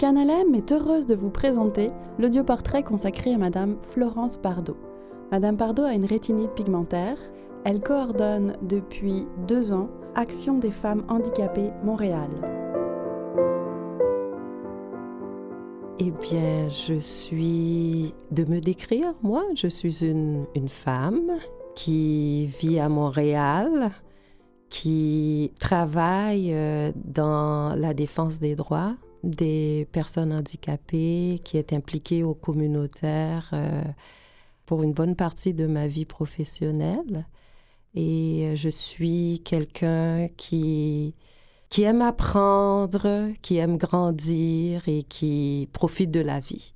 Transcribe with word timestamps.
Canalem 0.00 0.54
est 0.54 0.72
heureuse 0.72 1.04
de 1.04 1.14
vous 1.14 1.28
présenter 1.28 1.90
l'audioportrait 2.18 2.82
consacré 2.82 3.34
à 3.34 3.36
Madame 3.36 3.76
Florence 3.82 4.38
Pardo. 4.38 4.74
Madame 5.30 5.58
Pardo 5.58 5.82
a 5.82 5.92
une 5.92 6.06
rétinite 6.06 6.54
pigmentaire. 6.54 7.18
Elle 7.66 7.80
coordonne 7.80 8.56
depuis 8.62 9.26
deux 9.46 9.72
ans 9.72 9.90
Action 10.14 10.56
des 10.56 10.70
femmes 10.70 11.04
handicapées 11.10 11.68
Montréal. 11.84 12.30
Eh 15.98 16.10
bien, 16.12 16.70
je 16.70 16.98
suis, 16.98 18.14
de 18.30 18.44
me 18.46 18.58
décrire, 18.58 19.12
moi, 19.22 19.44
je 19.54 19.66
suis 19.66 20.02
une, 20.02 20.46
une 20.54 20.70
femme 20.70 21.30
qui 21.74 22.46
vit 22.46 22.80
à 22.80 22.88
Montréal, 22.88 23.90
qui 24.70 25.52
travaille 25.60 26.54
euh, 26.54 26.90
dans 26.96 27.74
la 27.76 27.92
défense 27.92 28.40
des 28.40 28.56
droits 28.56 28.96
des 29.22 29.88
personnes 29.92 30.32
handicapées, 30.32 31.40
qui 31.44 31.56
est 31.56 31.72
impliquée 31.72 32.22
au 32.22 32.34
communautaire 32.34 33.50
euh, 33.52 33.82
pour 34.66 34.82
une 34.82 34.92
bonne 34.92 35.16
partie 35.16 35.54
de 35.54 35.66
ma 35.66 35.86
vie 35.86 36.04
professionnelle. 36.04 37.26
Et 37.94 38.46
euh, 38.46 38.56
je 38.56 38.68
suis 38.68 39.42
quelqu'un 39.44 40.28
qui, 40.36 41.14
qui 41.68 41.82
aime 41.82 42.02
apprendre, 42.02 43.30
qui 43.42 43.56
aime 43.56 43.76
grandir 43.76 44.82
et 44.88 45.02
qui 45.02 45.68
profite 45.72 46.10
de 46.10 46.20
la 46.20 46.40
vie. 46.40 46.74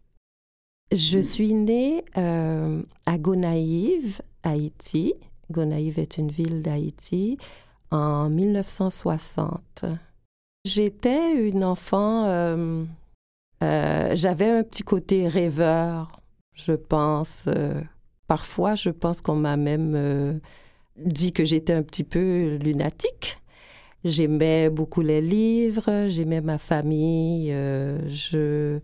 Je 0.93 1.19
suis 1.19 1.55
née 1.55 2.05
euh, 2.17 2.83
à 3.07 3.19
Gonaïve, 3.19 4.23
Haïti. 4.43 5.15
Gonaïve 5.51 5.99
est 5.99 6.19
une 6.19 6.31
ville 6.31 6.63
d'Haïti 6.63 7.39
en 7.91 8.29
1960. 8.29 9.85
J'étais 10.65 11.47
une 11.47 11.63
enfant, 11.63 12.25
euh, 12.25 12.85
euh, 13.63 14.11
j'avais 14.15 14.49
un 14.49 14.63
petit 14.63 14.83
côté 14.83 15.29
rêveur, 15.29 16.23
je 16.55 16.73
pense. 16.73 17.49
Euh, 17.49 17.83
parfois, 18.29 18.75
je 18.75 18.89
pense 18.89 19.21
qu'on 19.21 19.35
m'a 19.35 19.59
même 19.59 20.41
dit 20.97 21.33
que 21.33 21.45
j'étais 21.45 21.75
un 21.75 21.83
petit 21.83 22.05
peu 22.05 22.57
lunatique. 22.57 23.37
J'aimais 24.05 24.71
beaucoup 24.71 25.03
les 25.03 25.21
livres, 25.21 26.07
j'aimais 26.09 26.41
ma 26.41 26.57
famille. 26.59 27.51
je 27.51 28.81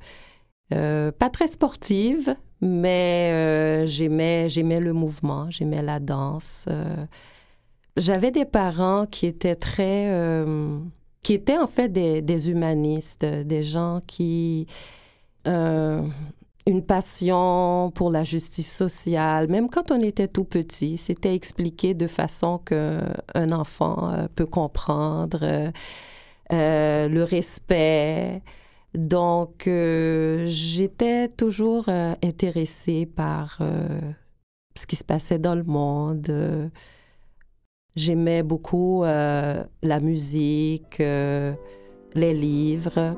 pas 0.71 1.31
très 1.33 1.49
sportive, 1.49 2.37
mais 2.61 3.87
j'aimais 3.87 4.51
j'aimais 4.51 4.81
le 4.81 4.93
mouvement, 4.93 5.51
j'aimais 5.51 5.83
la 5.83 5.99
danse. 5.99 6.67
J'avais 7.97 8.31
des 8.31 8.45
parents 8.45 9.07
qui 9.07 9.27
étaient 9.27 9.57
très 9.57 10.45
qui 11.23 11.35
étaient 11.35 11.59
en 11.59 11.67
fait 11.67 11.89
des, 11.89 12.51
humanistes, 12.51 13.25
des 13.25 13.63
gens 13.63 14.01
qui... 14.07 14.67
Euh, 15.47 16.03
une 16.67 16.85
passion 16.85 17.91
pour 17.95 18.11
la 18.11 18.23
justice 18.23 18.71
sociale, 18.71 19.49
même 19.49 19.71
quand 19.71 19.91
on 19.91 20.01
était 20.01 20.29
tout 20.29 20.45
petit, 20.45 20.99
c'était 20.99 21.35
expliqué 21.35 21.95
de 21.95 22.07
façon 22.07 22.59
qu'un 22.59 23.51
enfant 23.51 24.13
euh, 24.13 24.29
peut 24.35 24.47
comprendre 24.47 25.73
euh, 26.53 27.09
le 27.09 27.25
respect. 27.25 28.43
Donc, 28.95 29.63
j'étais 29.65 31.29
toujours 31.29 31.89
intéressée 31.89 33.07
par 33.07 33.59
ce 34.75 34.87
qui 34.87 34.97
se 34.97 35.05
passait 35.05 35.39
dans 35.39 35.55
le 35.55 35.65
monde 35.65 36.71
J'aimais 37.97 38.45
beaucoup 38.45 39.03
euh, 39.03 39.65
la 39.83 39.99
musique, 39.99 41.01
euh, 41.01 41.53
les 42.15 42.33
livres. 42.33 43.17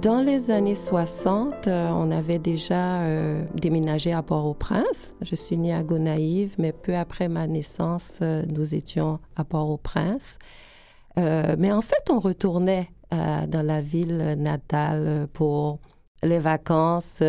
Dans 0.00 0.22
les 0.22 0.50
années 0.50 0.74
60, 0.74 1.68
euh, 1.68 1.90
on 1.90 2.10
avait 2.10 2.38
déjà 2.38 3.02
déménagé 3.54 4.12
à 4.12 4.22
Port-au-Prince. 4.22 5.14
Je 5.20 5.34
suis 5.34 5.58
née 5.58 5.74
à 5.74 5.82
Gonaïve, 5.82 6.54
mais 6.58 6.72
peu 6.72 6.96
après 6.96 7.28
ma 7.28 7.46
naissance, 7.46 8.20
nous 8.20 8.74
étions 8.74 9.20
à 9.36 9.44
Port-au-Prince. 9.44 10.38
mais 11.16 11.72
en 11.72 11.82
fait, 11.82 12.10
on 12.10 12.20
retournait 12.20 12.88
dans 13.10 13.64
la 13.64 13.80
ville 13.80 14.36
natale 14.38 15.28
pour 15.32 15.78
les 16.22 16.38
vacances. 16.38 17.22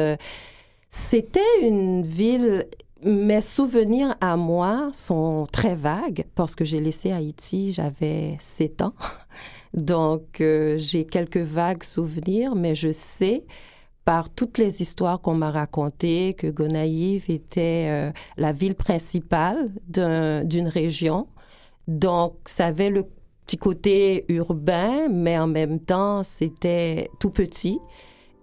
C'était 0.89 1.61
une 1.61 2.03
ville 2.03 2.67
mes 3.03 3.41
souvenirs 3.41 4.15
à 4.19 4.35
moi 4.35 4.89
sont 4.93 5.47
très 5.51 5.75
vagues 5.75 6.25
parce 6.35 6.55
que 6.55 6.65
j'ai 6.65 6.79
laissé 6.79 7.11
Haïti, 7.11 7.71
j'avais 7.71 8.35
7 8.39 8.81
ans. 8.81 8.93
Donc, 9.73 10.41
euh, 10.41 10.77
j'ai 10.77 11.05
quelques 11.05 11.37
vagues 11.37 11.83
souvenirs, 11.83 12.55
mais 12.55 12.75
je 12.75 12.91
sais 12.91 13.45
par 14.03 14.29
toutes 14.29 14.57
les 14.57 14.81
histoires 14.81 15.21
qu'on 15.21 15.35
m'a 15.35 15.51
racontées 15.51 16.33
que 16.33 16.47
Gonaïve 16.47 17.25
était 17.29 17.87
euh, 17.89 18.11
la 18.37 18.51
ville 18.51 18.75
principale 18.75 19.71
d'une 19.87 20.67
région. 20.67 21.27
Donc, 21.87 22.33
ça 22.45 22.65
avait 22.65 22.89
le 22.89 23.05
petit 23.45 23.57
côté 23.57 24.25
urbain, 24.27 25.07
mais 25.09 25.37
en 25.37 25.47
même 25.47 25.79
temps, 25.79 26.23
c'était 26.23 27.09
tout 27.19 27.29
petit. 27.29 27.79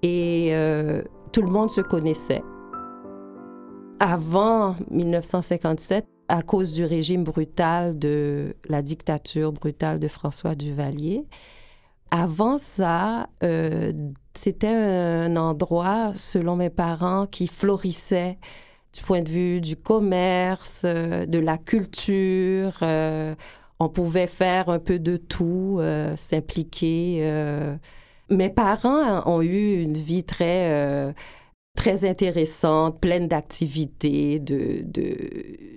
Et 0.03 0.51
euh, 0.53 1.03
tout 1.33 1.43
le 1.43 1.51
monde 1.51 1.71
se 1.71 1.81
connaissait. 1.81 2.43
Avant 4.01 4.77
1957, 4.91 6.07
à 6.29 6.43
cause 6.43 6.73
du 6.73 6.85
régime 6.85 7.25
brutal 7.25 7.99
de 7.99 8.55
la 8.69 8.83
dictature 8.83 9.53
brutale 9.53 9.99
de 9.99 10.09
François 10.09 10.55
Duvalier, 10.55 11.25
avant 12.11 12.59
ça, 12.59 13.29
euh, 13.43 13.93
c'était 14.35 14.69
un 14.69 15.37
endroit, 15.37 16.13
selon 16.15 16.57
mes 16.57 16.71
parents, 16.71 17.27
qui 17.27 17.47
florissait 17.47 18.39
du 18.95 19.03
point 19.03 19.23
de 19.23 19.29
vue 19.29 19.61
du 19.61 19.77
commerce, 19.77 20.83
euh, 20.85 21.27
de 21.27 21.39
la 21.39 21.59
culture. 21.59 22.79
Euh, 22.83 23.35
on 23.81 23.89
pouvait 23.89 24.29
faire 24.29 24.69
un 24.69 24.79
peu 24.79 24.99
de 24.99 25.17
tout, 25.17 25.81
s'impliquer 26.17 27.21
mes 28.31 28.51
parents 28.51 29.23
ont 29.27 29.43
eu 29.43 29.83
une 29.83 29.97
vie 29.97 30.25
très 30.25 30.73
euh, 30.73 31.13
très 31.77 32.09
intéressante, 32.09 33.01
pleine 33.01 33.29
d'activités, 33.29 34.41
de, 34.41 34.83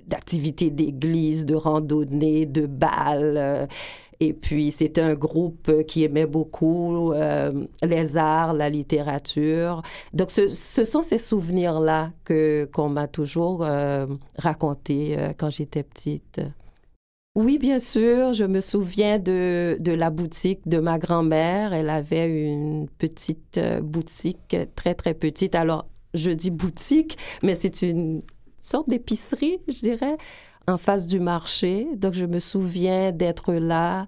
d'activités 0.08 0.70
d'église, 0.70 1.46
de 1.46 1.56
randonnées, 1.56 2.46
de 2.46 2.66
balles. 2.66 3.36
Euh, 3.38 3.68
et 4.22 4.34
puis, 4.34 4.72
c'était 4.72 5.02
un 5.02 5.16
groupe 5.16 5.84
qui 5.88 6.04
aimait 6.04 6.26
beaucoup 6.26 7.14
euh, 7.14 7.66
les 7.84 8.18
arts, 8.18 8.54
la 8.54 8.70
littérature. 8.70 9.82
Donc, 10.14 10.30
ce, 10.30 10.48
sont 10.50 11.02
ces 11.02 11.18
souvenirs-là 11.18 12.12
que, 12.26 12.70
qu'on 12.74 12.90
m'a 12.90 13.08
toujours 13.08 13.66
racontés 14.38 15.18
quand 15.38 15.50
j'étais 15.50 15.84
petite. 15.84 16.42
Oui, 17.40 17.58
bien 17.58 17.80
sûr. 17.80 18.34
Je 18.34 18.44
me 18.44 18.60
souviens 18.60 19.18
de, 19.18 19.78
de 19.80 19.94
la 19.94 20.10
boutique 20.10 20.68
de 20.68 20.78
ma 20.80 21.00
grand-mère. 21.00 21.72
Elle 21.72 21.90
avait 21.90 22.30
une 22.30 22.90
petite 22.90 23.58
euh, 23.58 23.80
boutique 23.80 24.58
très, 24.76 24.94
très 24.94 25.14
petite. 25.14 25.56
Alors, 25.56 25.86
je 26.14 26.32
dis 26.32 26.52
boutique, 26.52 27.18
mais 27.42 27.56
c'est 27.56 27.82
une 27.82 28.24
sorte 28.60 28.90
d'épicerie, 28.90 29.60
je 29.70 29.80
dirais, 29.80 30.18
en 30.68 30.78
face 30.78 31.08
du 31.08 31.22
marché. 31.22 31.88
Donc, 31.96 32.14
je 32.14 32.26
me 32.26 32.40
souviens 32.40 33.14
d'être 33.14 33.54
là, 33.54 34.06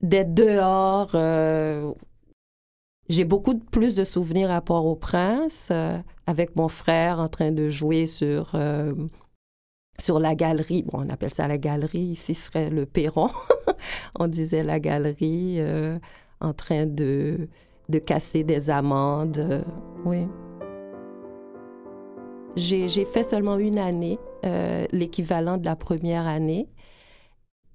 d'être 0.00 0.32
dehors. 0.32 1.10
Euh, 1.12 1.92
j'ai 3.10 3.24
beaucoup 3.24 3.58
plus 3.58 3.94
de 3.94 4.04
souvenirs 4.04 4.50
à 4.50 4.62
Port-au-Prince, 4.62 5.68
euh, 5.70 5.98
avec 6.26 6.56
mon 6.56 6.68
frère 6.68 7.20
en 7.20 7.28
train 7.28 7.52
de 7.52 7.68
jouer 7.68 8.06
sur 8.06 8.52
sur 10.02 10.18
la 10.18 10.34
galerie. 10.34 10.82
Bon, 10.82 11.04
on 11.04 11.08
appelle 11.08 11.32
ça 11.32 11.46
la 11.46 11.58
galerie. 11.58 12.00
Ici, 12.00 12.34
serait 12.34 12.70
le 12.70 12.86
perron. 12.86 13.28
on 14.18 14.26
disait 14.26 14.62
la 14.62 14.80
galerie 14.80 15.56
euh, 15.60 15.98
en 16.40 16.52
train 16.52 16.86
de, 16.86 17.48
de 17.88 17.98
casser 17.98 18.42
des 18.42 18.68
amandes. 18.68 19.38
Euh, 19.38 19.62
oui. 20.04 20.26
J'ai 22.56 23.04
fait 23.06 23.22
seulement 23.22 23.56
une 23.56 23.78
année, 23.78 24.18
euh, 24.44 24.84
l'équivalent 24.92 25.56
de 25.56 25.64
la 25.64 25.76
première 25.76 26.26
année. 26.26 26.68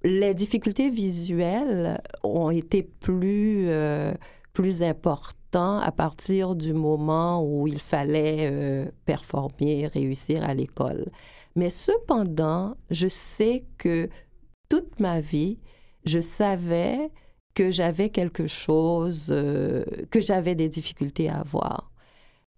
Les 0.04 0.34
difficultés 0.34 0.90
visuelles 0.90 2.00
ont 2.22 2.50
été 2.50 2.84
plus, 2.84 3.68
plus 4.52 4.82
importantes 4.84 5.82
à 5.82 5.90
partir 5.90 6.54
du 6.54 6.72
moment 6.72 7.42
où 7.42 7.66
il 7.66 7.80
fallait 7.80 8.88
performer, 9.06 9.88
réussir 9.88 10.44
à 10.44 10.54
l'école. 10.54 11.06
Mais 11.58 11.70
cependant, 11.70 12.76
je 12.88 13.08
sais 13.08 13.64
que 13.78 14.08
toute 14.68 15.00
ma 15.00 15.20
vie, 15.20 15.58
je 16.04 16.20
savais 16.20 17.10
que 17.52 17.72
j'avais 17.72 18.10
quelque 18.10 18.46
chose, 18.46 19.26
euh, 19.30 19.84
que 20.12 20.20
j'avais 20.20 20.54
des 20.54 20.68
difficultés 20.68 21.28
à 21.28 21.40
avoir. 21.40 21.90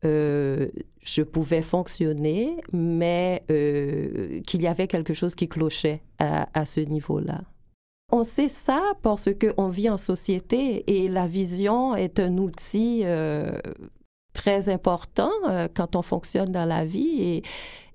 Euh, 0.05 0.69
je 1.03 1.23
pouvais 1.23 1.63
fonctionner, 1.63 2.59
mais 2.75 3.43
euh, 3.51 4.43
qu'il 4.43 4.61
y 4.61 4.67
avait 4.67 4.87
quelque 4.87 5.15
chose 5.15 5.35
qui 5.35 5.49
clochait 5.49 6.03
à, 6.19 6.67
ce 6.67 6.81
niveau-là. 6.81 7.41
On 8.13 8.23
sait 8.23 8.49
ça 8.49 8.83
parce 9.01 9.31
qu'on 9.33 9.69
vit 9.69 9.89
en 9.89 9.97
société 9.97 10.85
et 10.95 11.09
la 11.09 11.27
vision 11.27 11.97
est 11.97 12.21
un 12.21 12.37
outil 12.37 13.05
très 14.35 14.69
important 14.69 15.31
quand 15.75 15.97
on 15.97 16.03
fonctionne 16.03 16.53
dans 16.53 16.67
la 16.67 16.85
vie 16.85 17.43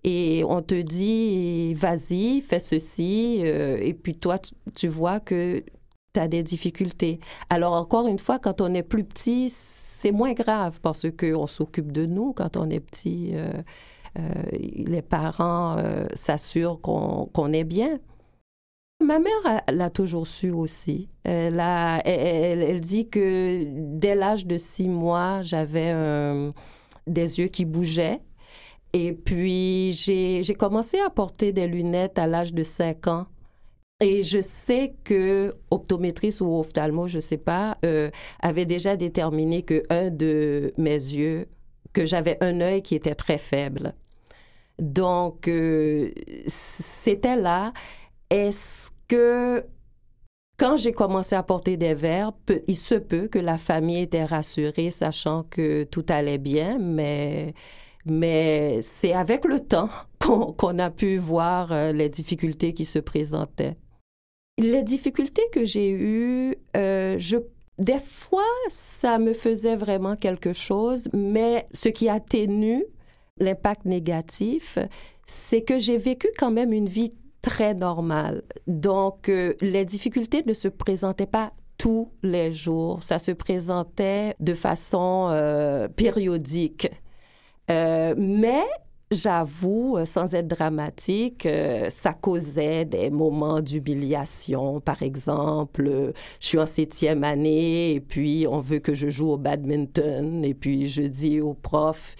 et 0.07 0.43
on 0.47 0.61
te 0.61 0.79
dit 0.79 1.73
vas-y, 1.73 2.41
fais 2.41 2.59
ceci 2.59 3.41
euh, 3.43 3.77
et 3.81 3.95
puis 3.95 4.15
toi 4.15 4.37
tu, 4.75 4.87
vois 4.87 5.19
que 5.19 5.63
tu 6.13 6.19
as 6.19 6.27
des 6.27 6.43
difficultés. 6.43 7.19
Alors 7.49 7.73
encore 7.73 8.07
une 8.07 8.19
fois, 8.19 8.37
quand 8.37 8.61
on 8.61 8.71
est 8.75 8.83
plus 8.83 9.03
petit, 9.03 9.49
c'est 9.49 10.11
moins 10.11 10.33
grave 10.33 10.79
parce 10.81 11.07
qu'on 11.09 11.47
s'occupe 11.47 11.91
de 11.91 12.05
nous 12.05 12.33
quand 12.33 12.55
on 12.55 12.69
est 12.69 12.79
petit. 12.79 13.33
les 14.13 15.01
parents 15.01 15.77
s'assurent 16.13 16.79
qu'on 16.81 17.51
est 17.51 17.63
bien. 17.63 17.97
Ma 19.03 19.19
mère 19.19 19.61
l'a 19.67 19.89
toujours 19.89 20.27
su 20.27 20.51
aussi. 20.51 21.09
Elle, 21.23 21.59
elle, 21.59 22.79
dit 22.79 23.09
que 23.09 23.65
dès 23.67 24.13
l'âge 24.13 24.45
de 24.45 24.57
six 24.59 24.87
mois, 24.87 25.41
j'avais 25.41 25.93
des 27.07 27.39
yeux 27.39 27.47
qui 27.47 27.65
bougeaient. 27.65 28.21
Et 28.97 29.11
puis, 29.11 29.91
j'ai 29.91 30.55
commencé 30.57 30.97
à 30.99 31.09
porter 31.09 31.51
des 31.51 31.67
lunettes 31.67 32.17
à 32.17 32.27
l'âge 32.27 32.53
de 32.53 32.63
cinq 32.63 33.07
ans. 33.07 33.27
Et 33.99 34.23
je 34.23 34.41
sais 34.41 34.95
que 35.03 35.53
optométriste 35.69 36.39
ou 36.39 36.57
ophtalmo, 36.57 37.05
je 37.09 37.17
ne 37.17 37.21
sais 37.21 37.37
pas, 37.37 37.77
euh, 37.83 38.09
avait 38.39 38.65
déjà 38.65 38.95
déterminé 38.95 39.63
que 39.63 39.83
un 39.89 40.11
de 40.11 40.73
mes 40.77 40.91
yeux, 40.91 41.47
que 41.91 42.05
j'avais 42.05 42.37
un 42.41 42.61
œil 42.61 42.81
qui 42.83 42.95
était 42.95 43.15
très 43.15 43.37
faible. 43.37 43.95
Donc, 44.79 45.49
euh, 45.49 46.11
c'était 46.47 47.35
là. 47.35 47.73
Est-ce 48.29 48.91
que 49.09 49.65
quand 50.55 50.77
j'ai 50.77 50.93
commencé 50.93 51.35
à 51.35 51.43
porter 51.43 51.75
des 51.75 51.95
verres, 51.95 52.31
il 52.67 52.77
se 52.77 52.95
peut 52.95 53.27
que 53.27 53.39
la 53.39 53.57
famille 53.57 54.03
était 54.03 54.23
rassurée, 54.23 54.89
sachant 54.89 55.43
que 55.43 55.83
tout 55.83 56.05
allait 56.07 56.37
bien, 56.37 56.77
mais, 56.79 57.53
mais 58.05 58.81
c'est 58.81 59.13
avec 59.13 59.45
le 59.45 59.59
temps 59.59 59.89
qu'on 60.19 60.77
a 60.77 60.89
pu 60.89 61.17
voir 61.17 61.71
euh, 61.71 61.91
les 61.91 62.09
difficultés 62.09 62.73
qui 62.73 62.85
se 62.85 62.99
présentaient. 62.99 63.75
Les 64.57 64.83
difficultés 64.83 65.43
que 65.51 65.65
j'ai 65.65 65.89
eues, 65.89 66.55
euh, 66.77 67.17
je, 67.19 67.37
des 67.77 67.99
fois, 67.99 68.43
ça 68.69 69.17
me 69.19 69.33
faisait 69.33 69.75
vraiment 69.75 70.15
quelque 70.15 70.53
chose, 70.53 71.09
mais 71.13 71.67
ce 71.73 71.89
qui 71.89 72.07
atténue 72.07 72.85
l'impact 73.37 73.85
négatif, 73.85 74.79
c'est 75.25 75.63
que 75.63 75.77
j'ai 75.77 75.97
vécu 75.97 76.29
quand 76.37 76.51
même 76.51 76.71
une 76.71 76.87
vie 76.87 77.13
très 77.41 77.73
normal. 77.73 78.43
Donc, 78.67 79.27
euh, 79.27 79.55
les 79.59 79.83
difficultés 79.83 80.43
ne 80.45 80.53
se 80.53 80.69
présentaient 80.69 81.25
pas 81.25 81.51
tous 81.77 82.09
les 82.23 82.53
jours. 82.53 83.03
Ça 83.03 83.19
se 83.19 83.31
présentait 83.31 84.35
de 84.39 84.53
façon 84.53 85.29
périodique. 85.97 86.87
Euh, 87.71 88.13
mais 88.17 88.63
j'avoue, 89.11 89.97
sans 90.05 90.33
être 90.35 90.47
dramatique, 90.47 91.47
ça 91.89 92.13
causait 92.13 92.85
des 92.85 93.09
moments 93.09 93.61
d'humiliation. 93.61 94.81
Par 94.81 95.01
exemple, 95.03 96.13
je 96.39 96.47
suis 96.47 96.59
en 96.59 96.65
septième 96.65 97.23
année 97.23 97.93
et 97.93 97.99
puis 97.99 98.45
on 98.49 98.59
veut 98.59 98.79
que 98.79 98.93
je 98.93 99.09
joue 99.09 99.31
au 99.31 99.37
badminton 99.37 100.43
et 100.43 100.53
puis 100.53 100.87
je 100.87 101.03
dis 101.03 101.39
au 101.41 101.53
prof, 101.53 102.15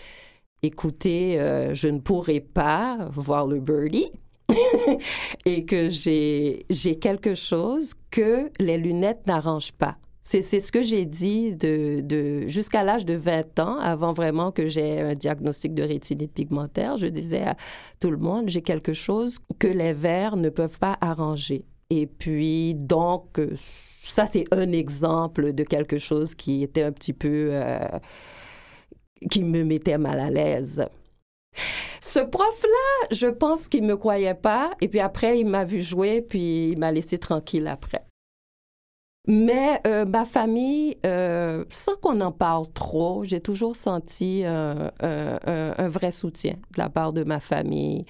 écoutez, 0.63 1.37
je 1.73 1.87
ne 1.87 1.99
pourrai 1.99 2.39
pas 2.39 3.09
voir 3.11 3.47
le 3.47 3.59
birdie 3.59 4.11
et 5.45 5.65
que 5.65 5.89
j'ai 5.89 6.65
quelque 7.01 7.33
chose 7.33 7.93
que 8.11 8.51
les 8.59 8.77
lunettes 8.77 9.25
n'arrangent 9.27 9.73
pas. 9.73 9.97
C'est 10.27 10.41
ce 10.41 10.71
que 10.71 10.81
j'ai 10.81 11.05
dit 11.05 11.55
de, 11.55 12.01
de 12.01 12.47
jusqu'à 12.47 12.83
l'âge 12.83 13.05
de 13.05 13.13
20 13.13 13.59
ans, 13.59 13.77
avant 13.77 14.11
vraiment 14.11 14.51
que 14.51 14.67
j'ai 14.67 14.99
un 14.99 15.13
diagnostic 15.13 15.75
de 15.75 15.83
rétinite 15.83 16.33
pigmentaire. 16.33 16.97
Je 16.97 17.05
disais 17.05 17.43
à 17.43 17.55
tout 17.99 18.09
le 18.09 18.17
monde, 18.17 18.49
j'ai 18.49 18.63
quelque 18.63 18.91
chose 18.91 19.37
que 19.59 19.67
les 19.67 19.93
verres 19.93 20.35
ne 20.35 20.49
peuvent 20.49 20.79
pas 20.79 20.97
arranger. 20.99 21.63
Et 21.91 22.07
puis, 22.07 22.73
donc, 22.73 23.39
ça, 24.01 24.25
c'est 24.25 24.45
un 24.51 24.71
exemple 24.71 25.53
de 25.53 25.63
quelque 25.63 25.99
chose 25.99 26.33
qui 26.33 26.63
était 26.63 26.83
un 26.83 26.91
petit 26.91 27.13
peu... 27.13 27.49
Euh, 27.51 27.87
qui 29.29 29.43
me 29.43 29.63
mettait 29.63 29.99
mal 29.99 30.19
à 30.19 30.31
l'aise. 30.31 30.85
Ce 32.01 32.19
prof-là, 32.19 33.07
je 33.11 33.27
pense 33.27 33.67
qu'il 33.67 33.83
ne 33.83 33.89
me 33.89 33.97
croyait 33.97 34.33
pas. 34.33 34.71
Et 34.81 34.87
puis 34.87 34.99
après, 34.99 35.39
il 35.39 35.45
m'a 35.45 35.65
vu 35.65 35.81
jouer, 35.81 36.21
puis 36.21 36.71
il 36.71 36.77
m'a 36.77 36.91
laissé 36.91 37.17
tranquille 37.17 37.67
après. 37.67 38.05
Mais 39.27 39.81
euh, 39.87 40.05
ma 40.05 40.25
famille, 40.25 40.97
euh, 41.05 41.65
sans 41.69 41.95
qu'on 41.95 42.21
en 42.21 42.31
parle 42.31 42.71
trop, 42.73 43.23
j'ai 43.23 43.41
toujours 43.41 43.75
senti 43.75 44.43
un, 44.45 44.91
vrai 45.79 46.11
soutien 46.11 46.53
de 46.53 46.77
la 46.77 46.89
part 46.89 47.11
de 47.11 47.23
ma 47.23 47.39
famille. 47.39 48.05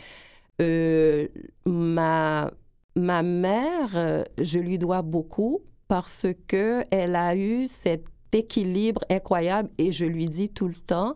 Euh, 0.62 1.28
ma, 1.66 2.52
ma 2.96 3.24
mère, 3.24 4.26
je 4.42 4.60
lui 4.60 4.78
dois 4.78 5.02
beaucoup 5.02 5.62
parce 5.88 6.28
que 6.48 6.84
elle 6.92 7.16
a 7.16 7.36
eu 7.36 7.68
cet 7.68 8.06
équilibre 8.34 9.02
incroyable 9.10 9.70
et 9.78 9.92
je 9.92 10.06
lui 10.06 10.28
dis 10.28 10.50
tout 10.50 10.68
le 10.68 10.76
temps 10.76 11.16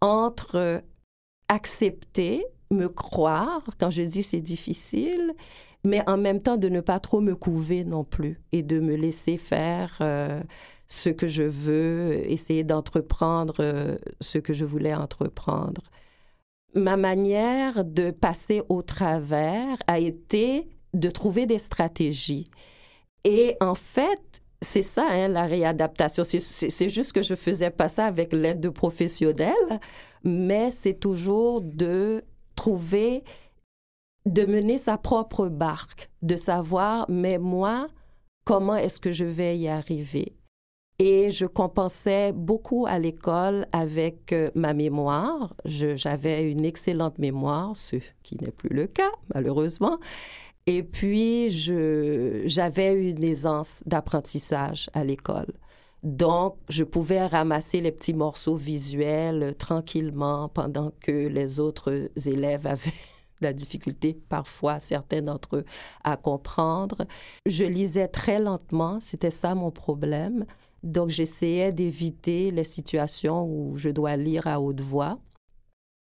entre 0.00 0.82
accepter, 1.48 2.44
me 2.70 2.88
croire, 2.88 3.62
quand 3.78 3.90
je 3.90 4.02
dis 4.02 4.22
c'est 4.22 4.40
difficile, 4.40 5.34
mais 5.86 6.06
en 6.08 6.16
même 6.16 6.42
temps 6.42 6.56
de 6.56 6.68
ne 6.68 6.80
pas 6.80 6.98
trop 6.98 7.20
me 7.20 7.34
couver 7.34 7.84
non 7.84 8.04
plus 8.04 8.40
et 8.52 8.62
de 8.62 8.80
me 8.80 8.96
laisser 8.96 9.36
faire 9.36 9.96
euh, 10.00 10.42
ce 10.88 11.08
que 11.08 11.26
je 11.26 11.44
veux, 11.44 12.28
essayer 12.30 12.64
d'entreprendre 12.64 13.54
euh, 13.60 13.96
ce 14.20 14.38
que 14.38 14.52
je 14.52 14.64
voulais 14.64 14.94
entreprendre. 14.94 15.82
Ma 16.74 16.96
manière 16.96 17.84
de 17.84 18.10
passer 18.10 18.62
au 18.68 18.82
travers 18.82 19.78
a 19.86 20.00
été 20.00 20.68
de 20.92 21.08
trouver 21.08 21.46
des 21.46 21.58
stratégies. 21.58 22.44
Et 23.24 23.56
en 23.60 23.74
fait, 23.74 24.42
c'est 24.60 24.82
ça, 24.82 25.06
hein, 25.08 25.28
la 25.28 25.44
réadaptation. 25.44 26.24
C'est 26.24 26.88
juste 26.88 27.12
que 27.12 27.22
je 27.22 27.34
faisais 27.34 27.70
pas 27.70 27.88
ça 27.88 28.06
avec 28.06 28.32
l'aide 28.32 28.60
de 28.60 28.68
professionnels, 28.68 29.80
mais 30.24 30.70
c'est 30.72 30.98
toujours 30.98 31.60
de 31.60 32.24
trouver, 32.56 33.22
de 34.26 34.44
mener 34.44 34.78
sa 34.78 34.98
propre 34.98 35.48
barque, 35.48 36.10
de 36.22 36.36
savoir, 36.36 37.06
mais 37.08 37.38
moi, 37.38 37.86
comment 38.44 38.76
est-ce 38.76 39.00
que 39.00 39.12
je 39.12 39.24
vais 39.24 39.56
y 39.56 39.68
arriver? 39.68 40.34
Et 40.98 41.30
je 41.30 41.46
compensais 41.46 42.32
beaucoup 42.32 42.86
à 42.86 42.98
l'école 42.98 43.66
avec 43.72 44.32
euh, 44.32 44.50
ma 44.54 44.72
mémoire. 44.72 45.54
J'avais 45.66 46.50
une 46.50 46.64
excellente 46.64 47.18
mémoire, 47.18 47.76
ce 47.76 47.96
qui 48.22 48.36
n'est 48.40 48.50
plus 48.50 48.74
le 48.74 48.86
cas, 48.86 49.12
malheureusement. 49.34 49.98
Et 50.66 50.82
puis, 50.82 51.50
j'avais 51.50 53.10
une 53.10 53.22
aisance 53.22 53.84
d'apprentissage 53.86 54.88
à 54.94 55.04
l'école. 55.04 55.52
Donc, 56.02 56.56
je 56.68 56.82
pouvais 56.82 57.26
ramasser 57.26 57.80
les 57.80 57.92
petits 57.92 58.14
morceaux 58.14 58.56
visuels 58.56 59.54
tranquillement 59.58 60.48
pendant 60.48 60.92
que 61.00 61.28
les 61.28 61.60
autres 61.60 62.08
élèves 62.26 62.66
avaient 62.66 62.90
la 63.40 63.52
difficulté, 63.52 64.18
parfois 64.28 64.80
certains 64.80 65.22
d'entre 65.22 65.56
eux, 65.56 65.64
à 66.04 66.16
comprendre. 66.16 67.06
Je 67.44 67.64
lisais 67.64 68.08
très 68.08 68.38
lentement, 68.38 68.98
c'était 69.00 69.30
ça 69.30 69.54
mon 69.54 69.70
problème. 69.70 70.46
Donc, 70.82 71.08
j'essayais 71.08 71.72
d'éviter 71.72 72.50
les 72.50 72.64
situations 72.64 73.44
où 73.44 73.76
je 73.76 73.88
dois 73.88 74.16
lire 74.16 74.46
à 74.46 74.60
haute 74.60 74.80
voix. 74.80 75.18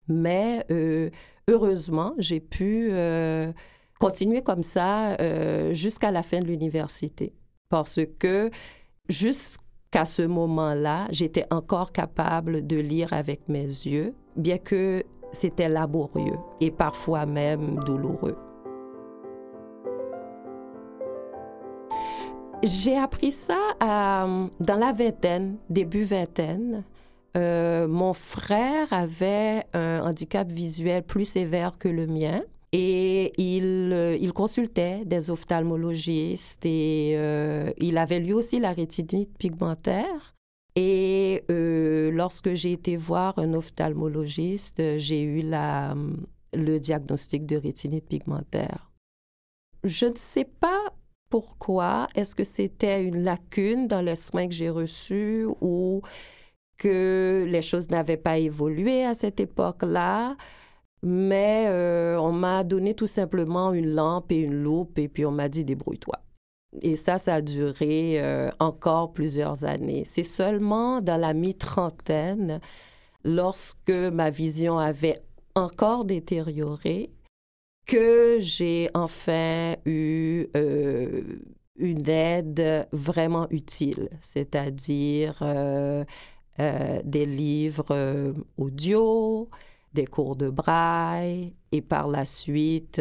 Mais 0.08 0.64
euh, 0.70 1.10
heureusement, 1.48 2.14
j'ai 2.18 2.40
pu 2.40 2.88
euh, 2.90 3.52
continuer 4.00 4.42
comme 4.42 4.62
ça 4.62 5.14
euh, 5.20 5.72
jusqu'à 5.72 6.10
la 6.10 6.22
fin 6.22 6.40
de 6.40 6.46
l'université. 6.46 7.32
Parce 7.68 8.00
que 8.18 8.50
jusqu'à 9.08 10.04
ce 10.04 10.22
moment-là, 10.22 11.06
j'étais 11.10 11.46
encore 11.50 11.92
capable 11.92 12.66
de 12.66 12.76
lire 12.76 13.12
avec 13.12 13.48
mes 13.48 13.64
yeux, 13.64 14.14
bien 14.36 14.58
que 14.58 15.04
c'était 15.34 15.68
laborieux 15.68 16.38
et 16.60 16.70
parfois 16.70 17.26
même 17.26 17.76
douloureux. 17.84 18.36
J'ai 22.62 22.96
appris 22.96 23.32
ça 23.32 23.58
dans 23.80 24.78
la 24.78 24.92
vingtaine, 24.92 25.58
début 25.68 26.04
vingtaine. 26.04 26.84
Euh, 27.36 27.86
mon 27.88 28.14
frère 28.14 28.92
avait 28.92 29.64
un 29.74 30.00
handicap 30.00 30.50
visuel 30.50 31.02
plus 31.02 31.24
sévère 31.24 31.78
que 31.78 31.88
le 31.88 32.06
mien. 32.06 32.42
Et 32.72 33.32
il, 33.40 33.92
euh, 33.92 34.16
il 34.20 34.32
consultait 34.32 35.04
des 35.04 35.30
ophtalmologistes 35.30 36.64
et 36.66 37.14
euh, 37.16 37.70
il 37.78 37.98
avait 37.98 38.18
lui 38.18 38.32
aussi 38.32 38.58
la 38.58 38.72
rétinite 38.72 39.36
pigmentaire. 39.38 40.33
Et 40.76 41.44
euh, 41.50 42.10
lorsque 42.10 42.54
j'ai 42.54 42.72
été 42.72 42.96
voir 42.96 43.38
un 43.38 43.54
ophtalmologiste, 43.54 44.98
j'ai 44.98 45.22
eu 45.22 45.40
la, 45.40 45.94
le 46.52 46.78
diagnostic 46.78 47.46
de 47.46 47.56
rétinite 47.56 48.08
pigmentaire. 48.08 48.90
Je 49.84 50.06
ne 50.06 50.16
sais 50.16 50.44
pas 50.44 50.80
pourquoi. 51.30 52.08
Est-ce 52.14 52.34
que 52.34 52.44
c'était 52.44 53.04
une 53.04 53.22
lacune 53.22 53.86
dans 53.86 54.00
les 54.00 54.16
soins 54.16 54.48
que 54.48 54.54
j'ai 54.54 54.70
reçus 54.70 55.46
ou 55.60 56.02
que 56.76 57.46
les 57.48 57.62
choses 57.62 57.90
n'avaient 57.90 58.16
pas 58.16 58.38
évolué 58.38 59.04
à 59.04 59.14
cette 59.14 59.40
époque-là? 59.40 60.36
Mais 61.02 61.66
euh, 61.68 62.16
on 62.18 62.32
m'a 62.32 62.64
donné 62.64 62.94
tout 62.94 63.06
simplement 63.06 63.72
une 63.74 63.94
lampe 63.94 64.32
et 64.32 64.40
une 64.40 64.62
loupe 64.62 64.98
et 64.98 65.08
puis 65.08 65.26
on 65.26 65.32
m'a 65.32 65.48
dit 65.48 65.64
débrouille-toi. 65.64 66.23
Et 66.82 66.96
ça, 66.96 67.18
ça 67.18 67.34
a 67.34 67.40
duré 67.40 68.20
euh, 68.20 68.50
encore 68.58 69.12
plusieurs 69.12 69.64
années. 69.64 70.04
C'est 70.04 70.24
seulement 70.24 71.00
dans 71.00 71.20
la 71.20 71.32
mi-trentaine, 71.34 72.60
lorsque 73.24 73.90
ma 73.90 74.30
vision 74.30 74.78
avait 74.78 75.20
encore 75.54 76.04
détérioré, 76.04 77.10
que 77.86 78.38
j'ai 78.40 78.90
enfin 78.94 79.76
eu 79.84 80.46
euh, 80.56 81.22
une 81.76 82.08
aide 82.08 82.88
vraiment 82.92 83.46
utile, 83.50 84.08
c'est-à-dire 84.20 85.38
euh, 85.42 86.04
des 86.58 87.24
livres 87.24 88.34
audio, 88.56 89.48
des 89.92 90.06
cours 90.06 90.34
de 90.34 90.48
braille 90.48 91.54
et 91.72 91.82
par 91.82 92.08
la 92.08 92.26
suite 92.26 93.00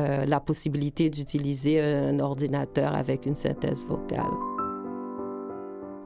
euh, 0.00 0.26
la 0.26 0.40
possibilité 0.40 1.10
d'utiliser 1.10 1.80
un 1.80 2.18
ordinateur 2.18 2.94
avec 2.94 3.26
une 3.26 3.34
synthèse 3.34 3.86
vocale. 3.86 4.24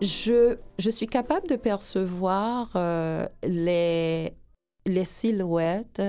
Je, 0.01 0.57
je 0.79 0.91
suis 0.91 1.07
capable 1.07 1.49
de 1.49 1.57
percevoir 1.57 2.71
euh, 2.77 3.27
les, 3.43 4.33
les 4.87 5.05
silhouettes, 5.05 6.03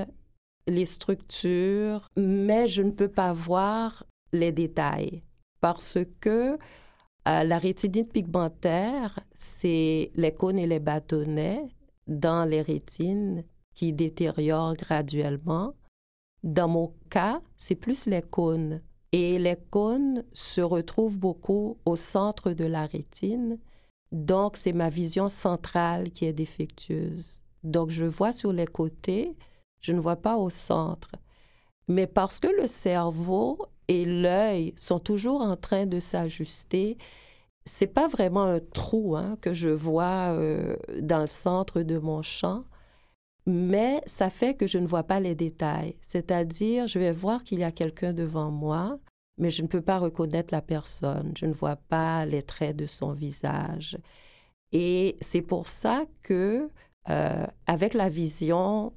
les 0.68 0.86
structures, 0.86 2.08
mais 2.16 2.68
je 2.68 2.84
ne 2.84 2.92
peux 2.92 3.08
pas 3.08 3.34
voir 3.34 4.04
les 4.32 4.52
détails 4.52 5.24
parce 5.60 5.98
que 6.20 6.58
euh, 7.28 7.44
la 7.44 7.58
rétinite 7.58 8.14
pigmentaire, 8.14 9.20
c'est 9.34 10.12
les 10.16 10.34
cônes 10.34 10.60
et 10.60 10.68
les 10.68 10.80
bâtonnets 10.80 11.68
dans 12.08 12.46
les 12.46 12.62
rétines 12.62 13.44
qui 13.74 13.94
détériorent 13.94 14.76
graduellement 14.76 15.74
dans 16.44 16.68
mon 16.68 16.94
cas, 17.10 17.42
c'est 17.58 17.76
plus 17.76 18.06
les 18.06 18.22
cônes. 18.22 18.82
Et 19.12 19.40
les 19.40 19.58
cônes 19.72 20.24
se 20.34 20.62
retrouvent 20.62 21.18
beaucoup 21.18 21.78
au 21.86 21.96
centre 21.96 22.52
de 22.52 22.66
la 22.66 22.86
rétine. 22.86 23.58
Donc, 24.12 24.56
c'est 24.56 24.74
ma 24.74 24.90
vision 24.90 25.30
centrale 25.30 26.12
qui 26.12 26.26
est 26.26 26.34
défectueuse. 26.34 27.44
Donc, 27.64 27.90
je 27.90 28.06
vois 28.06 28.32
sur 28.32 28.54
les 28.54 28.68
côtés, 28.68 29.36
je 29.82 29.94
ne 29.94 30.00
vois 30.00 30.16
pas 30.16 30.38
au 30.38 30.50
centre. 30.50 31.12
Mais 31.88 32.08
parce 32.08 32.40
que 32.40 32.48
le 32.48 32.68
cerveau 32.68 33.58
et 33.88 34.06
l'œil 34.06 34.74
sont 34.78 35.00
toujours 35.00 35.42
en 35.42 35.58
train 35.58 35.88
de 35.88 36.00
s'ajuster, 36.00 36.98
c'est 37.66 37.88
pas 37.88 38.08
vraiment 38.08 38.44
un 38.44 38.60
trou 38.60 39.16
hein, 39.16 39.38
que 39.42 39.54
je 39.54 39.70
vois 39.70 40.34
euh, 40.34 40.76
dans 41.02 41.22
le 41.22 41.28
centre 41.28 41.82
de 41.82 41.98
mon 41.98 42.22
champ 42.22 42.64
mais 43.50 44.02
ça 44.06 44.30
fait 44.30 44.56
que 44.56 44.68
je 44.68 44.78
ne 44.78 44.88
vois 44.88 45.04
pas 45.04 45.20
les 45.20 45.36
détails. 45.36 45.96
C'est-à-dire, 46.02 46.88
je 46.88 47.00
vais 47.00 47.12
voir 47.12 47.44
qu'il 47.44 47.60
y 47.60 47.64
a 47.64 47.72
quelqu'un 47.72 48.14
devant 48.14 48.52
moi, 48.52 49.00
mais 49.38 49.50
je 49.50 49.62
ne 49.62 49.68
peux 49.68 49.82
pas 49.82 50.00
reconnaître 50.00 50.54
la 50.54 50.62
personne. 50.62 51.34
Je 51.38 51.46
ne 51.46 51.54
vois 51.54 51.76
pas 51.76 52.26
les 52.26 52.44
traits 52.44 52.76
de 52.76 52.86
son 52.86 53.14
visage. 53.14 53.98
Et 54.72 55.18
c'est 55.22 55.42
pour 55.42 55.68
ça 55.68 56.06
que, 56.22 56.70
euh, 57.10 57.46
avec 57.68 57.94
la 57.94 58.10
vision, 58.10 58.94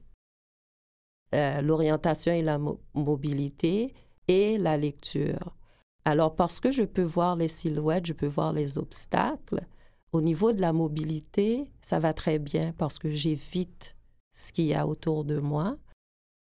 euh, 1.34 1.62
l'orientation 1.62 2.32
et 2.32 2.42
la 2.42 2.58
mobilité 2.94 3.94
et 4.28 4.58
la 4.58 4.76
lecture. 4.76 5.56
Alors, 6.04 6.34
parce 6.34 6.60
que 6.60 6.70
je 6.70 6.82
peux 6.82 7.02
voir 7.02 7.36
les 7.36 7.48
silhouettes, 7.48 8.06
je 8.06 8.12
peux 8.12 8.26
voir 8.26 8.52
les 8.52 8.76
obstacles, 8.76 9.64
au 10.12 10.20
niveau 10.20 10.52
de 10.52 10.60
la 10.60 10.74
mobilité, 10.74 11.70
ça 11.80 11.98
va 11.98 12.12
très 12.12 12.38
bien 12.38 12.74
parce 12.76 12.98
que 12.98 13.10
j'évite 13.10 13.96
ce 14.32 14.52
qu'il 14.52 14.66
y 14.66 14.74
a 14.74 14.86
autour 14.86 15.24
de 15.24 15.38
moi. 15.38 15.76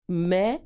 Mais 0.08 0.62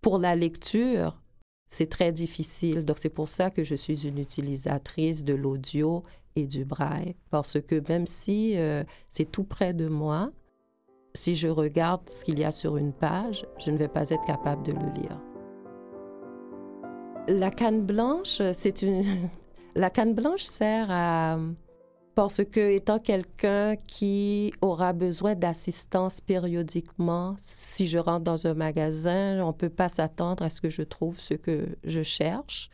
pour 0.00 0.18
la 0.18 0.34
lecture, 0.36 1.20
c'est 1.68 1.88
très 1.88 2.12
difficile. 2.12 2.84
Donc, 2.84 2.98
c'est 2.98 3.08
pour 3.08 3.28
ça 3.28 3.50
que 3.50 3.64
je 3.64 3.74
suis 3.74 4.06
une 4.06 4.18
utilisatrice 4.18 5.24
de 5.24 5.34
l'audio 5.34 6.04
et 6.36 6.46
du 6.46 6.64
braille. 6.64 7.14
Parce 7.30 7.60
que 7.60 7.82
même 7.88 8.06
si 8.06 8.56
euh, 8.56 8.84
c'est 9.08 9.30
tout 9.30 9.44
près 9.44 9.72
de 9.72 9.88
moi, 9.88 10.32
si 11.14 11.34
je 11.34 11.48
regarde 11.48 12.08
ce 12.08 12.24
qu'il 12.24 12.38
y 12.38 12.44
a 12.44 12.52
sur 12.52 12.76
une 12.76 12.92
page, 12.92 13.46
je 13.58 13.70
ne 13.70 13.76
vais 13.76 13.88
pas 13.88 14.10
être 14.10 14.24
capable 14.26 14.64
de 14.64 14.72
le 14.72 14.92
lire. 15.00 15.20
La 17.28 17.50
canne 17.50 17.82
blanche, 17.82 18.42
c'est 18.52 18.82
une... 18.82 19.04
La 19.76 19.88
canne 19.88 20.14
blanche 20.14 20.42
sert 20.42 20.88
à 20.90 21.38
parce 22.14 22.44
que 22.44 22.74
étant 22.74 22.98
quelqu'un 22.98 23.76
qui 23.76 24.52
aura 24.60 24.92
besoin 24.92 25.34
d'assistance 25.34 26.20
périodiquement, 26.20 27.34
si 27.38 27.86
je 27.86 27.98
rentre 27.98 28.24
dans 28.24 28.46
un 28.46 28.54
magasin, 28.54 29.42
on 29.42 29.48
ne 29.48 29.52
peut 29.52 29.70
pas 29.70 29.88
s'attendre 29.88 30.42
à 30.42 30.50
ce 30.50 30.60
que 30.60 30.68
je 30.68 30.82
trouve 30.82 31.20
ce 31.20 31.34
que 31.34 31.76
je 31.84 32.02
cherche. 32.02 32.70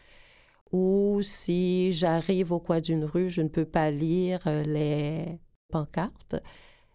Ou 0.72 1.20
si 1.22 1.92
j'arrive 1.92 2.52
au 2.52 2.60
coin 2.60 2.80
d'une 2.80 3.04
rue, 3.04 3.30
je 3.30 3.40
ne 3.40 3.48
peux 3.48 3.64
pas 3.64 3.90
lire 3.90 4.40
euh, 4.46 4.62
les 4.64 5.38
pancartes. 5.70 6.36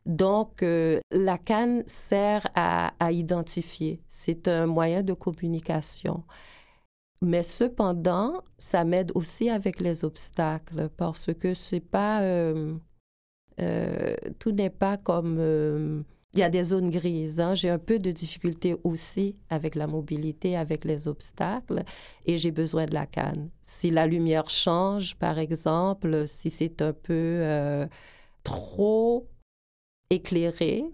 Donc, 0.06 0.64
euh, 0.64 1.00
la 1.12 1.38
canne 1.38 1.84
sert 1.86 2.48
à 2.56 3.12
identifier. 3.12 4.02
C'est 4.08 4.48
un 4.48 4.66
moyen 4.66 5.04
de 5.04 5.14
communication. 5.14 6.24
Mais 7.24 7.44
cependant, 7.44 8.42
ça 8.58 8.84
m'aide 8.84 9.12
aussi 9.14 9.50
avec 9.50 9.80
les 9.80 10.04
obstacles 10.04 10.90
parce 10.98 11.32
que 11.34 11.54
c'est 11.54 11.80
pas 11.80 12.22
euh, 12.22 12.76
euh, 13.60 14.16
tout 14.40 14.52
n'est 14.52 14.72
pas 14.72 14.98
comme 14.98 15.38
euh, 15.40 16.02
il 16.34 16.40
y 16.40 16.44
a 16.44 16.50
des 16.50 16.64
zones 16.64 16.90
grises. 16.90 17.40
Hein. 17.40 17.54
J'ai 17.54 17.70
un 17.70 17.78
peu 17.78 18.00
de 18.00 18.10
difficulté 18.10 18.76
aussi 18.84 19.36
avec 19.50 19.76
la 19.76 19.86
mobilité, 19.86 20.58
avec 20.58 20.84
les 20.84 21.08
obstacles, 21.08 21.84
et 22.26 22.38
j'ai 22.38 22.52
besoin 22.52 22.86
de 22.86 22.94
la 22.96 23.06
canne. 23.06 23.50
Si 23.62 23.92
la 23.92 24.08
lumière 24.08 24.50
change, 24.50 25.16
par 25.18 25.38
exemple, 25.38 26.28
si 26.28 26.50
c'est 26.50 26.82
un 26.82 26.94
peu 26.94 27.88
trop 28.44 29.28
éclairé, 30.10 30.86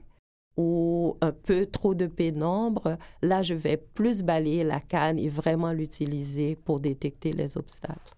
ou 0.58 1.16
un 1.22 1.32
peu 1.32 1.68
trop 1.68 1.94
de 1.94 2.08
pénombre, 2.08 2.98
là, 3.22 3.44
je 3.44 3.54
vais 3.54 3.78
plus 3.78 4.24
balayer 4.24 4.64
la 4.64 4.80
canne 4.80 5.20
et 5.20 5.30
vraiment 5.30 5.72
l'utiliser 5.72 6.56
pour 6.56 6.80
détecter 6.80 7.32
les 7.32 7.58
obstacles. 7.58 8.16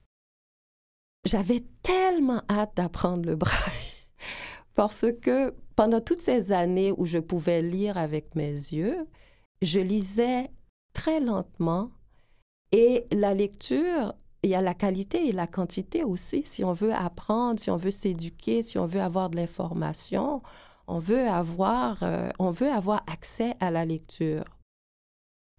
J'avais 1.26 1.64
tellement 1.84 2.42
hâte 2.50 2.78
d'apprendre 2.78 3.28
le 3.28 3.36
braille 3.36 4.06
parce 4.76 5.06
que 5.22 5.54
pendant 5.76 6.00
toutes 6.00 6.22
ces 6.22 6.54
années 6.54 6.94
où 6.96 7.06
je 7.06 7.20
pouvais 7.20 7.62
lire 7.62 7.98
avec 7.98 8.36
mes 8.36 8.52
yeux, 8.52 9.06
je 9.62 9.82
lisais 9.82 10.50
très 10.94 11.20
lentement 11.20 11.92
et 12.72 13.06
la 13.12 13.34
lecture, 13.34 14.14
il 14.44 14.52
y 14.52 14.56
a 14.56 14.62
la 14.62 14.74
qualité 14.74 15.28
et 15.28 15.32
la 15.32 15.48
quantité 15.48 16.04
aussi. 16.04 16.44
Si 16.46 16.64
on 16.64 16.74
veut 16.74 16.94
apprendre, 16.94 17.60
si 17.60 17.70
on 17.70 17.78
veut 17.78 17.92
s'éduquer, 17.92 18.64
si 18.64 18.78
on 18.78 18.86
veut 18.86 19.02
avoir 19.02 19.30
de 19.30 19.36
l'information, 19.38 20.42
on 20.90 20.98
veut 20.98 21.28
avoir, 21.28 22.02
euh, 22.02 22.30
on 22.40 22.50
veut 22.50 22.70
avoir 22.70 23.04
accès 23.08 23.56
à 23.60 23.70
la 23.70 23.86
lecture. 23.86 24.44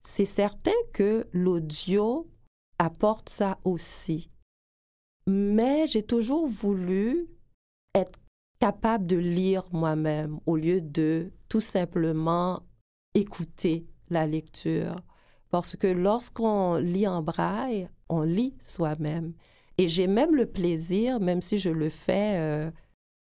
C'est 0.02 0.24
certain 0.24 0.72
que 0.92 1.26
l'audio 1.32 2.28
apporte 2.78 3.28
ça 3.28 3.58
aussi. 3.64 4.30
Mais 5.26 5.86
j'ai 5.86 6.02
toujours 6.02 6.46
voulu 6.48 7.28
être 7.94 8.18
capable 8.58 9.06
de 9.06 9.16
lire 9.16 9.64
moi-même 9.72 10.40
au 10.46 10.56
lieu 10.56 10.80
de 10.80 11.30
tout 11.48 11.60
simplement 11.60 12.62
écouter 13.14 13.86
la 14.08 14.26
lecture. 14.26 14.96
Parce 15.50 15.76
que 15.76 15.86
lorsqu'on 15.86 16.76
lit 16.76 17.06
en 17.06 17.22
braille, 17.22 17.88
on 18.08 18.22
lit 18.22 18.56
soi-même. 18.60 19.34
Et 19.78 19.86
j'ai 19.86 20.08
même 20.08 20.34
le 20.34 20.46
plaisir, 20.46 21.20
même 21.20 21.40
si 21.40 21.58
je 21.58 21.70
le 21.70 21.88
fais 21.88 22.36
euh, 22.38 22.70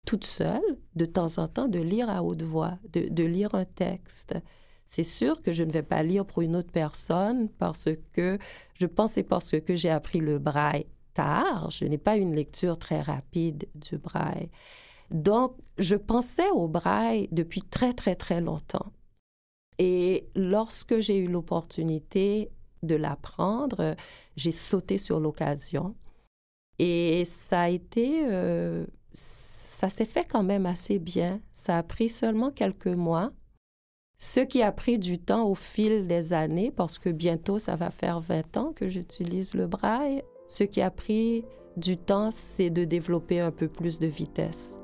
toute 0.07 0.25
seule, 0.25 0.77
de 0.95 1.05
temps 1.05 1.37
en 1.37 1.49
temps, 1.49 1.67
de 1.67 1.79
lire 1.79 2.09
à 2.09 2.23
haute 2.23 2.41
voix, 2.41 2.79
de, 2.93 3.23
lire 3.23 3.53
un 3.53 3.65
texte. 3.65 4.35
C'est 4.87 5.03
sûr 5.03 5.41
que 5.41 5.51
je 5.51 5.63
ne 5.63 5.71
vais 5.71 5.83
pas 5.83 6.01
lire 6.01 6.25
pour 6.25 6.41
une 6.41 6.55
autre 6.55 6.71
personne 6.71 7.49
parce 7.49 7.89
que 8.13 8.39
je 8.73 8.85
pense 8.85 9.19
parce 9.27 9.59
que 9.59 9.75
j'ai 9.75 9.89
appris 9.89 10.19
le 10.19 10.39
braille 10.39 10.85
tard. 11.13 11.71
Je 11.71 11.83
n'ai 11.83 11.97
pas 11.97 12.15
une 12.15 12.33
lecture 12.33 12.79
très 12.79 13.01
rapide 13.01 13.67
du 13.75 13.97
braille. 13.97 14.49
Donc, 15.11 15.57
je 15.77 15.95
pensais 15.95 16.49
au 16.51 16.69
braille 16.69 17.27
depuis 17.33 17.61
très, 17.61 17.93
très, 17.93 18.15
très 18.15 18.39
longtemps. 18.39 18.93
Et 19.77 20.29
lorsque 20.35 20.99
j'ai 20.99 21.17
eu 21.17 21.27
l'opportunité 21.27 22.49
de 22.81 22.95
l'apprendre, 22.95 23.97
j'ai 24.37 24.53
sauté 24.53 24.97
sur 24.97 25.19
l'occasion. 25.19 25.95
Et 26.79 27.25
ça 27.25 27.63
a 27.63 27.69
été 27.69 28.23
euh, 28.27 28.85
ça 29.67 29.89
s'est 29.89 30.05
fait 30.05 30.23
quand 30.23 30.43
même 30.43 30.65
assez 30.65 30.97
bien. 30.97 31.41
Ça 31.51 31.77
a 31.77 31.83
pris 31.83 32.07
seulement 32.07 32.51
quelques 32.51 32.87
mois. 32.87 33.31
Ce 34.17 34.39
qui 34.39 34.63
a 34.63 34.71
pris 34.71 34.97
du 34.97 35.19
temps 35.19 35.45
au 35.45 35.55
fil 35.55 36.07
des 36.07 36.31
années, 36.31 36.71
parce 36.71 36.97
que 36.97 37.09
bientôt 37.09 37.59
ça 37.59 37.75
va 37.75 37.91
faire 37.91 38.21
20 38.21 38.57
ans 38.57 38.73
que 38.73 38.87
j'utilise 38.87 39.53
le 39.53 39.67
braille. 39.67 40.23
Ce 40.47 40.63
qui 40.63 40.81
a 40.81 40.89
pris 40.89 41.43
du 41.75 41.97
temps, 41.97 42.31
c'est 42.31 42.69
de 42.69 42.85
développer 42.85 43.41
un 43.41 43.51
peu 43.51 43.67
plus 43.67 43.99
de 43.99 44.07
vitesse. 44.07 44.79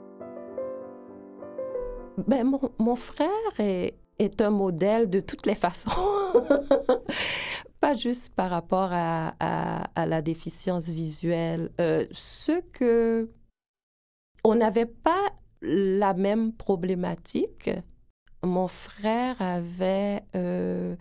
Ben, 2.27 2.45
mon, 2.77 2.95
frère 2.95 3.29
est, 3.59 3.95
est, 4.19 4.41
un 4.41 4.51
modèle 4.51 5.09
de 5.09 5.21
toutes 5.21 5.45
les 5.45 5.55
façons. 5.55 5.89
Pas 7.79 7.95
juste 7.95 8.33
par 8.35 8.51
rapport 8.51 8.89
à, 8.91 9.33
à, 9.95 10.05
la 10.05 10.21
déficience 10.21 10.89
visuelle. 10.89 11.71
Euh, 11.79 12.05
ce 12.11 12.61
que... 12.73 13.31
On 14.43 14.55
n'avait 14.55 14.85
pas 14.85 15.29
la 15.61 16.13
même 16.13 16.53
problématique. 16.53 17.69
Mon 18.43 18.67
frère 18.67 19.41
avait 19.41 20.21
euh, 20.35 20.95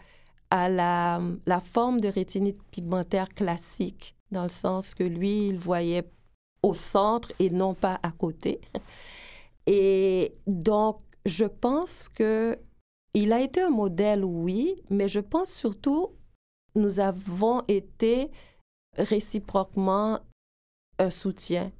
à 0.51 0.69
la, 0.69 1.21
la, 1.47 1.61
forme 1.61 2.01
de 2.01 2.09
rétinite 2.09 2.63
pigmentaire 2.71 3.29
classique, 3.29 4.15
dans 4.31 4.45
le 4.45 4.49
sens 4.49 4.95
que 4.95 5.03
lui, 5.03 5.49
il 5.49 5.59
voyait 5.59 6.09
au 6.63 6.75
centre 6.75 7.33
et 7.41 7.51
non 7.51 7.75
pas 7.75 7.99
à 8.03 8.13
côté. 8.13 8.61
Et 9.67 10.35
donc, 10.47 11.01
je 11.27 11.45
pense 11.45 12.09
que 12.09 12.59
il 13.15 13.33
a 13.33 13.41
été 13.41 13.61
un 13.61 13.71
modèle, 13.71 14.25
oui, 14.25 14.77
mais 14.89 15.09
je 15.09 15.21
pense 15.21 15.51
surtout 15.51 16.11
nous 16.75 17.01
avons 17.01 17.63
été 17.69 18.31
réciproquement 18.97 20.21
un 20.99 21.11
soutien 21.11 21.71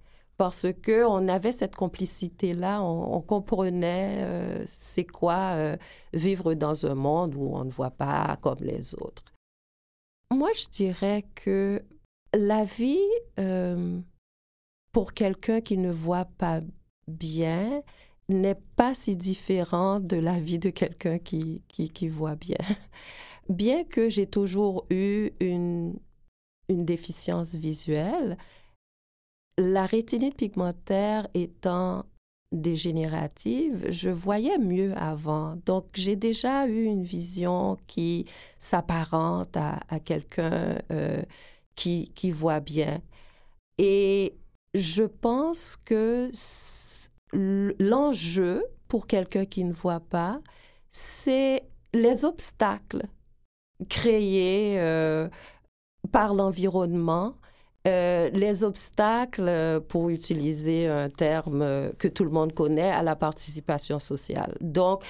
parce 0.43 0.67
que 0.83 1.05
on 1.05 1.29
avait 1.29 1.53
cette 1.53 1.77
complicité 1.77 2.53
là, 2.53 2.83
on, 2.83 3.21
comprenait 3.21 4.25
euh, 4.25 4.65
c'est 4.67 5.05
quoi 5.05 5.53
euh, 5.55 5.77
vivre 6.13 6.55
dans 6.55 6.85
un 6.85 6.97
monde 6.97 7.37
où 7.37 7.55
on 7.55 7.65
ne 7.65 7.71
voit 7.71 7.93
pas 7.93 8.37
comme 8.43 8.59
les 8.59 8.93
autres. 8.97 9.23
Moi, 10.33 10.51
je 10.57 10.67
dirais 10.69 11.25
que 11.37 11.85
la 12.35 12.65
vie 12.65 13.09
euh, 13.39 14.01
pour 14.91 15.15
quelqu'un 15.15 15.61
qui 15.61 15.79
ne 15.79 15.93
voit 15.93 16.25
pas 16.25 16.61
bien 17.07 17.85
n'est 18.29 18.61
pas 18.75 18.97
si 18.97 19.17
différente 19.17 20.09
de 20.09 20.17
la 20.17 20.41
vie 20.41 20.59
de 20.59 20.71
quelqu'un 20.71 21.21
qui, 21.21 21.63
voit 22.09 22.35
bien. 22.35 22.59
Bien 23.49 23.85
que 23.85 24.09
j'ai 24.09 24.27
toujours 24.27 24.87
eu 24.91 25.31
une 25.41 25.95
déficience 26.69 27.55
visuelle, 27.55 28.37
la 29.59 29.87
rétinite 29.87 30.37
pigmentaire 30.37 31.29
étant 31.35 32.05
dégénérative, 32.53 33.87
je 33.91 34.11
voyais 34.11 34.59
mieux 34.59 34.97
avant. 34.97 35.57
Donc, 35.65 35.87
j'ai 35.95 36.17
déjà 36.17 36.67
eu 36.67 36.85
une 36.85 37.03
vision 37.03 37.79
qui 37.87 38.27
s'apparente 38.59 39.57
à, 39.57 39.81
quelqu'un 40.05 40.79
euh, 40.91 41.23
qui, 41.75 42.31
voit 42.31 42.61
bien. 42.61 43.01
Et 43.79 44.37
je 44.75 45.03
pense 45.03 45.77
que 45.77 46.31
l'enjeu 47.33 48.65
pour 48.89 49.07
quelqu'un 49.07 49.47
qui 49.47 49.65
ne 49.65 49.73
voit 49.73 50.01
pas, 50.01 50.41
c'est 50.91 51.63
les 51.95 52.25
obstacles 52.25 53.03
créés 53.89 54.79
euh, 54.79 55.29
par 56.13 56.35
l'environnement 56.35 57.35
euh, 57.89 58.31
les 58.31 58.63
obstacles, 58.63 59.49
euh, 59.49 59.81
pour 59.81 60.09
utiliser 60.11 60.87
un 60.87 61.11
terme 61.11 61.63
euh, 61.63 61.93
que 61.99 62.07
tout 62.07 62.23
le 62.23 62.31
monde 62.31 62.53
connaît, 62.53 62.91
à 62.91 63.03
la 63.03 63.17
participation 63.17 63.99
sociale. 63.99 64.57
Donc, 64.61 65.03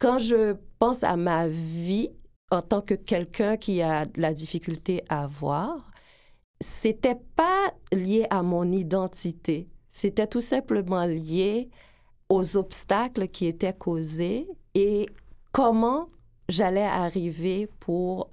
quand 0.00 0.18
je 0.18 0.56
pense 0.80 1.04
à 1.04 1.16
ma 1.16 1.46
vie 1.46 2.10
en 2.50 2.62
tant 2.62 2.80
que 2.80 2.94
quelqu'un 2.94 3.56
qui 3.56 3.80
a 3.80 4.06
de 4.06 4.20
la 4.20 4.34
difficulté 4.34 5.04
à 5.08 5.28
voir, 5.28 5.92
c'était 6.60 7.18
pas 7.36 7.72
lié 7.92 8.26
à 8.30 8.42
mon 8.42 8.72
identité. 8.72 9.68
C'était 9.88 10.26
tout 10.26 10.40
simplement 10.40 11.04
lié 11.06 11.70
aux 12.28 12.56
obstacles 12.56 13.28
qui 13.28 13.46
étaient 13.46 13.72
causés 13.72 14.48
et 14.74 15.06
comment 15.52 16.08
j'allais 16.48 16.82
arriver 16.82 17.68
pour 17.78 18.28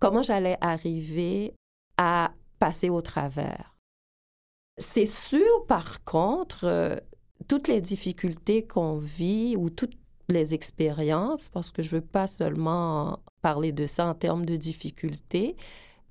comment 0.00 0.22
j'allais 0.22 0.56
arriver 0.60 1.54
à 1.96 2.32
passer 2.58 2.90
au 2.90 3.00
travers. 3.00 3.74
C'est 4.76 5.06
sûr, 5.06 5.66
par 5.66 6.04
contre, 6.04 6.64
euh, 6.64 6.96
toutes 7.48 7.68
les 7.68 7.80
difficultés 7.80 8.66
qu'on 8.66 8.96
vit 8.96 9.56
ou 9.56 9.70
toutes 9.70 9.96
les 10.28 10.54
expériences, 10.54 11.48
parce 11.48 11.72
que 11.72 11.82
je 11.82 11.96
ne 11.96 12.00
veux 12.00 12.06
pas 12.06 12.26
seulement 12.26 13.18
parler 13.42 13.72
de 13.72 13.86
ça 13.86 14.06
en 14.06 14.14
termes 14.14 14.44
de 14.44 14.56
difficultés, 14.56 15.56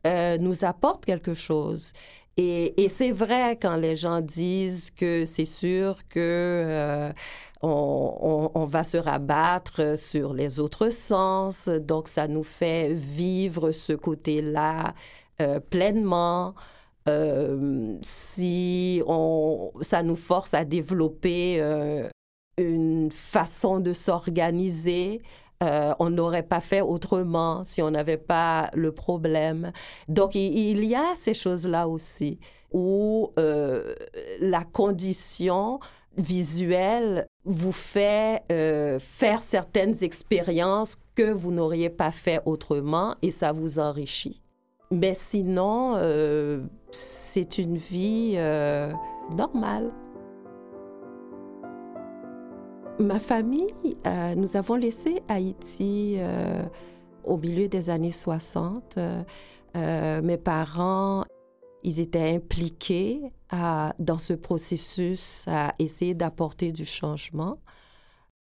euh, 0.06 0.38
nous 0.38 0.66
apportent 0.66 1.06
quelque 1.06 1.34
chose. 1.34 1.94
Et, 2.40 2.88
c'est 2.90 3.12
vrai 3.12 3.58
quand 3.60 3.78
les 3.78 3.96
gens 3.96 4.22
disent 4.22 4.92
que 4.92 5.26
c'est 5.26 5.46
sûr 5.46 6.08
que 6.08 6.20
euh, 6.20 7.12
on, 7.64 8.66
va 8.66 8.84
se 8.84 8.98
rabattre 8.98 9.98
sur 9.98 10.36
les 10.36 10.60
autres 10.60 10.90
sens, 10.90 11.68
donc 11.68 12.08
ça 12.08 12.28
nous 12.28 12.44
fait 12.44 12.94
vivre 12.94 13.72
ce 13.72 13.94
côté-là 13.94 14.94
euh, 15.40 15.60
pleinement, 15.60 16.56
euh, 17.08 17.96
si 18.02 19.04
on, 19.06 19.72
ça 19.82 20.02
nous 20.02 20.16
force 20.16 20.56
à 20.56 20.66
développer 20.66 21.58
euh, 21.60 22.10
une 22.58 23.12
façon 23.12 23.80
de 23.80 23.94
s'organiser. 23.94 25.22
on 25.62 26.10
n'aurait 26.10 26.48
pas 26.48 26.60
fait 26.60 26.82
autrement 26.82 27.64
si 27.66 27.82
on 27.82 27.92
n'avait 27.92 28.18
pas 28.18 28.70
le 28.74 28.92
problème. 28.92 29.72
Donc, 30.08 30.34
il, 30.36 30.84
y 30.84 30.96
a 30.96 31.14
ces 31.16 31.34
choses-là 31.34 31.88
aussi 31.88 32.40
où 32.72 33.32
la 33.36 34.64
condition 34.64 35.80
visuelle 36.18 37.28
vous 37.46 37.72
fait 37.72 38.44
faire 39.00 39.42
certaines 39.44 40.04
expériences 40.04 40.96
que 41.16 41.32
vous 41.32 41.52
n'auriez 41.52 41.90
pas 41.90 42.12
fait 42.12 42.42
autrement 42.46 43.16
et 43.22 43.32
ça 43.32 43.52
vous 43.52 43.80
enrichit. 43.80 44.42
Mais 44.92 45.14
sinon, 45.14 45.96
euh, 45.98 46.62
c'est 46.92 47.58
une 47.58 47.76
vie 47.76 48.34
euh, 48.38 48.92
normale. 49.32 49.92
Ma 53.00 53.20
famille, 53.20 53.68
euh, 54.06 54.34
nous 54.36 54.56
avons 54.56 54.76
laissé 54.76 55.22
Haïti 55.28 56.18
au 57.24 57.38
milieu 57.38 57.68
des 57.68 57.90
années 57.90 58.12
60. 58.12 58.98
mes 59.76 60.38
parents, 60.38 61.24
ils 61.84 62.00
étaient 62.00 62.34
impliqués 62.34 63.22
dans 63.52 64.18
ce 64.18 64.34
processus 64.34 65.46
à 65.48 65.76
essayer 65.78 66.16
d'apporter 66.16 66.72
du 66.72 66.86
changement. 66.86 67.60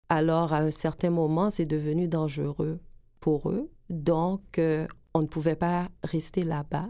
Alors, 0.07 0.53
à 0.53 0.59
un 0.59 0.71
certain 0.71 1.09
moment, 1.09 1.49
c'est 1.49 1.65
devenu 1.65 2.07
dangereux 2.07 2.79
pour 3.19 3.49
eux. 3.49 3.69
Donc, 3.89 4.61
on 5.17 5.21
ne 5.21 5.27
pouvait 5.27 5.55
pas 5.55 5.89
rester 6.03 6.43
là-bas. 6.43 6.89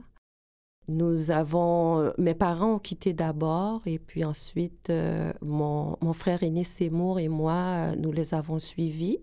Nous 0.89 1.31
avons, 1.31 2.13
mes 2.17 2.33
parents 2.33 2.75
ont 2.75 2.79
quitté 2.79 3.11
d'abord 3.11 3.81
et 3.85 3.99
puis 3.99 4.23
ensuite 4.23 4.89
euh, 4.89 5.33
mon, 5.41 5.97
frère 6.13 6.43
aîné 6.43 6.63
Seymour 6.63 7.19
et 7.19 7.27
moi, 7.27 7.53
euh, 7.53 7.95
nous 7.97 8.11
les 8.11 8.33
avons 8.33 8.57
suivis. 8.57 9.19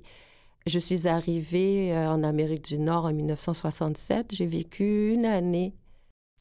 Je 0.67 0.79
suis 0.79 1.09
arrivée 1.09 1.95
euh, 1.95 2.11
en 2.11 2.23
Amérique 2.23 2.65
du 2.65 2.79
Nord 2.79 3.07
en 3.07 3.13
1967. 3.15 4.35
J'ai 4.35 4.47
vécu 4.47 5.13
une 5.13 5.25
année 5.25 5.75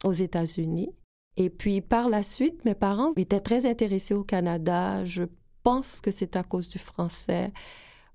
aux 0.04 0.13
États-Unis. 0.13 0.89
Et 1.38 1.49
puis 1.49 1.80
par 1.80 2.10
la 2.10 2.21
suite, 2.21 2.65
mes 2.65 2.76
parents 2.76 3.13
étaient 3.15 3.39
très 3.39 3.65
intéressés 3.65 4.13
au 4.13 4.23
Canada. 4.23 5.06
Je 5.06 5.23
pense 5.63 6.02
que 6.02 6.12
c'est 6.12 6.36
à 6.36 6.43
cause 6.43 6.67
du 6.67 6.80
français. 6.80 7.54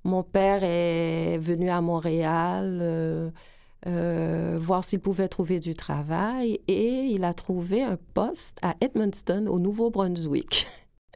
Mon 0.05 0.23
père 0.23 0.63
est 0.63 1.39
venu 1.39 1.71
à 1.71 1.81
Montréal. 1.81 2.79
Euh, 2.83 3.31
voir 3.87 4.85
s'il 4.85 5.01
pouvait 5.01 5.29
trouver 5.29 5.61
du 5.61 5.75
travail 5.75 6.61
et 6.69 7.05
il 7.05 7.25
a 7.25 7.33
trouvé 7.33 7.83
un 7.83 7.97
poste 8.15 8.59
à 8.63 8.75
Edmundston 8.81 9.47
au 9.47 9.59
Nouveau-Brunswick. 9.59 10.67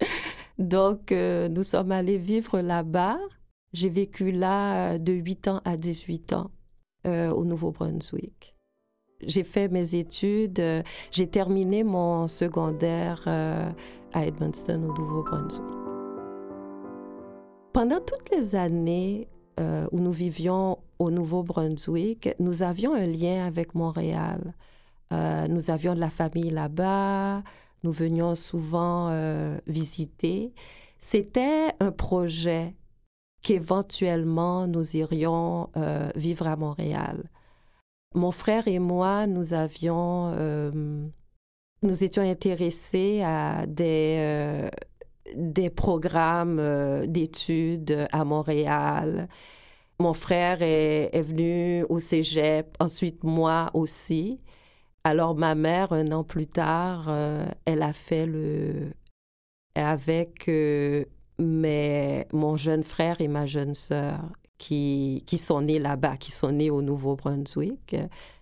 Donc, 0.59 1.12
euh, 1.12 1.48
nous 1.48 1.62
sommes 1.62 1.92
allés 1.92 2.18
vivre 2.18 2.61
là-bas. 2.61 3.18
J'ai 3.72 3.88
vécu 3.88 4.31
là 4.31 4.98
de 4.98 5.12
8 5.12 5.48
ans 5.48 5.61
à 5.64 5.77
18 5.77 6.35
ans 6.35 6.51
euh, 7.07 7.31
au 7.31 7.44
Nouveau-Brunswick. 7.44 8.55
J'ai 9.25 9.44
fait 9.44 9.68
mes 9.68 9.94
études, 9.94 10.61
j'ai 11.12 11.27
terminé 11.29 11.85
mon 11.85 12.27
secondaire 12.27 13.22
à 13.29 14.27
Edmundston 14.27 14.83
au 14.83 14.98
Nouveau-Brunswick. 14.98 15.70
Pendant 17.72 18.01
toutes 18.01 18.31
les 18.31 18.57
années 18.57 19.29
où 19.61 20.01
nous 20.01 20.11
vivions 20.11 20.79
au 21.03 21.11
Nouveau-Brunswick, 21.11 22.31
nous 22.38 22.62
avions 22.62 22.95
un 22.95 23.07
lien 23.07 23.45
avec 23.45 23.75
Montréal. 23.75 24.55
Euh, 25.12 25.49
nous 25.49 25.71
avions 25.71 25.95
de 25.95 26.01
la 26.01 26.11
famille 26.11 26.51
là-bas, 26.51 27.43
nous 27.83 27.93
venions 27.93 28.35
souvent 28.35 29.09
euh, 29.11 29.59
visiter. 29.67 30.55
C'était 31.01 31.73
un 31.81 31.91
projet 31.91 32.75
qu'éventuellement 33.43 34.69
nous 34.69 34.97
irions 34.97 35.71
euh, 35.77 36.09
vivre 36.15 36.47
à 36.47 36.57
Montréal. 36.57 37.25
Mon 38.15 38.31
frère 38.31 38.69
et 38.69 38.79
moi, 38.79 39.27
nous 39.27 39.55
avions 39.55 40.33
nous 41.85 42.05
étions 42.05 42.23
intéressés 42.23 43.23
à 43.25 43.67
des, 43.67 44.71
programmes 45.75 47.07
d'études 47.07 48.07
à 48.12 48.25
Montréal. 48.25 49.29
Mon 50.03 50.15
frère 50.15 50.62
est, 50.62 51.23
venu 51.23 51.85
au 51.88 52.01
cégep, 52.01 52.77
ensuite 52.81 53.23
moi 53.23 53.71
aussi. 53.73 54.41
Alors 55.05 55.37
ma 55.37 55.55
mère, 55.55 55.93
un 55.93 56.11
an 56.11 56.25
plus 56.25 56.49
tard, 56.49 57.05
euh, 57.07 57.47
elle 57.67 57.83
a 57.83 57.93
fait 57.93 58.27
le... 58.27 58.91
avec 59.77 60.51
mes, 61.38 62.27
mon 62.33 62.57
jeune 62.57 62.83
frère 62.83 63.21
et 63.21 63.29
ma 63.29 63.47
jeune 63.47 63.75
sœur 63.75 64.19
qui, 64.59 65.23
qui 65.25 65.38
sont 65.38 65.61
nés 65.61 65.79
là-bas, 65.79 66.17
qui 66.17 66.33
sont 66.33 66.51
nés 66.51 66.71
au 66.71 66.83
Nouveau-Brunswick. 66.83 67.95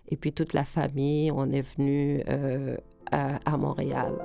Et 0.09 0.17
puis 0.17 0.33
toute 0.33 0.53
la 0.53 0.63
famille, 0.63 1.29
on 1.29 1.51
est 1.51 1.77
venu 1.77 2.23
euh, 2.27 2.75
à, 3.11 3.55
Montréal. 3.55 4.17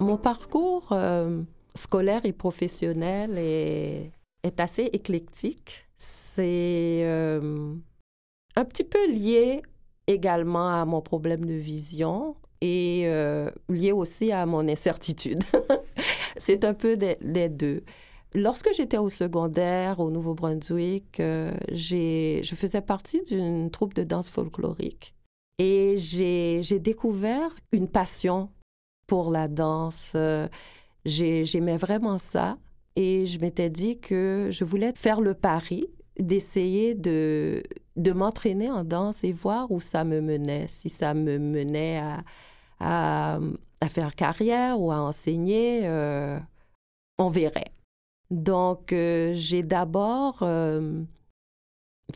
Mon 0.00 0.16
parcours 0.16 0.88
euh, 0.92 1.42
scolaire 1.74 2.24
et 2.24 2.32
professionnel 2.32 3.36
est, 3.36 4.15
est 4.46 4.60
assez 4.60 4.84
éclectique. 4.92 5.86
C'est 5.96 7.02
euh, 7.04 7.74
un 8.56 8.64
petit 8.64 8.84
peu 8.84 9.10
lié 9.10 9.62
également 10.06 10.68
à 10.68 10.84
mon 10.84 11.00
problème 11.00 11.44
de 11.44 11.54
vision 11.54 12.36
et 12.60 13.06
lié 13.68 13.92
aussi 13.92 14.32
à 14.32 14.46
mon 14.46 14.66
incertitude. 14.66 15.44
C'est 16.38 16.64
un 16.64 16.74
peu 16.74 16.96
des, 16.96 17.16
des 17.20 17.48
deux. 17.48 17.82
Lorsque 18.36 18.70
j'étais 18.74 18.98
au 18.98 19.08
secondaire 19.08 19.98
au 19.98 20.10
Nouveau-Brunswick, 20.10 21.20
euh, 21.20 21.54
je 21.72 22.54
faisais 22.54 22.82
partie 22.82 23.22
d'une 23.22 23.70
troupe 23.70 23.94
de 23.94 24.04
danse 24.04 24.28
folklorique 24.28 25.14
et 25.58 25.96
j'ai 25.96 26.78
découvert 26.78 27.56
une 27.72 27.88
passion 27.88 28.50
pour 29.06 29.30
la 29.30 29.48
danse. 29.48 30.12
Euh, 30.16 30.48
j'aimais 31.06 31.78
vraiment 31.78 32.18
ça 32.18 32.58
et 32.96 33.26
je 33.26 33.38
m'étais 33.38 33.70
dit 33.70 34.00
que 34.00 34.48
je 34.50 34.64
voulais 34.64 34.92
faire 34.96 35.20
le 35.20 35.34
pari 35.34 35.86
d'essayer 36.18 36.94
de, 36.94 37.62
de 37.96 38.12
m'entraîner 38.12 38.70
en 38.70 38.84
danse 38.84 39.22
et 39.22 39.32
voir 39.32 39.70
où 39.70 39.80
ça 39.80 40.02
me 40.02 40.20
menait, 40.20 40.66
si 40.66 40.88
ça 40.88 41.12
me 41.12 41.38
menait 41.38 41.98
à, 41.98 43.38
à, 43.80 43.88
faire 43.88 44.14
carrière 44.14 44.80
ou 44.80 44.90
à 44.90 45.00
enseigner, 45.00 45.82
euh, 45.84 46.38
on 47.18 47.28
verrait. 47.28 47.72
Donc, 48.30 48.92
euh, 48.92 49.32
j'ai 49.34 49.62
d'abord 49.62 50.38
euh, 50.42 51.02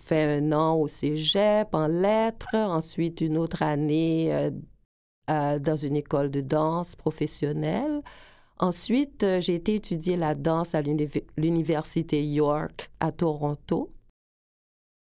fait 0.01 0.39
un 0.39 0.53
an 0.53 0.77
au 0.77 0.89
cégep 0.89 1.75
en 1.75 1.87
lettres, 1.87 2.55
ensuite 2.55 3.21
une 3.21 3.37
autre 3.39 3.63
année 3.63 4.51
dans 5.29 5.77
une 5.77 5.95
école 5.95 6.29
de 6.31 6.41
danse 6.41 6.97
professionnelle. 6.97 8.03
Ensuite, 8.61 9.27
j'ai 9.41 9.55
été 9.55 9.75
étudier 9.75 10.17
la 10.17 10.35
danse 10.35 10.75
à 10.75 10.83
l'Université 11.37 12.23
York 12.23 12.91
à 13.01 13.11
Toronto. 13.11 13.91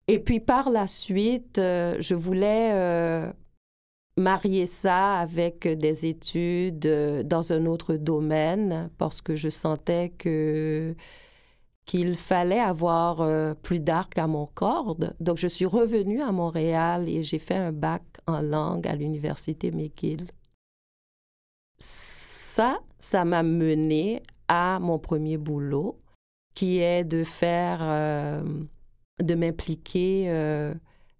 Et 0.08 0.18
puis 0.18 0.40
par 0.40 0.70
la 0.70 0.88
suite, 0.88 1.58
je 1.58 2.14
voulais 2.14 3.32
marier 4.16 4.66
ça 4.66 5.18
avec 5.18 5.66
des 5.66 6.06
études 6.06 6.86
euh, 6.86 7.22
dans 7.22 7.52
un 7.52 7.66
autre 7.66 7.94
domaine 7.94 8.90
parce 8.98 9.20
que 9.22 9.36
je 9.36 9.48
sentais 9.48 10.10
que 10.10 10.94
qu'il 11.84 12.14
fallait 12.14 12.60
avoir 12.60 13.22
euh, 13.22 13.54
plus 13.54 13.80
d'arc 13.80 14.16
à 14.16 14.28
mon 14.28 14.46
corde. 14.46 15.14
Donc, 15.18 15.38
je 15.38 15.48
suis 15.48 15.66
revenue 15.66 16.22
à 16.22 16.30
Montréal 16.30 17.08
et 17.08 17.24
j'ai 17.24 17.40
fait 17.40 17.56
un 17.56 17.72
bac 17.72 18.02
en 18.28 18.40
langue 18.40 18.86
à 18.86 18.94
l'Université 18.94 19.72
McGill. 19.72 20.28
Ça, 22.62 22.78
ça 23.00 23.24
m'a 23.24 23.42
mené 23.42 24.22
à 24.46 24.78
mon 24.80 25.00
premier 25.00 25.36
boulot, 25.36 25.98
qui 26.54 26.78
est 26.78 27.02
de 27.02 27.24
faire, 27.24 27.78
euh, 27.82 28.42
de 29.20 29.34
m'impliquer 29.34 30.28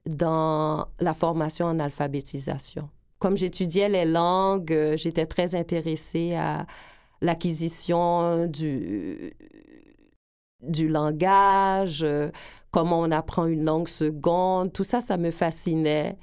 dans 0.07 0.87
la 1.01 1.15
formation 1.15 1.67
en 1.67 1.81
alphabétisation. 1.81 2.89
Comme 3.19 3.37
j'étudiais 3.37 3.89
les 3.89 4.05
langues, 4.05 4.73
euh, 4.73 4.97
j'étais 4.97 5.27
très 5.27 5.55
intéressée 5.55 6.35
à 6.35 6.67
l'acquisition 7.21 8.47
du, 8.47 9.33
du 10.61 10.89
langage, 10.89 12.03
euh, 12.03 12.31
comment 12.73 13.01
on 13.01 13.11
apprend 13.11 13.47
une 13.47 13.65
langue 13.65 13.89
seconde, 13.89 14.73
tout 14.73 14.85
ça, 14.85 15.01
ça 15.01 15.17
me 15.17 15.31
fascinait. 15.31 16.17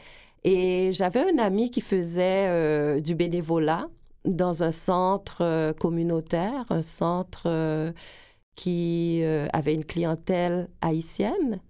Et 0.44 0.92
j'avais 0.94 1.22
un 1.22 1.38
ami 1.38 1.72
qui 1.72 1.82
faisait 1.82 2.48
euh, 2.48 3.00
du 3.02 3.16
bénévolat 3.16 3.88
dans 4.26 4.64
un 4.64 4.72
centre 4.72 5.74
communautaire, 5.80 6.66
un 6.70 6.82
centre 6.82 7.94
qui 8.56 9.24
avait 9.54 9.74
une 9.74 9.86
clientèle 9.86 10.70
haïtienne. 10.82 11.62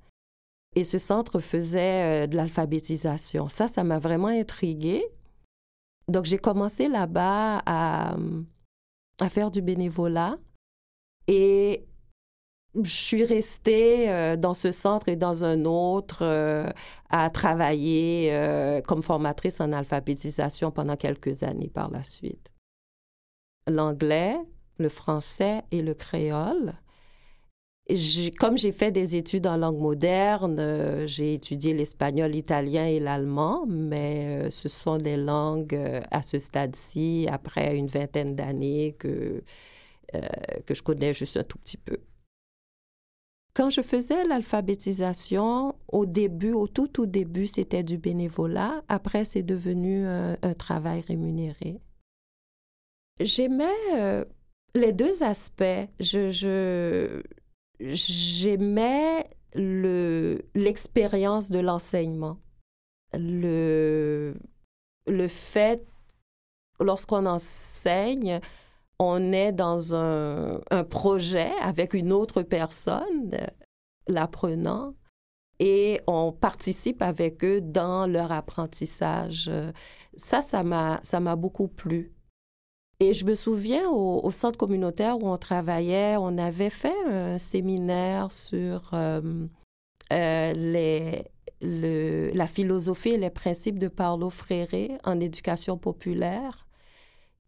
Et 0.76 0.84
ce 0.84 0.98
centre 0.98 1.40
faisait 1.40 2.24
euh, 2.24 2.28
de 2.28 2.36
l'alphabétisation. 2.36 3.48
Ça, 3.50 3.68
ça 3.68 3.84
m'a 3.84 4.00
vraiment 4.00 4.28
intriguée. 4.28 5.04
Donc, 6.08 6.26
j'ai 6.26 6.38
commencé 6.38 6.88
là-bas 6.88 7.62
à, 7.66 8.16
faire 9.30 9.52
du 9.52 9.62
bénévolat. 9.62 10.38
Et 11.28 11.86
je 12.76 12.90
suis 12.90 13.26
restée 13.26 14.10
euh, 14.10 14.36
dans 14.36 14.54
ce 14.54 14.72
centre 14.72 15.10
et 15.10 15.16
dans 15.16 15.44
un 15.44 15.66
autre 15.66 16.20
euh, 16.22 16.70
à 17.10 17.30
travailler 17.30 18.32
comme 18.86 19.02
formatrice 19.02 19.60
en 19.62 19.72
alphabétisation 19.72 20.72
pendant 20.72 20.96
quelques 20.96 21.44
années 21.44 21.72
par 21.74 21.90
la 21.90 22.04
suite. 22.04 22.52
L'anglais, 23.68 24.38
le 24.78 24.90
français 24.90 25.64
et 25.72 25.82
le 25.82 25.94
créole 25.94 26.74
comme 28.38 28.58
j'ai 28.58 28.72
fait 28.72 28.92
des 28.92 29.16
études 29.16 29.48
en 29.48 29.58
langue 29.58 29.80
moderne, 29.80 30.58
euh, 30.60 31.08
j'ai 31.08 31.34
étudié 31.34 31.74
l'espagnol, 31.74 32.32
l'italien 32.32 32.86
et 32.86 33.00
l'allemand, 33.00 33.66
mais 33.68 34.46
euh, 34.46 34.50
ce 34.52 34.70
sont 34.70 34.98
des 34.98 35.18
langues 35.18 35.74
euh, 35.74 36.02
à 36.12 36.22
ce 36.22 36.38
stade-ci, 36.38 37.28
après 37.32 37.76
une 37.76 37.88
vingtaine 37.88 38.36
d'années, 38.36 38.96
que, 39.00 39.44
que 40.66 40.74
je 40.74 40.82
connais 40.82 41.14
juste 41.14 41.38
un 41.38 41.44
tout 41.44 41.58
petit 41.60 41.78
peu. 41.78 41.98
Quand 43.60 43.70
je 43.70 43.82
faisais 43.82 44.24
l'alphabétisation, 44.24 45.76
au 45.90 46.06
début, 46.06 46.54
au 46.54 46.66
tout 46.70 46.88
tout 46.88 47.06
début, 47.06 47.46
c'était 47.46 47.84
du 47.84 47.98
bénévolat. 47.98 48.82
Après, 48.88 49.26
c'est 49.26 49.44
devenu 49.44 50.06
un, 50.06 50.38
un, 50.42 50.54
travail 50.54 51.02
rémunéré. 51.06 51.82
J'aimais 53.20 53.66
les 54.76 54.94
deux 54.94 55.24
aspects. 55.24 55.90
J'aimais 57.82 59.30
l'expérience 60.56 61.52
de 61.52 61.60
l'enseignement. 61.60 62.38
Le, 63.12 64.36
le 65.06 65.28
fait, 65.28 65.86
lorsqu'on 66.80 67.26
enseigne, 67.26 68.40
on 69.00 69.32
est 69.32 69.52
dans 69.52 69.96
un, 69.96 70.60
projet 70.90 71.52
avec 71.62 71.94
une 71.94 72.12
autre 72.12 72.42
personne, 72.42 73.38
l'apprenant, 74.08 74.94
et 75.60 76.02
on 76.08 76.32
participe 76.32 77.02
avec 77.02 77.44
eux 77.44 77.62
dans 77.62 78.08
leur 78.08 78.32
apprentissage. 78.32 79.50
Ça, 80.16 80.42
ça 80.42 80.64
m'a 80.64 81.36
beaucoup 81.36 81.68
plu. 81.68 82.14
Et 83.02 83.14
je 83.14 83.24
me 83.24 83.34
souviens 83.34 83.90
au, 83.90 84.30
centre 84.32 84.58
communautaire 84.58 85.18
où 85.18 85.30
on 85.30 85.38
travaillait, 85.38 86.18
on 86.18 86.38
avait 86.38 86.70
fait 86.70 86.96
un 87.08 87.38
séminaire 87.38 88.34
sur 88.34 88.90
euh, 88.94 89.48
euh, 90.12 91.22
la 91.62 92.48
philosophie 92.48 93.10
et 93.10 93.18
les 93.18 93.30
principes 93.30 93.80
de 93.80 93.88
Paulo 93.88 94.30
Freire 94.30 94.98
en 95.06 95.22
éducation 95.22 95.78
populaire. 95.78 96.68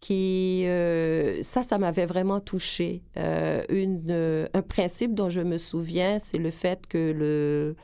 Qui, 0.01 0.63
euh, 0.65 1.41
ça, 1.43 1.63
ça 1.63 1.77
m'avait 1.77 2.07
vraiment 2.07 2.39
touché. 2.39 3.03
une, 3.15 4.49
un 4.53 4.61
principe 4.61 5.13
dont 5.13 5.29
je 5.29 5.41
me 5.41 5.57
souviens, 5.57 6.19
c'est 6.19 6.39
le 6.39 6.51
fait 6.51 6.87
que 6.87 7.11
le, 7.11 7.75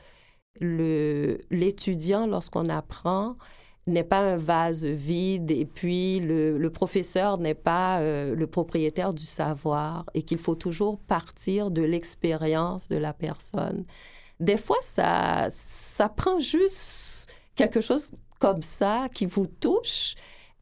le, 0.60 1.38
l'étudiant, 1.50 2.26
lorsqu'on 2.26 2.68
apprend, 2.68 3.36
n'est 3.88 4.04
pas 4.04 4.18
un 4.20 4.36
vase 4.36 4.84
vide 4.84 5.50
et 5.50 5.64
puis 5.64 6.20
le, 6.20 6.68
professeur 6.68 7.38
n'est 7.38 7.54
pas 7.54 8.00
euh, 8.00 8.34
le 8.34 8.46
propriétaire 8.46 9.14
du 9.14 9.24
savoir 9.24 10.04
et 10.14 10.22
qu'il 10.22 10.38
faut 10.38 10.54
toujours 10.54 10.98
partir 11.00 11.70
de 11.70 11.82
l'expérience 11.82 12.88
de 12.88 12.96
la 12.96 13.12
personne. 13.12 13.84
Des 14.40 14.56
fois, 14.56 14.76
ça, 14.82 15.46
ça 15.50 16.08
prend 16.08 16.38
juste 16.38 17.32
quelque 17.56 17.80
chose 17.80 18.12
comme 18.38 18.62
ça 18.62 19.08
qui 19.12 19.26
vous 19.26 19.46
touche 19.46 20.14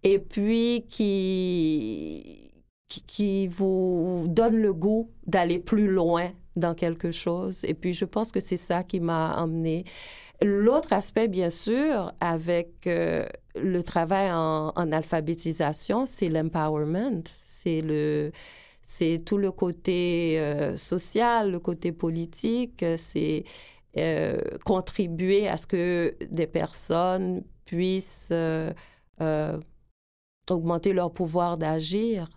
et 0.06 0.20
puis 0.20 0.86
qui, 0.88 2.52
qui, 2.86 3.48
vous 3.48 4.26
donne 4.28 4.56
le 4.56 4.72
goût 4.72 5.10
d'aller 5.26 5.58
plus 5.58 5.88
loin 5.88 6.30
dans 6.54 6.74
quelque 6.74 7.10
chose. 7.10 7.64
Et 7.64 7.74
puis, 7.74 7.92
je 7.92 8.04
pense 8.04 8.30
que 8.30 8.38
c'est 8.38 8.56
ça 8.56 8.84
qui 8.84 9.00
m'a 9.00 9.34
emmené. 9.36 9.84
L'autre 10.40 10.92
aspect, 10.92 11.26
bien 11.26 11.50
sûr, 11.50 12.12
avec 12.20 12.86
euh, 12.86 13.26
le 13.56 13.82
travail 13.82 14.30
en, 14.30 14.70
alphabétisation, 14.92 16.06
c'est 16.06 16.28
l'empowerment. 16.28 17.24
C'est 17.42 17.80
le, 17.80 18.30
c'est 18.82 19.20
tout 19.24 19.38
le 19.38 19.50
côté 19.50 20.38
euh, 20.38 20.76
social, 20.76 21.50
le 21.50 21.58
côté 21.58 21.90
politique, 21.90 22.84
c'est 22.96 23.42
euh, 23.96 24.38
contribuer 24.64 25.48
à 25.48 25.56
ce 25.56 25.66
que 25.66 26.14
des 26.30 26.46
personnes 26.46 27.42
puissent 27.64 28.32
augmenter 30.50 30.92
leur 30.92 31.12
pouvoir 31.12 31.56
d'agir. 31.56 32.28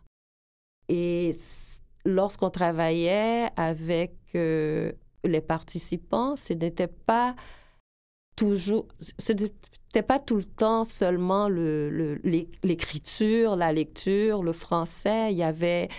Et 0.88 1.36
lorsqu'on 2.06 2.50
travaillait 2.50 3.50
avec 3.56 4.16
euh, 4.36 4.92
les 5.24 5.42
participants, 5.42 6.36
ce 6.36 6.54
n'était 6.54 6.88
pas 6.88 7.36
toujours, 8.36 8.88
ce 8.98 9.34
n'était 9.34 10.02
pas 10.02 10.20
tout 10.20 10.38
le 10.38 10.44
temps 10.44 10.84
seulement 10.84 11.50
l'écriture, 11.50 13.56
la 13.56 13.74
lecture, 13.74 14.44
le 14.44 14.54
français. 14.54 15.32
Il 15.32 15.38
y 15.38 15.44
avait 15.44 15.90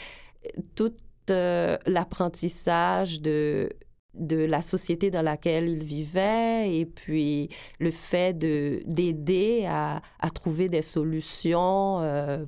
tout 0.75 0.95
euh, 1.31 1.77
l'apprentissage 1.87 3.21
de 3.21 3.71
de 4.15 4.37
la 4.37 4.61
société 4.61 5.11
dans 5.11 5.23
laquelle 5.23 5.69
ils 5.69 5.85
vivaient 5.85 6.75
et 6.75 6.87
puis 6.87 7.49
le 7.79 7.91
fait 7.91 8.37
de 8.37 8.83
d'aider 8.87 9.67
à, 9.67 10.01
trouver 10.35 10.69
des 10.69 10.83
solutions 10.83 12.01
euh, 12.01 12.45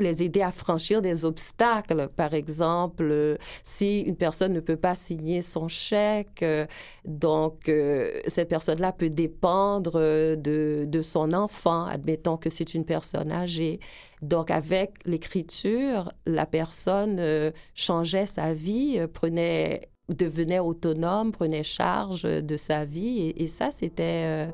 les 0.00 0.22
aider 0.22 0.42
à 0.42 0.52
franchir 0.52 1.02
des 1.02 1.24
obstacles. 1.24 2.08
Par 2.14 2.32
exemple, 2.32 3.36
si 3.64 4.00
une 4.02 4.14
personne 4.14 4.52
ne 4.52 4.60
peut 4.60 4.76
pas 4.76 4.94
signer 4.94 5.42
son 5.42 5.66
chèque, 5.66 6.44
euh, 6.44 6.66
donc 7.04 7.68
euh, 7.68 8.20
cette 8.28 8.48
personne-là 8.48 8.92
peut 8.92 9.10
dépendre 9.10 9.98
de, 9.98 10.84
de, 10.86 11.02
son 11.02 11.32
enfant, 11.32 11.84
admettons 11.84 12.36
que 12.36 12.48
c'est 12.48 12.74
une 12.74 12.84
personne 12.84 13.32
âgée. 13.32 13.80
Donc 14.22 14.52
avec 14.52 14.92
l'écriture, 15.04 16.12
la 16.26 16.46
personne 16.46 17.20
changeait 17.74 18.26
sa 18.26 18.54
vie, 18.54 19.00
prenait 19.12 19.88
devenait 20.08 20.58
autonome, 20.58 21.32
prenait 21.32 21.62
charge 21.62 22.22
de 22.22 22.56
sa 22.56 22.84
vie. 22.84 23.32
Et, 23.36 23.48
ça, 23.48 23.72
c'était, 23.72 24.24
euh, 24.26 24.50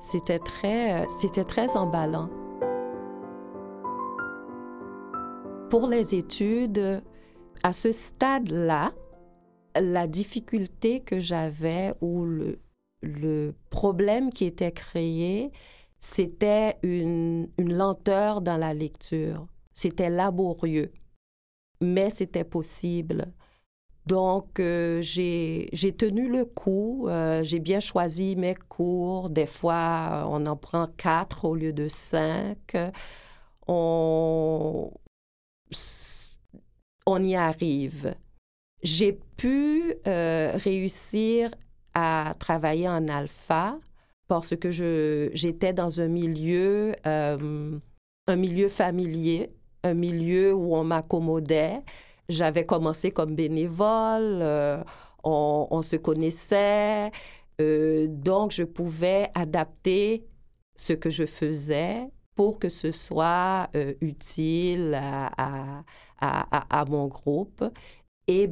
c'était, 0.00 0.38
très, 0.38 1.02
euh, 1.02 1.06
c'était 1.18 1.44
très 1.44 1.76
emballant. 1.76 2.28
Pour 5.70 5.88
les 5.88 6.14
études, 6.14 7.02
à 7.62 7.72
ce 7.72 7.92
stade-là, 7.92 8.92
la 9.80 10.06
difficulté 10.06 11.00
que 11.00 11.18
j'avais 11.18 11.94
ou 12.00 12.24
le, 12.24 13.54
problème 13.70 14.30
qui 14.30 14.46
était 14.46 14.72
créé, 14.72 15.52
c'était 16.00 16.76
une 16.82 17.48
lenteur 17.58 18.40
dans 18.40 18.56
la 18.56 18.74
lecture. 18.74 19.46
C'était 19.74 20.10
laborieux, 20.10 20.92
mais 21.80 22.10
c'était 22.10 22.44
possible. 22.44 23.32
Donc, 24.06 24.60
euh, 24.60 25.02
j'ai 25.02 25.94
tenu 25.98 26.28
le 26.28 26.44
coup. 26.44 27.08
Euh, 27.08 27.42
j'ai 27.42 27.58
bien 27.58 27.80
choisi 27.80 28.36
mes 28.36 28.54
cours. 28.54 29.30
Des 29.30 29.46
fois, 29.46 30.22
euh, 30.22 30.24
on 30.28 30.46
en 30.46 30.56
prend 30.56 30.86
quatre 30.96 31.44
au 31.44 31.56
lieu 31.56 31.72
de 31.72 31.88
cinq. 31.88 32.76
On, 33.66 34.92
on 37.06 37.24
y 37.24 37.34
arrive. 37.34 38.14
J'ai 38.82 39.18
pu 39.36 39.96
réussir 40.04 41.50
à 41.94 42.34
travailler 42.38 42.88
en 42.88 43.08
alpha 43.08 43.78
parce 44.28 44.54
que 44.54 44.70
j'étais 44.70 45.72
dans 45.72 46.00
un 46.00 46.06
milieu, 46.06 46.94
un 47.04 48.36
milieu 48.36 48.68
familier, 48.68 49.50
un 49.82 49.94
milieu 49.94 50.54
où 50.54 50.76
on 50.76 50.84
m'accommodait. 50.84 51.82
J'avais 52.28 52.66
commencé 52.66 53.10
comme 53.10 53.34
bénévole, 53.34 54.40
euh, 54.42 54.82
on, 55.22 55.82
se 55.82 55.96
connaissait, 55.96 57.10
euh, 57.60 58.06
donc 58.08 58.52
je 58.52 58.64
pouvais 58.64 59.30
adapter 59.34 60.24
ce 60.76 60.92
que 60.92 61.10
je 61.10 61.24
faisais 61.26 62.08
pour 62.34 62.58
que 62.58 62.68
ce 62.68 62.92
soit 62.92 63.68
euh, 63.74 63.94
utile 64.00 64.94
à, 64.94 65.82
à, 66.20 66.84
mon 66.86 67.06
groupe. 67.06 67.64
Et 68.28 68.50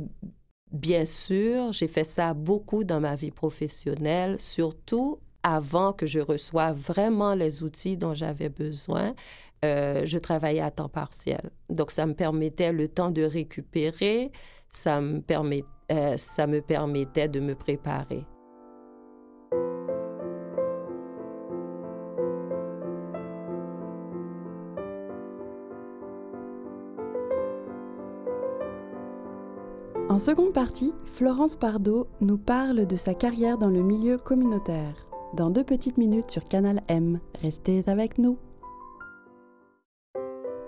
bien 0.72 1.04
sûr, 1.04 1.72
j'ai 1.72 1.88
fait 1.88 2.04
ça 2.04 2.32
beaucoup 2.32 2.84
dans 2.84 3.00
ma 3.00 3.14
vie 3.16 3.30
professionnelle, 3.30 4.40
surtout 4.40 5.18
avant 5.42 5.92
que 5.92 6.06
je 6.06 6.20
reçoive 6.20 6.76
vraiment 6.76 7.34
les 7.34 7.62
outils 7.62 7.96
dont 7.96 8.14
j'avais 8.14 8.48
besoin. 8.48 9.14
Euh, 9.64 10.02
je 10.04 10.18
travaillais 10.18 10.60
à 10.60 10.70
temps 10.70 10.90
partiel. 10.90 11.50
Donc, 11.70 11.90
ça 11.90 12.06
me 12.06 12.14
permettait 12.14 12.72
le 12.72 12.86
temps 12.88 13.10
de 13.10 13.22
récupérer, 13.22 14.30
ça 14.68 15.00
me, 15.00 15.20
permet, 15.20 15.64
euh, 15.90 16.16
ça 16.18 16.46
me 16.46 16.60
permettait 16.60 17.28
de 17.28 17.40
me 17.40 17.54
préparer. 17.54 18.26
En 30.10 30.18
seconde 30.18 30.52
partie, 30.52 30.92
Florence 31.06 31.56
Pardo 31.56 32.06
nous 32.20 32.38
parle 32.38 32.86
de 32.86 32.96
sa 32.96 33.14
carrière 33.14 33.56
dans 33.56 33.70
le 33.70 33.82
milieu 33.82 34.18
communautaire. 34.18 35.06
Dans 35.32 35.50
deux 35.50 35.64
petites 35.64 35.96
minutes 35.96 36.30
sur 36.30 36.46
Canal 36.46 36.82
M. 36.88 37.18
Restez 37.40 37.82
avec 37.86 38.18
nous. 38.18 38.38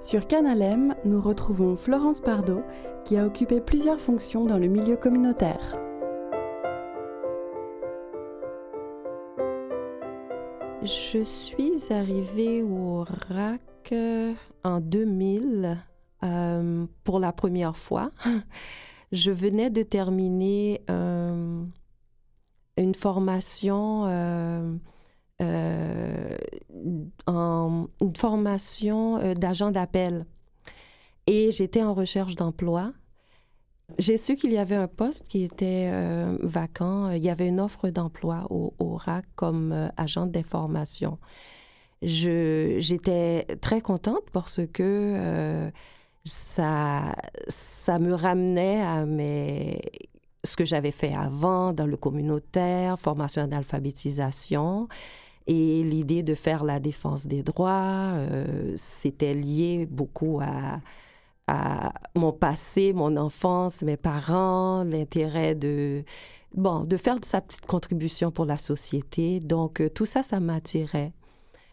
Sur 0.00 0.26
Canal 0.26 0.62
M, 0.62 0.94
nous 1.04 1.20
retrouvons 1.20 1.74
Florence 1.74 2.20
Pardo, 2.20 2.62
qui 3.04 3.16
a 3.16 3.24
occupé 3.24 3.60
plusieurs 3.60 3.98
fonctions 3.98 4.44
dans 4.44 4.58
le 4.58 4.66
milieu 4.66 4.96
communautaire. 4.96 5.76
Je 10.82 11.24
suis 11.24 11.92
arrivée 11.92 12.62
au 12.62 13.04
RAC 13.04 13.92
euh, 13.92 14.34
en 14.62 14.80
2000 14.80 15.76
euh, 16.22 16.86
pour 17.02 17.18
la 17.18 17.32
première 17.32 17.76
fois. 17.76 18.10
Je 19.12 19.30
venais 19.30 19.70
de 19.70 19.82
terminer 19.82 20.82
euh, 20.90 21.64
une 22.76 22.94
formation 22.94 24.04
en, 27.26 27.88
une 28.00 28.16
formation 28.16 29.18
euh, 29.18 29.34
d'agent 29.34 29.70
d'appel. 29.70 30.26
Et 31.26 31.50
j'étais 31.50 31.82
en 31.82 31.94
recherche 31.94 32.34
d'emploi. 32.34 32.92
J'ai 33.98 34.18
su 34.18 34.36
qu'il 34.36 34.52
y 34.52 34.58
avait 34.58 34.76
un 34.76 34.88
poste 34.88 35.26
qui 35.26 35.42
était 35.42 35.90
euh, 35.92 36.36
vacant. 36.42 37.10
Il 37.10 37.24
y 37.24 37.30
avait 37.30 37.48
une 37.48 37.60
offre 37.60 37.88
d'emploi 37.90 38.46
au, 38.50 38.72
RAC 38.96 39.24
comme 39.34 39.90
agent 39.96 40.26
d'information. 40.26 41.18
J'étais 42.02 43.46
très 43.60 43.80
contente 43.80 44.30
parce 44.32 44.60
que 44.72 45.70
ça, 46.24 47.14
ça 47.48 47.98
me 47.98 48.12
ramenait 48.14 48.82
à 48.82 49.06
mes, 49.06 49.80
ce 50.46 50.56
que 50.56 50.64
j'avais 50.64 50.92
fait 50.92 51.14
avant 51.14 51.72
dans 51.72 51.86
le 51.86 51.96
communautaire, 51.96 52.98
formation 52.98 53.46
d'alphabétisation. 53.46 54.88
Et 55.46 55.84
l'idée 55.84 56.22
de 56.22 56.34
faire 56.34 56.64
la 56.64 56.80
défense 56.80 57.26
des 57.26 57.42
droits, 57.42 58.12
euh, 58.14 58.72
c'était 58.74 59.34
lié 59.34 59.86
beaucoup 59.88 60.40
à, 60.40 60.80
mon 62.16 62.32
passé, 62.32 62.92
mon 62.92 63.16
enfance, 63.16 63.82
mes 63.82 63.96
parents, 63.96 64.82
l'intérêt 64.82 65.54
de, 65.54 66.02
bon, 66.54 66.82
de 66.82 66.96
faire 66.96 67.18
sa 67.22 67.40
petite 67.40 67.66
contribution 67.66 68.32
pour 68.32 68.44
la 68.46 68.58
société. 68.58 69.38
Donc, 69.38 69.80
euh, 69.80 69.88
tout 69.88 70.06
ça, 70.06 70.24
ça 70.24 70.40
m'attirait. 70.40 71.12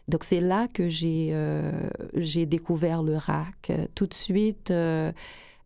Donc, 0.06 0.22
c'est 0.22 0.40
là 0.40 0.68
que 0.68 0.88
j'ai 0.88 1.30
euh, 1.32 1.88
j'ai 2.14 2.46
découvert 2.46 3.02
le 3.02 3.16
RAC. 3.16 3.72
Tout 3.96 4.06
de 4.06 4.14
suite, 4.14 4.72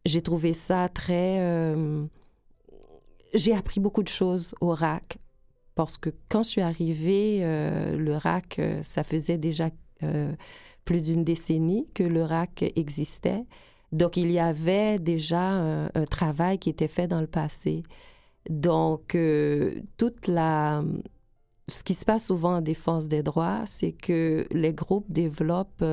j'ai 0.07 0.23
trouvé 0.23 0.55
ça 0.55 0.89
très... 0.89 1.75
j'ai 3.35 3.53
appris 3.55 3.81
beaucoup 3.81 4.03
de 4.03 4.09
choses 4.09 4.55
au 4.63 4.71
RAC 4.71 5.19
parce 5.79 5.97
que 5.97 6.11
quand 6.29 6.43
je 6.43 6.49
suis 6.49 6.61
arrivée, 6.61 7.39
euh, 7.43 7.97
le 7.97 8.17
RAC, 8.17 8.59
euh, 8.59 8.81
ça 8.83 9.05
faisait 9.05 9.39
déjà 9.39 9.71
euh, 10.03 10.35
plus 10.85 11.01
d'une 11.01 11.23
décennie 11.23 11.87
que 11.95 12.03
le 12.03 12.25
RAC 12.25 12.65
existait. 12.75 13.45
Donc, 13.93 14.17
il 14.17 14.33
y 14.33 14.41
avait 14.41 14.99
déjà 14.99 15.41
un, 15.41 16.05
travail 16.11 16.59
qui 16.59 16.69
était 16.69 16.89
fait 16.89 17.07
dans 17.07 17.21
le 17.21 17.29
passé. 17.29 17.85
Donc, 18.51 19.17
toute 19.97 20.27
la... 20.27 20.83
Ce 21.69 21.85
qui 21.85 21.95
se 21.95 22.05
passe 22.05 22.27
souvent 22.27 22.57
en 22.57 22.61
défense 22.61 23.07
des 23.07 23.23
droits, 23.23 23.63
c'est 23.65 23.93
que 23.93 24.49
les 24.51 24.75
groupes 24.75 25.07
développent 25.09 25.85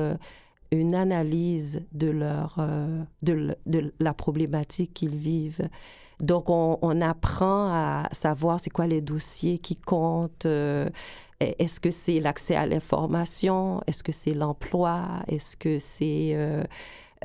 une 0.72 0.94
analyse 0.96 1.86
de, 1.92 2.08
leur, 2.08 2.58
de, 3.22 3.56
de 3.66 3.94
la 4.00 4.14
problématique 4.14 4.94
qu'ils 4.94 5.16
vivent. 5.16 5.68
Donc, 6.20 6.48
on, 6.48 7.00
apprend 7.02 7.68
à 7.68 8.08
savoir 8.12 8.58
c'est 8.58 8.70
quoi 8.70 8.86
les 8.86 9.02
dossiers 9.02 9.58
qui 9.58 9.76
comptent. 9.76 10.46
Euh, 10.46 10.88
est-ce 11.40 11.78
que 11.78 11.90
c'est 11.90 12.20
l'accès 12.20 12.56
à 12.56 12.66
l'information? 12.66 13.82
Est-ce 13.86 14.02
que 14.02 14.12
c'est 14.12 14.32
l'emploi? 14.32 15.22
Est-ce 15.28 15.56
que 15.58 15.78
c'est 15.78 16.30
euh, 16.34 16.64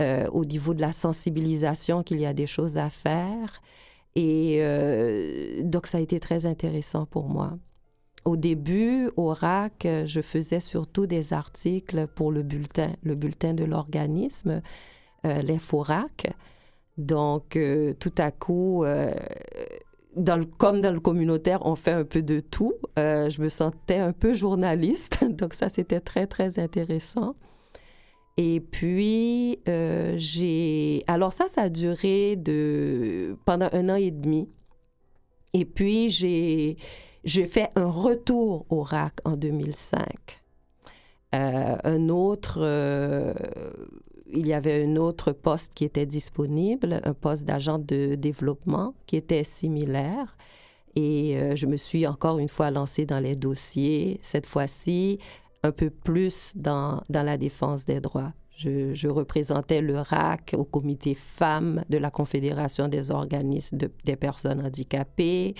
euh, 0.02 0.28
au 0.32 0.44
niveau 0.44 0.74
de 0.74 0.82
la 0.82 0.92
sensibilisation 0.92 2.04
qu'il 2.04 2.20
y 2.20 2.26
a 2.26 2.34
des 2.34 2.48
choses 2.48 2.78
à 2.78 2.90
faire? 2.90 3.62
Et 4.16 4.62
donc, 5.64 5.88
ça 5.88 6.00
a 6.00 6.02
été 6.02 6.20
très 6.20 6.46
intéressant 6.46 7.06
pour 7.06 7.30
moi. 7.30 7.58
Au 8.26 8.36
début, 8.36 9.10
au 9.16 9.28
RAC, 9.34 9.88
je 10.06 10.20
faisais 10.20 10.60
surtout 10.60 11.08
des 11.08 11.32
articles 11.32 12.08
pour 12.08 12.34
le 12.34 12.44
bulletin, 12.44 12.92
le 13.04 13.16
bulletin 13.16 13.54
de 13.54 13.64
l'organisme, 13.64 14.62
l'InfoRac. 15.24 16.28
Donc, 16.98 17.56
euh, 17.56 17.94
tout 17.94 18.14
à 18.18 18.32
coup, 18.32 18.84
euh, 18.84 19.14
comme 20.58 20.82
dans 20.82 20.92
le 20.92 21.00
communautaire, 21.00 21.66
on 21.66 21.76
fait 21.76 21.92
un 21.92 22.04
peu 22.04 22.22
de 22.22 22.40
tout. 22.40 22.74
Euh, 23.00 23.30
je 23.30 23.42
me 23.42 23.50
sentais 23.50 23.98
un 23.98 24.14
peu 24.14 24.34
journaliste, 24.34 25.24
donc 25.30 25.54
ça, 25.54 25.70
c'était 25.70 26.02
très, 26.02 26.28
très 26.28 26.60
intéressant. 26.60 27.36
Et 28.38 28.60
puis, 28.60 29.60
j'ai... 29.66 31.04
Alors 31.08 31.34
ça, 31.34 31.48
ça 31.48 31.64
a 31.64 31.70
duré 31.70 32.36
de... 32.38 33.38
pendant 33.46 33.70
un 33.74 33.90
an 33.90 33.96
et 33.96 34.12
demi. 34.12 34.50
Et 35.54 35.66
puis, 35.66 36.10
j'ai, 36.10 36.78
j'ai 37.24 37.46
fait 37.46 37.70
un 37.76 37.90
retour 37.90 38.66
au 38.70 38.84
RAC 38.84 39.20
en 39.26 39.36
2005. 39.36 40.42
un 41.34 42.10
autre 42.10 42.62
il 44.34 44.48
y 44.48 44.54
avait 44.54 44.84
un 44.84 44.96
autre 44.96 45.32
poste 45.32 45.74
qui 45.74 45.86
était 45.86 46.06
disponible, 46.06 47.02
un 47.04 47.14
poste 47.14 47.46
d'agent 47.46 47.80
de 47.80 48.16
développement 48.16 48.94
qui 49.06 49.16
était 49.18 49.44
similaire. 49.44 50.36
Et 50.96 51.38
euh, 51.38 51.56
je 51.56 51.66
me 51.66 51.78
suis 51.78 52.06
encore 52.06 52.40
une 52.40 52.50
fois 52.50 52.70
lancée 52.72 53.06
dans 53.06 53.20
les 53.20 53.36
dossiers, 53.36 54.20
cette 54.22 54.46
fois-ci 54.46 55.20
un 55.64 55.72
peu 55.72 55.90
plus 55.90 56.54
dans, 56.56 57.02
dans 57.10 57.24
la 57.24 57.38
défense 57.38 57.86
des 57.86 58.02
droits. 58.02 58.34
Je, 58.58 59.08
représentais 59.08 59.82
le 59.82 60.00
RAC 60.00 60.54
au 60.56 60.64
comité 60.64 61.16
femmes 61.16 61.84
de 61.90 61.98
la 61.98 62.12
Confédération 62.12 62.88
des 62.88 63.10
organismes 63.10 63.80
des 64.04 64.16
personnes 64.16 64.64
handicapées. 64.64 65.56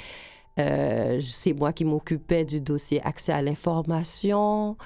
Euh, 0.60 1.20
c'est 1.22 1.54
moi 1.54 1.74
qui 1.74 1.84
m'occupais 1.84 2.46
du 2.46 2.62
dossier 2.62 3.02
accès 3.04 3.32
à 3.32 3.42
l'information. 3.42 4.78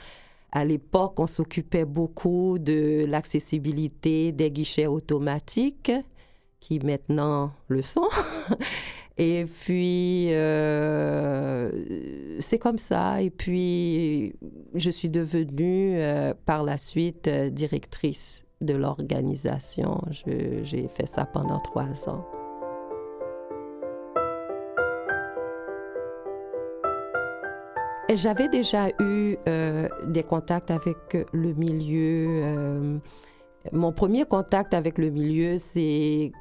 À 0.55 0.63
l'époque, 0.63 1.19
on 1.19 1.27
s'occupait 1.27 1.83
beaucoup 1.83 2.59
de 2.59 3.03
l'accessibilité 3.05 4.31
des 4.31 4.49
guichets 4.49 4.87
automatiques, 4.87 5.91
qui 6.61 6.79
maintenant 6.79 7.51
le 7.67 7.81
sont. 7.81 8.07
Et 9.17 9.45
puis, 9.45 10.27
euh, 10.29 11.71
c'est 12.39 12.57
comme 12.57 12.79
ça. 12.79 13.21
Et 13.21 13.31
puis, 13.31 14.33
je 14.73 14.89
suis 14.89 15.09
devenue 15.09 15.97
euh, 15.97 16.33
par 16.45 16.63
la 16.63 16.77
suite 16.77 17.27
euh, 17.27 17.49
directrice 17.49 18.45
de 18.61 18.75
l'organisation. 18.75 20.01
J'ai 20.63 20.87
fait 20.87 21.05
ça 21.05 21.25
pendant 21.25 21.59
trois 21.59 22.07
ans. 22.07 22.25
J'avais 28.13 28.47
déjà 28.47 28.89
eu 28.99 29.35
euh, 29.47 29.89
des 30.05 30.23
contacts 30.23 30.69
avec 30.69 31.17
le 31.33 31.53
milieu. 31.53 32.27
Euh, 32.43 32.97
mon 33.71 33.91
premier 33.91 34.25
contact 34.25 34.75
avec 34.75 34.99
le 34.99 35.09
milieu, 35.09 35.57
c'est 35.57 36.31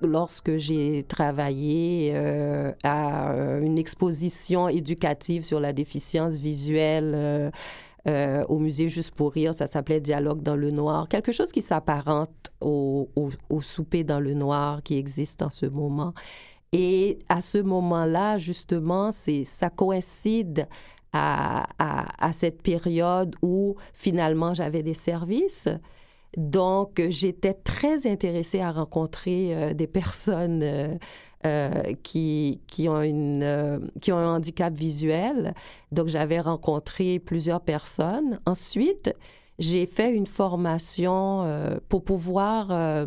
lorsque 0.00 0.56
j'ai 0.56 1.04
travaillé 1.04 2.12
euh, 2.14 2.72
à 2.82 3.30
une 3.60 3.78
exposition 3.78 4.68
éducative 4.68 5.44
sur 5.44 5.60
la 5.60 5.74
déficience 5.74 6.36
visuelle 6.36 7.52
au 8.48 8.58
musée 8.58 8.88
Juste 8.88 9.14
pour 9.14 9.32
rire. 9.32 9.52
Ça 9.52 9.66
s'appelait 9.66 10.00
Dialogue 10.00 10.42
dans 10.42 10.56
le 10.56 10.70
noir. 10.70 11.08
Quelque 11.08 11.32
chose 11.32 11.52
qui 11.52 11.60
s'apparente 11.60 12.52
au, 12.60 13.10
au, 13.50 13.60
souper 13.60 14.02
dans 14.02 14.20
le 14.20 14.32
noir 14.32 14.82
qui 14.82 14.96
existe 14.96 15.42
en 15.42 15.50
ce 15.50 15.66
moment. 15.66 16.14
Et 16.72 17.18
à 17.28 17.40
ce 17.40 17.58
moment-là, 17.58 18.38
justement, 18.38 19.12
c'est, 19.12 19.44
ça 19.44 19.70
coïncide 19.70 20.68
à, 21.12 22.32
cette 22.32 22.60
période 22.60 23.34
où 23.40 23.76
finalement 23.94 24.52
j'avais 24.52 24.82
des 24.82 24.94
services. 24.94 25.68
Donc, 26.36 27.00
j'étais 27.08 27.54
très 27.54 28.06
intéressée 28.06 28.60
à 28.60 28.70
rencontrer 28.70 29.54
euh, 29.54 29.72
des 29.72 29.86
personnes 29.86 30.60
euh, 30.62 30.94
euh, 31.46 31.94
qui, 32.02 32.60
qui, 32.66 32.90
ont 32.90 33.00
une, 33.00 33.90
qui 34.02 34.12
ont 34.12 34.18
un 34.18 34.34
handicap 34.34 34.76
visuel. 34.76 35.54
Donc, 35.92 36.08
j'avais 36.08 36.40
rencontré 36.40 37.18
plusieurs 37.20 37.62
personnes. 37.62 38.38
Ensuite, 38.44 39.14
j'ai 39.58 39.86
fait 39.86 40.14
une 40.14 40.26
formation 40.26 41.80
pour 41.88 42.04
pouvoir 42.04 43.06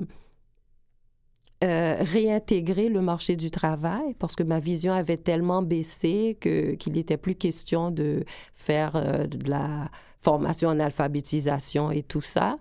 euh, 1.61 1.97
réintégrer 1.99 2.87
le 2.87 3.01
marché 3.01 3.35
du 3.35 3.51
travail 3.51 4.13
parce 4.17 4.37
que 4.37 4.43
ma 4.43 4.61
vision 4.61 4.93
avait 4.93 5.17
tellement 5.17 5.61
baissé 5.61 6.37
que, 6.39 6.75
qu'il 6.75 6.93
n'était 6.93 7.17
plus 7.17 7.35
question 7.35 7.91
de 7.91 8.23
faire 8.53 8.95
euh, 8.95 9.27
de 9.27 9.49
la 9.49 9.89
formation 10.21 10.69
en 10.69 10.79
alphabétisation 10.79 11.91
et 11.91 12.01
tout 12.01 12.21
ça. 12.21 12.59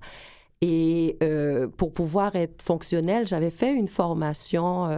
Et 0.62 1.16
euh, 1.22 1.68
pour 1.68 1.92
pouvoir 1.92 2.34
être 2.34 2.60
fonctionnel, 2.60 3.24
j'avais 3.24 3.52
fait 3.52 3.72
une 3.72 3.86
formation 3.86 4.88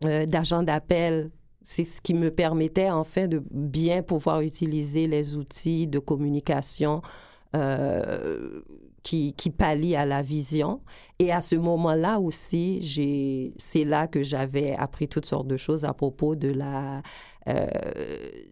d'agent 0.00 0.62
d'appel. 0.62 1.32
C'est 1.62 1.84
ce 1.84 2.00
qui 2.00 2.14
me 2.14 2.30
permettait 2.30 2.90
en 2.90 3.02
fait 3.02 3.26
de 3.26 3.42
bien 3.50 4.04
pouvoir 4.04 4.42
utiliser 4.42 5.08
les 5.08 5.36
outils 5.36 5.88
de 5.88 5.98
communication 5.98 7.02
qui, 9.02 9.34
qui 9.34 9.50
pallie 9.50 9.96
à 9.96 10.06
la 10.06 10.22
vision. 10.22 10.80
Et 11.18 11.32
à 11.32 11.40
ce 11.40 11.56
moment-là 11.56 12.18
aussi, 12.18 13.52
c'est 13.58 13.84
là 13.84 14.06
que 14.06 14.22
j'avais 14.22 14.74
appris 14.74 15.08
toutes 15.08 15.26
sortes 15.26 15.46
de 15.46 15.56
choses 15.56 15.84
à 15.84 15.92
propos 15.92 16.34
de 16.34 16.48
la, 16.48 17.02
euh, 17.48 17.66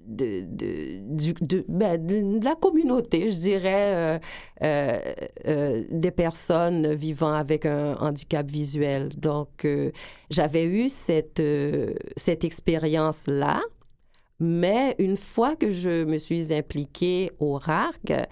ben, 0.07 2.07
de, 2.07 2.45
la 2.45 2.55
communauté, 2.55 3.31
je 3.31 3.39
dirais, 3.39 4.21
euh, 4.63 5.01
euh, 5.47 5.85
des 5.91 6.11
personnes 6.11 6.95
vivant 6.95 7.33
avec 7.33 7.67
un 7.67 7.97
handicap 7.97 8.51
visuel. 8.51 9.11
Donc, 9.17 9.67
j'avais 10.31 10.65
eu 10.65 10.89
cette, 10.89 11.43
cette 12.17 12.45
expérience-là. 12.45 13.61
Mais 14.41 14.95
une 14.99 15.17
fois 15.17 15.57
que 15.57 15.71
je 15.71 16.05
me 16.05 16.19
suis 16.19 16.55
impliquée 16.55 17.33
au 17.41 17.55
RARC, 17.55 18.29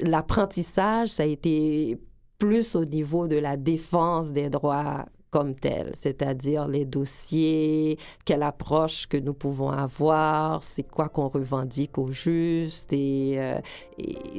l'apprentissage, 0.00 1.08
ça 1.08 1.22
a 1.22 1.26
été 1.26 1.98
plus 2.38 2.76
au 2.76 2.84
niveau 2.84 3.26
de 3.26 3.36
la 3.36 3.56
défense 3.56 4.32
des 4.32 4.48
droits 4.48 5.06
comme 5.30 5.54
tel, 5.54 5.92
c'est-à-dire 5.94 6.68
les 6.68 6.86
dossiers, 6.86 7.98
quelle 8.24 8.42
approche 8.42 9.06
que 9.06 9.18
nous 9.18 9.34
pouvons 9.34 9.70
avoir, 9.70 10.62
c'est 10.62 10.84
quoi 10.84 11.08
qu'on 11.08 11.28
revendique 11.28 11.98
au 11.98 12.10
juste, 12.10 12.92
et, 12.92 13.34
euh, 13.38 13.60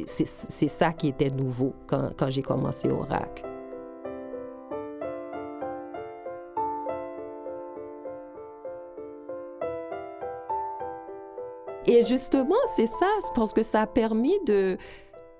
c'est 0.07 0.67
ça 0.67 0.91
qui 0.91 1.09
était 1.09 1.29
nouveau 1.29 1.75
quand, 1.85 2.09
quand 2.17 2.31
j'ai 2.31 2.41
commencé 2.41 2.89
au 2.89 3.01
RAC. 3.01 3.43
Et 11.85 12.05
justement, 12.05 12.55
c'est 12.75 12.87
ça, 12.87 13.07
parce 13.33 13.51
que 13.51 13.63
ça 13.63 13.81
a 13.81 13.87
permis 13.87 14.37
de, 14.45 14.77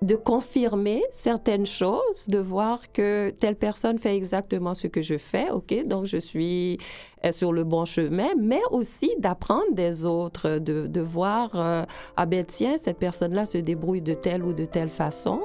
de 0.02 0.16
confirmer 0.16 1.02
certaines 1.12 1.66
choses, 1.66 2.26
de 2.26 2.38
voir 2.38 2.90
que 2.92 3.30
telle 3.38 3.56
personne 3.56 3.98
fait 3.98 4.16
exactement 4.16 4.74
ce 4.74 4.86
que 4.86 5.02
je 5.02 5.18
fais, 5.18 5.50
OK, 5.50 5.74
donc 5.86 6.06
je 6.06 6.16
suis 6.16 6.78
euh, 7.26 7.32
sur 7.32 7.52
le 7.52 7.64
bon 7.64 7.84
chemin, 7.84 8.30
mais 8.38 8.62
aussi 8.70 9.10
d'apprendre 9.18 9.72
des 9.72 10.06
autres, 10.06 10.58
de, 10.58 11.00
voir, 11.00 11.50
euh, 11.54 11.84
ah 12.16 12.26
ben 12.26 12.44
tiens, 12.46 12.78
cette 12.78 12.98
personne-là 12.98 13.44
se 13.44 13.58
débrouille 13.58 14.00
de 14.00 14.14
telle 14.14 14.42
ou 14.42 14.54
de 14.54 14.64
telle 14.64 14.88
façon, 14.88 15.42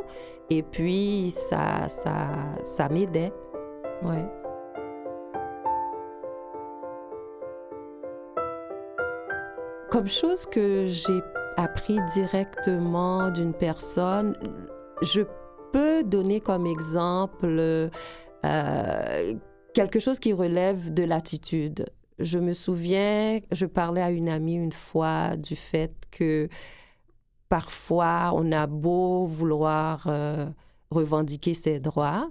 et 0.49 0.63
puis 0.63 1.31
ça, 1.31 1.89
ça, 1.89 2.29
ça 2.63 2.87
m'aidait, 2.87 3.33
ouais. 4.03 4.25
Comme 9.91 10.07
chose 10.07 10.45
que 10.45 10.85
j'ai 10.87 11.21
appris 11.57 11.99
directement 12.13 13.29
d'une 13.29 13.53
personne. 13.53 14.35
Je 15.01 15.21
peux 15.71 16.03
donner 16.03 16.39
comme 16.39 16.65
exemple 16.65 17.89
euh, 18.45 19.33
quelque 19.73 19.99
chose 19.99 20.19
qui 20.19 20.33
relève 20.33 20.93
de 20.93 21.03
l'attitude. 21.03 21.85
Je 22.19 22.39
me 22.39 22.53
souviens, 22.53 23.39
je 23.51 23.65
parlais 23.65 24.01
à 24.01 24.09
une 24.09 24.29
amie 24.29 24.55
une 24.55 24.71
fois 24.71 25.35
du 25.35 25.55
fait 25.55 25.93
que 26.11 26.47
parfois 27.49 28.31
on 28.33 28.51
a 28.51 28.67
beau 28.67 29.25
vouloir 29.25 30.05
euh, 30.07 30.47
revendiquer 30.91 31.53
ses 31.53 31.79
droits, 31.81 32.29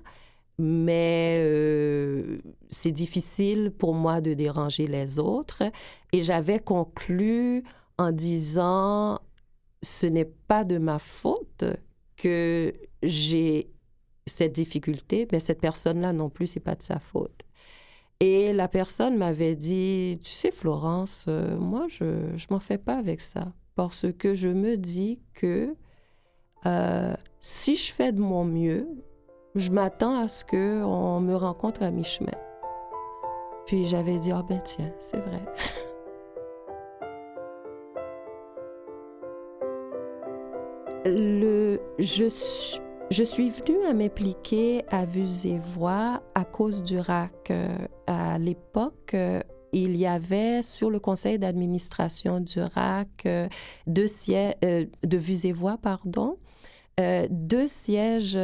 mais 0.58 1.40
euh, 1.42 2.38
c'est 2.70 2.92
difficile 2.92 3.72
pour 3.76 3.92
moi 3.92 4.20
de 4.20 4.32
déranger 4.32 4.86
les 4.86 5.18
autres. 5.18 5.64
Et 6.12 6.22
j'avais 6.22 6.60
conclu 6.60 7.64
en 7.98 8.12
disant, 8.12 9.20
ce 9.82 10.06
n'est 10.06 10.24
pas 10.24 10.64
de 10.64 10.78
ma 10.78 10.98
faute 10.98 11.64
que 12.16 12.72
j'ai 13.02 13.70
cette 14.26 14.52
difficulté, 14.52 15.28
mais 15.32 15.40
cette 15.40 15.60
personne-là 15.60 16.12
non 16.12 16.30
plus, 16.30 16.46
c'est 16.46 16.60
pas 16.60 16.74
de 16.74 16.82
sa 16.82 16.98
faute. 16.98 17.42
Et 18.20 18.52
la 18.52 18.68
personne 18.68 19.16
m'avait 19.16 19.56
dit, 19.56 20.18
tu 20.22 20.30
sais, 20.30 20.50
Florence, 20.50 21.26
euh, 21.28 21.58
moi, 21.58 21.86
je 21.88 22.04
ne 22.04 22.50
m'en 22.50 22.60
fais 22.60 22.78
pas 22.78 22.96
avec 22.96 23.20
ça, 23.20 23.52
parce 23.74 24.06
que 24.12 24.34
je 24.34 24.48
me 24.48 24.76
dis 24.76 25.20
que 25.34 25.74
euh, 26.66 27.14
si 27.40 27.76
je 27.76 27.92
fais 27.92 28.12
de 28.12 28.20
mon 28.20 28.44
mieux, 28.44 28.88
je 29.54 29.70
m'attends 29.70 30.18
à 30.18 30.28
ce 30.28 30.44
qu'on 30.44 31.20
me 31.20 31.34
rencontre 31.34 31.82
à 31.82 31.90
mi-chemin. 31.90 32.32
Puis 33.66 33.86
j'avais 33.86 34.18
dit, 34.18 34.32
ah 34.32 34.44
ben 34.48 34.60
tiens, 34.64 34.92
c'est 34.98 35.18
vrai. 35.20 35.44
Je, 41.06 42.28
suis 43.24 43.50
venue 43.50 43.84
à 43.86 43.92
m'impliquer 43.92 44.84
à 44.90 45.04
Voix 45.04 46.22
à 46.34 46.44
cause 46.46 46.82
du 46.82 46.98
RAC. 46.98 47.50
Euh, 47.50 47.76
à 48.06 48.38
l'époque, 48.38 49.12
euh, 49.12 49.42
il 49.74 49.96
y 49.96 50.06
avait 50.06 50.62
sur 50.62 50.88
le 50.88 50.98
conseil 50.98 51.38
d'administration 51.38 52.40
du 52.40 52.58
RAC 52.58 53.08
euh, 53.26 53.48
deux 53.86 54.06
sièges, 54.06 54.54
de 54.62 55.52
Voix, 55.52 55.76
pardon, 55.76 56.38
deux 57.28 57.68
sièges 57.68 58.38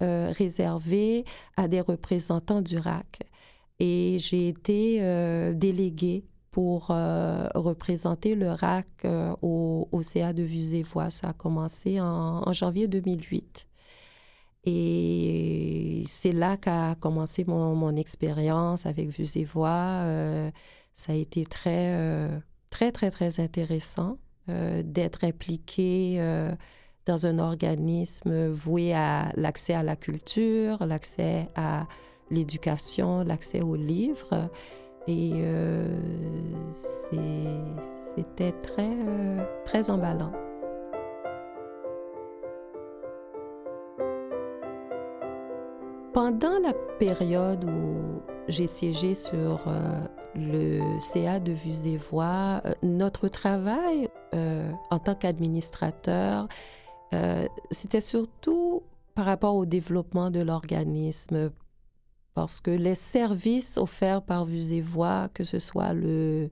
réservés 0.00 1.24
à 1.56 1.68
des 1.68 1.82
représentants 1.82 2.62
du 2.62 2.78
RAC. 2.78 3.18
Et 3.78 4.16
j'ai 4.20 4.48
été 4.48 5.00
déléguée 5.54 6.24
pour 6.56 6.86
représenter 6.86 8.34
le 8.34 8.50
RAC 8.50 8.86
au, 9.42 10.00
CA 10.00 10.32
de 10.32 10.42
Voix. 10.82 11.10
Ça 11.10 11.28
a 11.28 11.32
commencé 11.34 12.00
en 12.00 12.50
janvier 12.54 12.88
2008. 12.88 13.66
Et 14.66 16.02
c'est 16.08 16.32
là 16.32 16.56
qu'a 16.56 16.96
commencé 16.96 17.44
mon, 17.46 17.96
expérience 17.96 18.84
avec 18.84 19.08
Voix. 19.44 20.02
Euh, 20.02 20.50
ça 20.94 21.12
a 21.12 21.14
été 21.14 21.46
très, 21.46 21.94
euh, 21.94 22.38
très, 22.68 22.90
très, 22.90 23.12
très 23.12 23.38
intéressant 23.38 24.18
euh, 24.48 24.82
d'être 24.84 25.22
impliqué 25.22 26.20
dans 27.06 27.26
un 27.26 27.38
organisme 27.38 28.48
voué 28.48 28.92
à 28.92 29.30
l'accès 29.36 29.74
à 29.74 29.84
la 29.84 29.94
culture, 29.94 30.84
l'accès 30.84 31.48
à 31.54 31.86
l'éducation, 32.32 33.22
l'accès 33.22 33.60
aux 33.62 33.76
livres. 33.76 34.50
Et 35.08 35.32
c'était 38.16 38.52
très, 38.62 38.96
très 39.64 39.90
emballant. 39.90 40.32
Pendant 46.16 46.58
la 46.60 46.72
période 46.98 47.64
où 47.64 48.22
j'ai 48.48 48.66
siégé 48.66 49.14
sur 49.14 49.64
euh, 49.66 50.00
le 50.34 50.80
CA 50.98 51.40
de 51.40 51.52
Voix, 51.98 52.62
euh, 52.64 52.72
notre 52.82 53.28
travail 53.28 54.08
euh, 54.34 54.72
en 54.90 54.98
tant 54.98 55.14
qu'administrateur, 55.14 56.48
c'était 57.70 58.00
surtout 58.00 58.82
par 59.14 59.26
rapport 59.26 59.56
au 59.56 59.66
développement 59.66 60.30
de 60.30 60.40
l'organisme, 60.40 61.50
parce 62.36 62.60
que 62.60 62.70
les 62.70 62.94
services 62.94 63.78
offerts 63.78 64.22
par 64.22 64.44
Vues 64.44 64.72
et 64.72 64.80
Voix, 64.80 65.28
que 65.34 65.42
ce 65.42 65.58
soit 65.58 65.92
le 65.92 66.48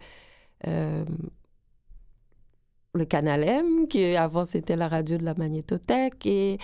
le 2.94 3.04
Canal 3.04 3.44
M, 3.44 3.86
qui 3.88 4.16
avant 4.16 4.44
c'était 4.44 4.76
la 4.76 4.88
radio 4.88 5.18
de 5.18 5.24
la 5.24 5.34
magnétothèque, 5.34 6.24
et 6.26 6.58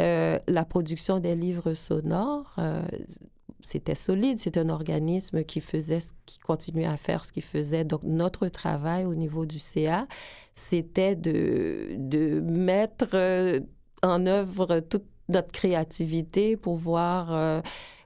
euh, 0.00 0.38
la 0.48 0.64
production 0.64 1.18
des 1.18 1.34
livres 1.34 1.74
sonores, 1.74 2.54
euh, 2.58 2.82
c'était 3.60 3.94
solide. 3.94 4.38
C'est 4.38 4.56
un 4.56 4.68
organisme 4.68 5.44
qui 5.44 5.60
faisait, 5.60 5.98
qui 6.24 6.38
continuait 6.38 6.86
à 6.86 6.96
faire 6.96 7.24
ce 7.24 7.32
qu'il 7.32 7.42
faisait. 7.42 7.84
Donc, 7.84 8.02
notre 8.04 8.48
travail 8.48 9.04
au 9.04 9.14
niveau 9.14 9.44
du 9.44 9.58
CA, 9.58 10.06
c'était 10.54 11.14
de, 11.14 11.90
de 11.96 12.40
mettre 12.40 13.10
euh, 13.14 13.60
en 14.02 14.26
œuvre 14.26 14.80
toute 14.80 15.04
notre 15.28 15.52
créativité 15.52 16.56
pour 16.56 16.76
voir 16.76 17.62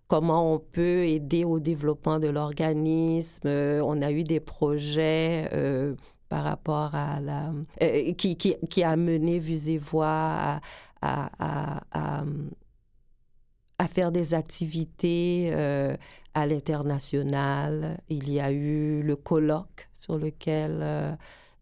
comment 0.09 0.55
on 0.55 0.59
peut 0.59 1.05
aider 1.05 1.45
au 1.45 1.61
développement 1.61 2.19
de 2.19 2.29
l'organisme. 2.29 3.49
on 3.49 4.03
a 4.03 4.11
eu 4.13 4.25
des 4.25 4.41
projets 4.41 5.51
par 6.29 6.45
rapport 6.45 6.95
à 6.95 7.21
la... 7.21 7.53
qui, 8.17 8.37
qui, 8.37 8.57
qui, 8.69 8.83
a 8.83 8.97
mené 8.97 9.39
Vues 9.39 9.69
et 9.71 9.79
Voix 9.79 10.61
à, 11.03 11.31
à, 11.93 12.25
à, 13.79 13.89
faire 13.89 14.11
des 14.11 14.35
activités 14.35 15.51
euh, 15.53 15.97
à 16.35 16.47
l'international. 16.47 17.99
Il 18.09 18.31
y 18.31 18.41
a 18.41 18.51
eu 18.51 19.03
le 19.03 19.17
colloque 19.17 19.89
sur 19.95 20.19
lequel 20.19 20.81
euh, 20.83 21.15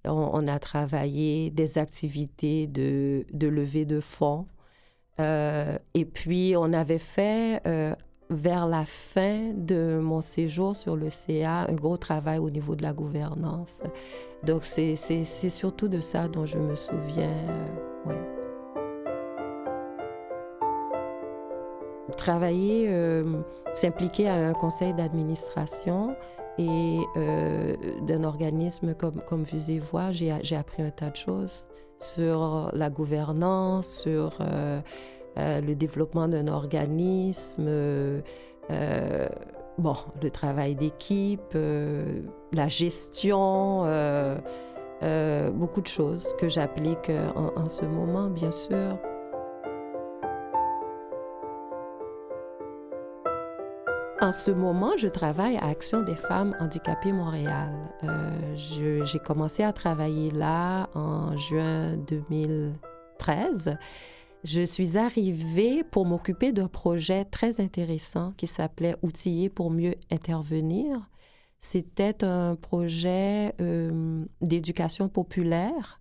on, 0.04 0.46
a 0.48 0.58
travaillé, 0.58 1.50
des 1.50 1.78
activités 1.78 2.66
de, 2.66 3.26
de 3.32 3.48
levée 3.48 3.84
de 3.84 4.00
fonds. 4.00 4.46
Euh, 5.20 5.78
et 5.94 6.04
puis, 6.04 6.54
on 6.56 6.72
avait 6.72 6.98
fait 6.98 7.62
vers 8.30 8.66
la 8.66 8.84
fin 8.84 9.52
de 9.54 9.98
mon 10.02 10.20
séjour 10.20 10.74
sur 10.76 10.96
le 10.96 11.10
CA, 11.10 11.66
un 11.68 11.74
gros 11.74 11.96
travail 11.96 12.38
au 12.38 12.50
niveau 12.50 12.74
de 12.74 12.82
la 12.82 12.92
gouvernance. 12.92 13.82
Donc, 14.42 14.64
c'est 14.64 14.96
surtout 15.24 15.88
de 15.88 16.00
ça 16.00 16.28
dont 16.28 16.46
je 16.46 16.58
me 16.58 16.76
souviens. 16.76 17.36
oui. 18.06 18.14
travailler, 22.14 22.86
euh, 22.88 23.42
s'impliquer 23.74 24.28
à 24.28 24.34
un 24.34 24.52
conseil 24.52 24.94
d'administration 24.94 26.16
et 26.58 27.00
euh, 27.16 27.76
d'un 28.02 28.24
organisme 28.24 28.94
comme, 28.94 29.20
comme 29.26 29.42
Vues 29.42 29.70
et 29.70 29.78
Voix, 29.78 30.12
j'ai, 30.12 30.30
appris 30.30 30.82
un 30.82 30.90
tas 30.90 31.10
de 31.10 31.16
choses 31.16 31.66
sur 31.98 32.70
la 32.72 32.90
gouvernance, 32.90 33.88
sur 33.88 34.38
euh, 34.40 34.80
le 35.36 35.74
développement 35.74 36.28
d'un 36.28 36.48
organisme, 36.48 37.68
bon, 38.68 39.96
le 40.22 40.30
travail 40.30 40.74
d'équipe, 40.74 41.56
la 42.52 42.68
gestion, 42.68 43.84
beaucoup 45.52 45.80
de 45.80 45.86
choses 45.86 46.34
que 46.38 46.48
j'applique 46.48 47.10
en 47.36 47.68
ce 47.68 47.84
moment, 47.84 48.28
bien 48.28 48.52
sûr. 48.52 48.98
En 54.24 54.32
ce 54.32 54.50
moment, 54.50 54.92
je 54.96 55.06
travaille 55.06 55.58
à 55.58 55.66
Action 55.66 56.00
des 56.00 56.14
femmes 56.14 56.56
handicapées 56.58 57.12
Montréal. 57.12 57.74
Euh, 58.04 58.54
j'ai 58.56 59.18
commencé 59.18 59.62
à 59.62 59.70
travailler 59.74 60.30
là 60.30 60.88
en 60.94 61.36
juin 61.36 61.98
2013. 62.08 63.76
Je 64.44 64.60
suis 64.60 64.98
arrivée 64.98 65.82
pour 65.84 66.04
m'occuper 66.04 66.52
d'un 66.52 66.68
projet 66.68 67.24
très 67.24 67.62
intéressant 67.62 68.34
qui 68.36 68.46
s'appelait 68.46 68.94
Outiller 69.00 69.48
pour 69.48 69.70
mieux 69.70 69.94
intervenir. 70.10 71.08
C'était 71.60 72.22
un 72.24 72.54
projet 72.54 73.54
euh, 73.62 74.22
d'éducation 74.42 75.08
populaire 75.08 75.98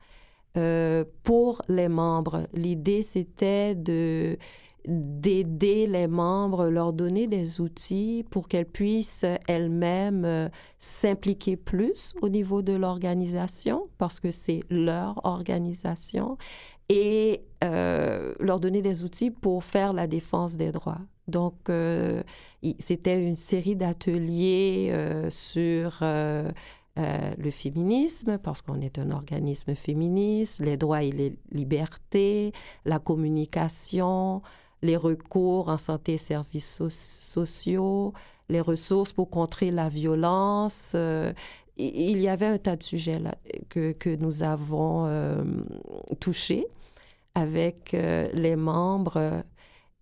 euh, 0.57 1.05
pour 1.23 1.61
les 1.69 1.87
membres. 1.87 2.49
L'idée, 2.53 3.01
c'était 3.01 3.75
de 3.75 4.37
d'aider 4.85 5.87
les 5.87 6.07
membres, 6.07 6.65
leur 6.65 6.91
donner 6.91 7.27
des 7.27 7.61
outils 7.61 8.25
pour 8.29 8.47
qu'elles 8.47 8.65
puissent 8.65 9.25
elles-mêmes 9.47 10.25
euh, 10.25 10.49
s'impliquer 10.79 11.55
plus 11.55 12.13
au 12.21 12.29
niveau 12.29 12.61
de 12.61 12.73
l'organisation, 12.73 13.83
parce 13.97 14.19
que 14.19 14.31
c'est 14.31 14.61
leur 14.69 15.21
organisation, 15.25 16.37
et 16.89 17.45
euh, 17.63 18.33
leur 18.39 18.59
donner 18.59 18.81
des 18.81 19.03
outils 19.03 19.31
pour 19.31 19.63
faire 19.63 19.93
la 19.93 20.05
défense 20.05 20.57
des 20.57 20.71
droits. 20.71 21.01
Donc, 21.29 21.69
euh, 21.69 22.21
c'était 22.79 23.23
une 23.23 23.37
série 23.37 23.75
d'ateliers 23.75 24.93
sur... 25.29 26.03
le 26.95 27.49
féminisme, 27.49 28.37
parce 28.37 28.61
qu'on 28.61 28.79
est 28.79 28.99
un 28.99 29.09
organisme 29.09 29.73
féministe, 29.73 30.59
les 30.59 30.77
droits 30.77 31.01
et 31.01 31.11
les 31.11 31.35
libertés, 31.51 32.51
la 32.85 32.99
communication, 32.99 34.43
les 34.83 34.97
recours 34.97 35.69
en 35.69 35.77
santé 35.77 36.13
et 36.13 36.17
services 36.17 36.81
sociaux, 36.89 38.13
les 38.49 38.61
ressources 38.61 39.13
pour 39.13 39.29
contrer 39.29 39.71
la 39.71 39.89
violence. 39.89 40.91
Euh, 40.93 41.33
il 41.77 42.19
y 42.19 42.27
avait 42.27 42.45
un 42.45 42.57
tas 42.59 42.75
de 42.75 42.83
sujets 42.83 43.19
que, 43.69 43.93
que 43.93 44.15
nous 44.15 44.43
avons 44.43 45.05
euh, 45.07 45.43
touchés 46.19 46.67
avec 47.33 47.93
euh, 47.93 48.29
les 48.33 48.55
membres. 48.55 49.43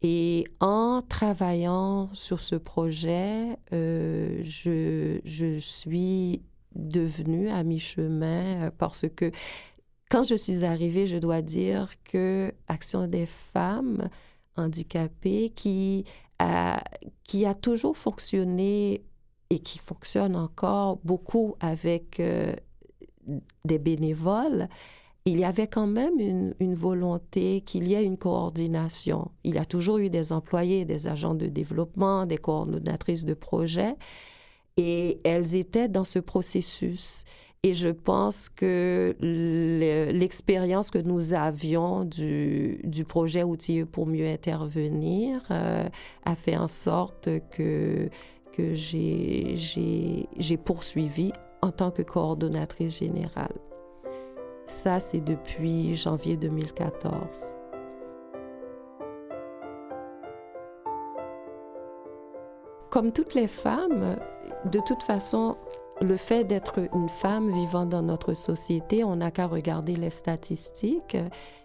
Et 0.02 0.46
en 0.60 1.04
travaillant 1.08 2.10
sur 2.14 2.42
ce 2.42 2.56
projet, 2.56 3.56
je, 3.72 5.20
je, 5.24 5.60
suis 5.60 6.42
devenue 6.76 7.50
à 7.50 7.64
mi-chemin 7.64 8.72
parce 8.80 9.06
que 9.16 9.32
quand 10.10 10.24
je 10.24 10.34
suis 10.34 10.66
arrivée, 10.66 11.06
je 11.06 11.18
dois 11.18 11.44
dire 11.44 11.90
que 12.04 12.52
Action 12.68 13.06
des 13.06 13.28
femmes 13.28 14.10
handicapées, 14.56 15.52
qui 15.56 16.06
a, 16.40 16.84
qui 17.24 17.46
a 17.46 17.54
toujours 17.54 17.98
fonctionné 17.98 19.04
et 19.50 19.60
qui 19.60 19.80
fonctionne 19.80 20.36
encore 20.36 20.98
beaucoup 21.04 21.56
avec 21.60 22.20
euh, 22.20 22.56
des 23.66 23.80
bénévoles, 23.80 24.70
il 25.26 25.40
y 25.40 25.44
avait 25.44 25.68
quand 25.68 25.88
même 25.88 26.20
une, 26.20 26.56
une 26.60 26.74
volonté 26.74 27.62
qu'il 27.62 27.88
y 27.88 27.94
ait 27.94 28.04
une 28.04 28.18
coordination. 28.18 29.32
Il 29.44 29.56
y 29.56 29.60
a 29.60 29.66
toujours 29.66 30.00
eu 30.00 30.10
des 30.10 30.32
employés, 30.32 30.86
des 30.86 31.08
agents 31.08 31.36
de 31.36 31.48
développement, 31.48 32.26
des 32.26 32.38
coordonnatrices 32.38 33.26
de 33.26 33.36
projets, 33.36 33.96
et 34.78 35.20
elles 35.24 35.56
étaient 35.56 35.90
dans 35.90 36.06
ce 36.06 36.18
processus. 36.18 37.24
Et 37.64 37.76
je 37.76 37.90
pense 37.90 38.50
que 38.50 39.16
l'expérience 39.22 40.90
que 40.90 40.98
nous 40.98 41.36
avions 41.36 42.06
du, 42.06 43.06
projet 43.08 43.44
Outilleux 43.44 43.86
pour 43.86 44.08
mieux 44.08 44.26
intervenir 44.26 45.44
euh, 45.52 45.88
a 46.26 46.36
fait 46.36 46.58
en 46.58 46.68
sorte 46.68 47.30
que, 47.52 48.10
que 48.52 48.74
j'ai 48.74 50.58
poursuivi 50.66 51.34
en 51.62 51.72
tant 51.72 51.92
que 51.92 52.02
coordonnatrice 52.02 52.98
générale. 52.98 53.54
Ça, 54.66 55.00
c'est 55.00 55.22
depuis 55.22 55.96
janvier 55.96 56.38
2014. 56.38 57.58
Comme 62.90 63.12
toutes 63.12 63.36
les 63.36 63.48
femmes, 63.48 64.16
de 64.66 64.80
toute 64.80 65.04
façon, 65.04 65.58
le 66.02 66.18
fait 66.18 66.44
d'être 66.44 66.80
une 66.94 67.10
femme 67.10 67.52
vivant 67.52 67.86
dans 67.86 68.02
notre 68.02 68.34
société, 68.34 69.04
on 69.04 69.18
n'a 69.18 69.32
qu'à 69.32 69.48
regarder 69.48 69.96
les 69.96 70.10
statistiques. 70.10 71.18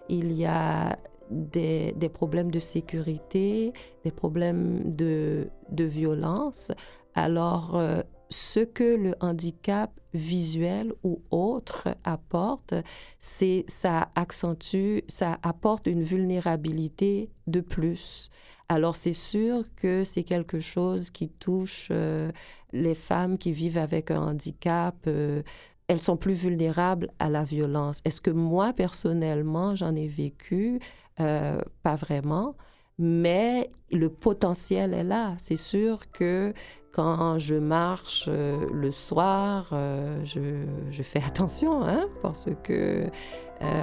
Il 0.09 0.33
y 0.33 0.45
a 0.45 0.99
des, 1.31 2.11
problèmes 2.13 2.51
de 2.51 2.61
sécurité, 2.61 3.73
des 4.05 4.11
problèmes 4.11 4.95
de, 4.95 5.49
violence. 5.71 6.71
Alors, 7.15 7.77
euh, 7.77 8.03
ce 8.29 8.61
que 8.61 8.97
le 8.97 9.15
handicap 9.21 9.91
visuel 10.13 10.93
ou 11.03 11.23
autre 11.31 11.89
apporte, 12.05 12.75
c'est 13.21 13.65
ça 13.69 14.09
accentue, 14.15 15.01
ça 15.09 15.39
apporte 15.43 15.87
une 15.87 16.03
vulnérabilité 16.03 17.31
de 17.47 17.61
plus. 17.61 18.31
Alors 18.69 18.97
c'est 18.97 19.15
sûr 19.15 19.65
que 19.77 20.05
c'est 20.05 20.25
quelque 20.25 20.59
chose 20.59 21.11
qui 21.11 21.29
touche 21.29 21.89
euh, 21.91 22.33
les 22.73 22.95
femmes 22.95 23.39
qui 23.39 23.53
vivent 23.53 23.79
avec 23.79 24.11
un 24.11 24.21
handicap. 24.21 24.97
Euh, 25.07 25.43
elles 25.89 26.03
sont 26.03 26.17
plus 26.17 26.35
vulnérables 26.35 27.11
à 27.19 27.31
la 27.31 27.45
violence. 27.45 28.01
Est-ce 28.05 28.21
que 28.21 28.31
moi, 28.31 28.73
personnellement, 28.73 29.77
j'en 29.77 29.95
ai 29.95 30.09
vécu? 30.09 30.81
Euh, 31.21 31.61
pas 31.83 31.97
vraiment 31.97 32.57
mais 32.99 33.71
le 33.93 34.09
potentiel 34.09 34.95
est 34.95 35.05
là. 35.05 35.35
C'est 35.39 35.57
sûr 35.57 36.11
que 36.13 36.55
quand 36.93 37.39
je 37.39 37.55
marche 37.55 38.27
le 38.27 38.91
soir, 38.91 39.69
euh, 39.73 40.25
je, 40.25 41.03
fais 41.03 41.23
attention, 41.23 41.85
hein, 41.85 42.09
parce 42.23 42.49
que 42.63 43.07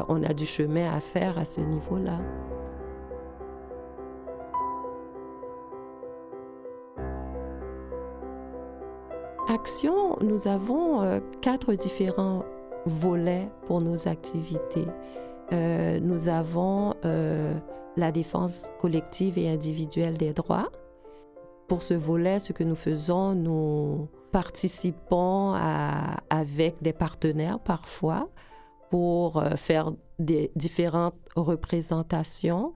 on 0.08 0.24
a 0.24 0.34
du 0.34 0.46
chemin 0.46 0.92
à 0.92 1.00
faire 1.00 1.38
à 1.38 1.46
ce 1.46 1.62
niveau-là. 1.62 2.20
Action, 9.48 10.18
nous 10.22 10.48
avons 10.48 11.22
quatre 11.42 11.74
différents 11.74 12.44
volets 12.86 13.50
pour 13.66 13.82
nos 13.82 14.08
activités. 14.08 14.88
nous 15.52 16.30
avons 16.30 16.94
la 17.96 18.12
défense 18.12 18.70
collective 18.80 19.38
et 19.38 19.50
individuelle 19.50 20.18
des 20.18 20.34
droits. 20.34 20.72
Pour 21.68 21.84
ce 21.84 21.94
volet, 21.94 22.40
ce 22.40 22.54
que 22.54 22.64
nous 22.64 22.76
faisons, 22.76 23.36
nous 23.36 24.08
participons 24.32 25.54
avec 26.30 26.82
des 26.82 26.94
partenaires 26.94 27.60
parfois 27.60 28.30
pour 28.90 29.38
euh, 29.38 29.56
faire 29.56 29.92
des 30.20 30.52
différentes 30.56 31.16
représentations 31.36 32.74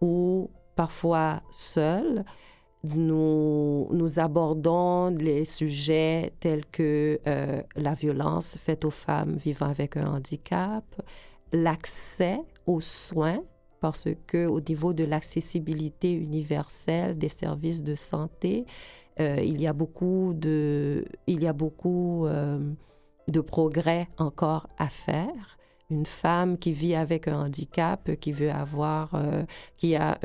ou 0.00 0.50
parfois 0.76 1.42
seuls. 1.50 2.24
Nous, 2.82 3.88
abordons 4.16 5.10
les 5.10 5.44
sujets 5.44 6.32
tels 6.40 6.64
que 6.64 7.20
euh, 7.26 7.62
la 7.76 7.94
violence 7.94 8.56
faite 8.56 8.84
aux 8.84 8.90
femmes 8.90 9.34
vivant 9.34 9.66
avec 9.66 9.98
un 9.98 10.06
handicap, 10.06 10.84
l'accès 11.52 12.40
aux 12.66 12.80
soins 12.80 13.42
parce 13.80 14.06
que 14.26 14.46
au 14.46 14.60
niveau 14.60 14.92
de 14.92 15.04
l'accessibilité 15.04 16.12
universelle 16.12 17.18
des 17.18 17.28
services 17.28 17.82
de 17.82 17.94
santé, 17.94 18.66
euh, 19.18 19.40
il 19.42 19.60
y 19.60 19.66
a 19.66 19.72
beaucoup 19.72 20.34
euh, 20.34 21.02
de 23.28 23.40
progrès 23.40 24.08
encore 24.18 24.68
à 24.78 24.88
faire. 24.88 25.58
Une 25.90 26.06
femme 26.06 26.56
qui 26.56 26.72
vit 26.72 26.94
avec 26.94 27.26
un 27.26 27.46
handicap, 27.46 28.14
qui 28.20 28.30
veut 28.32 28.52
avoir, 28.52 29.14
euh, 29.14 29.44
qui 29.76 29.96
a 29.96 30.18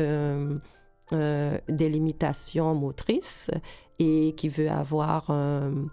des 1.12 1.89
limitations 1.89 2.74
motrices 2.76 3.51
et 3.99 4.34
qui 4.36 4.49
veut 4.49 4.70
avoir 4.70 5.30
un, 5.30 5.88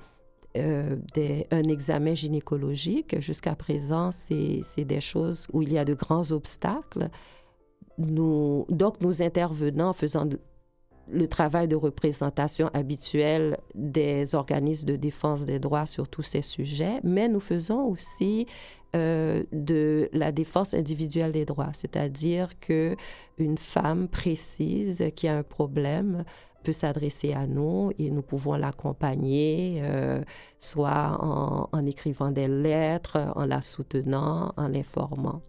des, 0.54 1.46
un 1.50 1.62
examen 1.64 2.14
gynécologique. 2.14 3.20
Jusqu'à 3.20 3.54
présent, 3.54 4.10
c'est 4.12 4.84
des 4.84 5.00
choses 5.00 5.46
où 5.52 5.62
il 5.62 5.72
y 5.72 5.78
a 5.78 5.84
de 5.84 5.94
grands 5.94 6.30
obstacles 6.32 7.10
donc, 7.98 9.00
nous 9.00 9.22
intervenons 9.22 9.86
en 9.86 9.92
faisant 9.92 10.26
le 11.11 11.26
travail 11.26 11.68
de 11.68 11.76
représentation 11.76 12.70
habituel 12.74 13.59
des 13.74 14.34
organismes 14.34 14.86
de 14.86 14.96
défense 14.96 15.44
des 15.44 15.59
droits 15.59 15.86
sur 15.86 16.09
tous 16.09 16.22
ces 16.22 16.42
sujets, 16.42 17.00
mais 17.03 17.28
nous 17.28 17.40
faisons 17.40 17.84
aussi 17.86 18.46
euh, 18.94 19.42
de 19.53 20.09
la 20.12 20.32
défense 20.32 20.74
individuelle 20.74 21.32
des 21.32 21.44
droits, 21.44 21.72
c'est-à-dire 21.72 22.59
que 22.61 22.96
une 23.38 23.59
femme 23.59 24.09
précise 24.09 25.05
qui 25.16 25.28
a 25.28 25.36
un 25.36 25.42
problème 25.42 26.24
peut 26.62 26.72
s'adresser 26.72 27.32
à 27.32 27.46
nous 27.46 27.90
et 27.98 28.11
nous 28.11 28.22
pouvons 28.22 28.55
l'accompagner, 28.55 29.80
euh, 29.82 30.22
soit 30.61 31.18
en, 31.20 31.68
en 31.72 31.86
écrivant 31.86 32.30
des 32.30 32.48
lettres, 32.48 33.32
en 33.34 33.46
la 33.46 33.62
soutenant, 33.62 34.53
en 34.57 34.68
l'informant. 34.68 35.42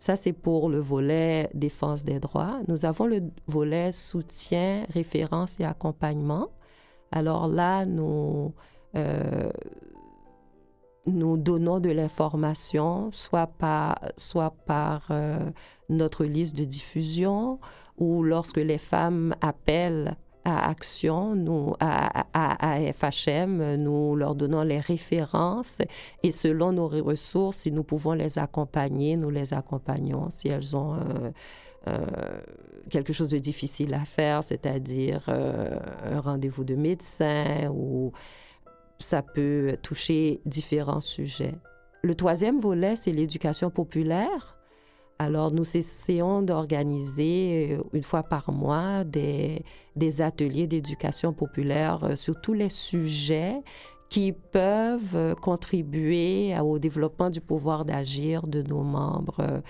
Ça, 0.00 0.16
c'est 0.16 0.32
pour 0.32 0.70
le 0.70 0.80
volet 0.80 1.50
défense 1.52 2.04
des 2.04 2.20
droits. 2.20 2.60
Nous 2.68 2.86
avons 2.86 3.04
le 3.04 3.20
volet 3.46 3.92
soutien, 3.92 4.86
référence 4.88 5.60
et 5.60 5.64
accompagnement. 5.64 6.48
Alors 7.12 7.48
là, 7.48 7.84
nous, 7.84 8.54
euh, 8.96 9.50
nous 11.04 11.36
donnons 11.36 11.80
de 11.80 11.90
l'information, 11.90 13.10
soit 13.12 13.46
par, 13.46 13.98
soit 14.16 14.54
par 14.64 15.06
euh, 15.10 15.38
notre 15.90 16.24
liste 16.24 16.56
de 16.56 16.64
diffusion 16.64 17.60
ou 17.98 18.22
lorsque 18.22 18.56
les 18.56 18.78
femmes 18.78 19.34
appellent 19.42 20.16
à 20.44 20.68
Action, 20.68 21.34
nous, 21.34 21.74
à, 21.80 22.26
à, 22.32 22.92
FHM, 22.92 23.76
nous 23.76 24.16
leur 24.16 24.34
donnons 24.34 24.62
les 24.62 24.80
références 24.80 25.78
et 26.22 26.30
selon 26.30 26.72
nos 26.72 26.88
ressources, 26.88 27.58
si 27.58 27.72
nous 27.72 27.84
pouvons 27.84 28.12
les 28.12 28.38
accompagner, 28.38 29.16
nous 29.16 29.30
les 29.30 29.54
accompagnons. 29.54 30.30
Si 30.30 30.48
elles 30.48 30.76
ont 30.76 30.94
euh, 30.94 31.30
euh, 31.88 32.06
quelque 32.88 33.12
chose 33.12 33.30
de 33.30 33.38
difficile 33.38 33.94
à 33.94 34.04
faire, 34.04 34.44
c'est-à-dire 34.44 35.24
euh, 35.28 35.78
un 36.04 36.20
rendez-vous 36.20 36.64
de 36.64 36.74
médecin 36.74 37.68
ou 37.70 38.12
ça 38.98 39.22
peut 39.22 39.76
toucher 39.82 40.40
différents 40.44 41.00
sujets. 41.00 41.54
Le 42.02 42.14
troisième 42.14 42.60
volet, 42.60 42.96
c'est 42.96 43.12
l'éducation 43.12 43.70
populaire. 43.70 44.59
Alors, 45.20 45.50
nous 45.50 45.76
essayons 45.76 46.40
d'organiser 46.40 47.76
euh, 47.76 47.82
une 47.92 48.02
fois 48.02 48.22
par 48.22 48.50
mois 48.52 49.04
des, 49.04 49.62
ateliers 50.22 50.66
d'éducation 50.66 51.34
populaire 51.34 52.02
euh, 52.04 52.16
sur 52.16 52.40
tous 52.40 52.54
les 52.54 52.70
sujets 52.70 53.60
qui 54.08 54.32
peuvent 54.32 55.14
euh, 55.14 55.34
contribuer 55.34 56.58
au 56.58 56.78
développement 56.78 57.28
du 57.28 57.42
pouvoir 57.42 57.84
d'agir 57.84 58.46
de 58.46 58.62
nos 58.62 58.82
membres. 58.82 59.62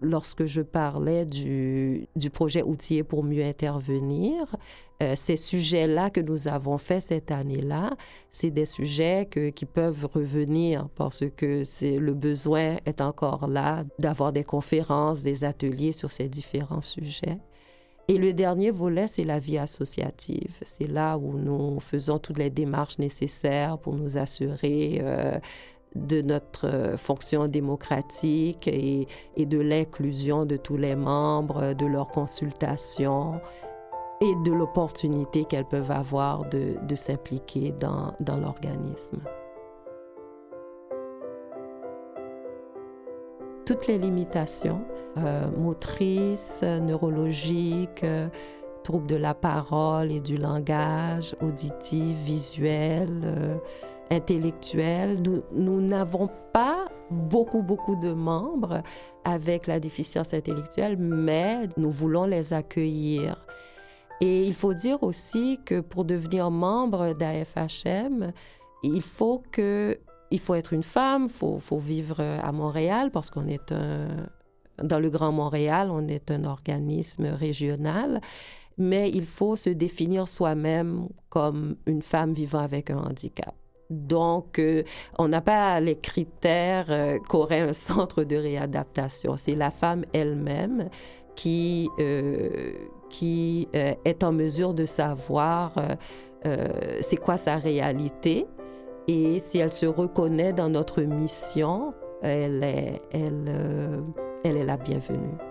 Lorsque 0.00 0.46
je 0.46 0.60
parlais 0.60 1.26
du, 1.26 2.06
du 2.16 2.30
projet 2.30 2.62
outillé 2.62 3.02
pour 3.02 3.24
mieux 3.24 3.44
intervenir, 3.44 4.56
euh, 5.02 5.14
ces 5.16 5.36
sujets-là 5.36 6.10
que 6.10 6.20
nous 6.20 6.48
avons 6.48 6.76
faits 6.76 7.04
cette 7.04 7.30
année-là, 7.30 7.96
c'est 8.30 8.50
des 8.50 8.66
sujets 8.66 9.28
qui 9.54 9.64
peuvent 9.64 10.06
revenir 10.12 10.88
parce 10.94 11.24
que 11.36 11.64
c'est, 11.64 11.96
le 11.96 12.12
besoin 12.12 12.76
est 12.84 13.00
encore 13.00 13.46
là 13.46 13.84
d'avoir 13.98 14.32
des 14.32 14.44
conférences, 14.44 15.22
des 15.22 15.44
ateliers 15.44 15.92
sur 15.92 16.10
ces 16.10 16.28
différents 16.28 16.82
sujets. 16.82 17.38
Et 18.08 18.18
le 18.18 18.32
dernier 18.32 18.72
volet, 18.72 19.06
c'est 19.06 19.22
la 19.22 19.38
vie 19.38 19.56
associative. 19.56 20.56
C'est 20.62 20.88
là 20.88 21.16
où 21.16 21.38
nous 21.38 21.78
faisons 21.78 22.18
toutes 22.18 22.38
les 22.38 22.50
démarches 22.50 22.98
nécessaires 22.98 23.78
pour 23.78 23.94
nous 23.94 24.18
assurer 24.18 24.98
euh, 25.00 25.38
de 25.94 26.22
notre 26.22 26.66
euh, 26.66 26.96
fonction 26.96 27.48
démocratique 27.48 28.68
et, 28.68 29.06
de 29.36 29.58
l'inclusion 29.58 30.46
de 30.46 30.56
tous 30.56 30.76
les 30.76 30.94
membres, 30.94 31.72
de 31.72 31.86
leur 31.86 32.08
consultation 32.08 33.40
et 34.20 34.34
de 34.44 34.52
l'opportunité 34.52 35.44
qu'elles 35.44 35.66
peuvent 35.66 35.90
avoir 35.90 36.44
de, 36.48 36.76
s'impliquer 36.94 37.72
dans, 37.72 38.14
l'organisme. 38.38 39.18
Toutes 43.64 43.86
les 43.86 43.98
limitations 43.98 44.82
euh, 45.16 45.50
motrices, 45.56 46.62
neurologiques, 46.62 48.04
euh, 48.04 48.28
troubles 48.84 49.06
de 49.06 49.16
la 49.16 49.32
parole 49.32 50.10
et 50.10 50.20
du 50.20 50.36
langage, 50.36 51.36
auditif, 51.40 52.16
visuel, 52.18 53.60
intellectuels. 54.10 55.22
Nous 55.52 55.80
n'avons 55.80 56.28
pas 56.52 56.88
beaucoup, 57.10 57.62
beaucoup 57.62 57.96
de 57.96 58.12
membres 58.12 58.82
avec 59.24 59.66
la 59.66 59.80
déficience 59.80 60.34
intellectuelle, 60.34 60.96
mais 60.96 61.68
nous 61.76 61.90
voulons 61.90 62.24
les 62.24 62.52
accueillir. 62.52 63.44
Et 64.20 64.44
il 64.44 64.54
faut 64.54 64.74
dire 64.74 65.02
aussi 65.02 65.58
que 65.64 65.80
pour 65.80 66.04
devenir 66.04 66.50
membre 66.50 67.14
d'AFHM, 67.14 68.32
il 68.82 69.02
faut 69.02 69.42
que 69.50 69.98
faut 70.38 70.54
être 70.54 70.72
une 70.72 70.84
femme, 70.84 71.24
il 71.24 71.28
faut, 71.30 71.58
faut, 71.58 71.78
vivre 71.78 72.20
à 72.20 72.52
Montréal 72.52 73.10
parce 73.10 73.30
qu'on 73.30 73.48
est 73.48 73.72
un, 73.72 74.06
dans 74.82 75.00
le 75.00 75.10
Grand 75.10 75.32
Montréal, 75.32 75.88
on 75.90 76.06
est 76.06 76.30
un 76.30 76.44
organisme 76.44 77.26
régional, 77.26 78.20
mais 78.78 79.10
il 79.10 79.26
faut 79.26 79.56
se 79.56 79.70
définir 79.70 80.28
soi-même 80.28 81.08
comme 81.30 81.76
une 81.86 82.02
femme 82.02 82.32
vivant 82.32 82.60
avec 82.60 82.90
un 82.90 82.98
handicap. 82.98 83.54
Donc, 83.90 84.58
euh, 84.58 84.84
on 85.18 85.28
n'a 85.28 85.40
pas 85.40 85.80
les 85.80 85.96
critères 85.96 86.86
euh, 86.90 87.18
qu'aurait 87.28 87.60
un 87.60 87.72
centre 87.72 88.22
de 88.24 88.36
réadaptation. 88.36 89.36
C'est 89.36 89.56
la 89.56 89.70
femme 89.70 90.04
elle-même 90.12 90.88
qui, 91.34 91.88
euh, 91.98 92.72
qui 93.08 93.68
est 93.72 94.22
en 94.22 94.32
mesure 94.32 94.74
de 94.74 94.84
savoir 94.84 95.72
c'est 97.00 97.16
quoi 97.16 97.36
sa 97.36 97.56
réalité 97.56 98.46
et 99.08 99.38
si 99.38 99.58
elle 99.58 99.72
se 99.72 99.86
reconnaît 99.86 100.52
dans 100.52 100.68
notre 100.68 101.02
mission, 101.02 101.94
elle 102.22 102.62
est, 102.62 103.00
elle, 103.12 104.04
elle 104.44 104.56
est 104.56 104.64
la 104.64 104.76
bienvenue. 104.76 105.49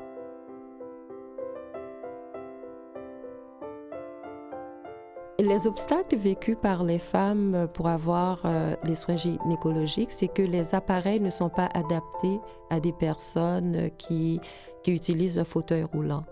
Les 5.39 5.67
obstacles 5.67 6.17
vécus 6.17 6.57
par 6.61 6.83
les 6.83 6.99
femmes 6.99 7.69
pour 7.73 7.87
avoir 7.87 8.41
euh, 8.43 8.75
les 8.83 8.95
soins 8.95 9.15
gynécologiques, 9.15 10.11
c'est 10.11 10.27
que 10.27 10.41
les 10.41 10.75
appareils 10.75 11.21
ne 11.21 11.29
sont 11.29 11.47
pas 11.47 11.69
adaptés 11.73 12.41
à 12.69 12.81
des 12.81 12.91
personnes 12.91 13.89
qui, 13.97 14.41
qui 14.83 14.91
utilisent 14.91 15.39
un 15.39 15.45
fauteuil 15.45 15.83
roulant. 15.83 16.25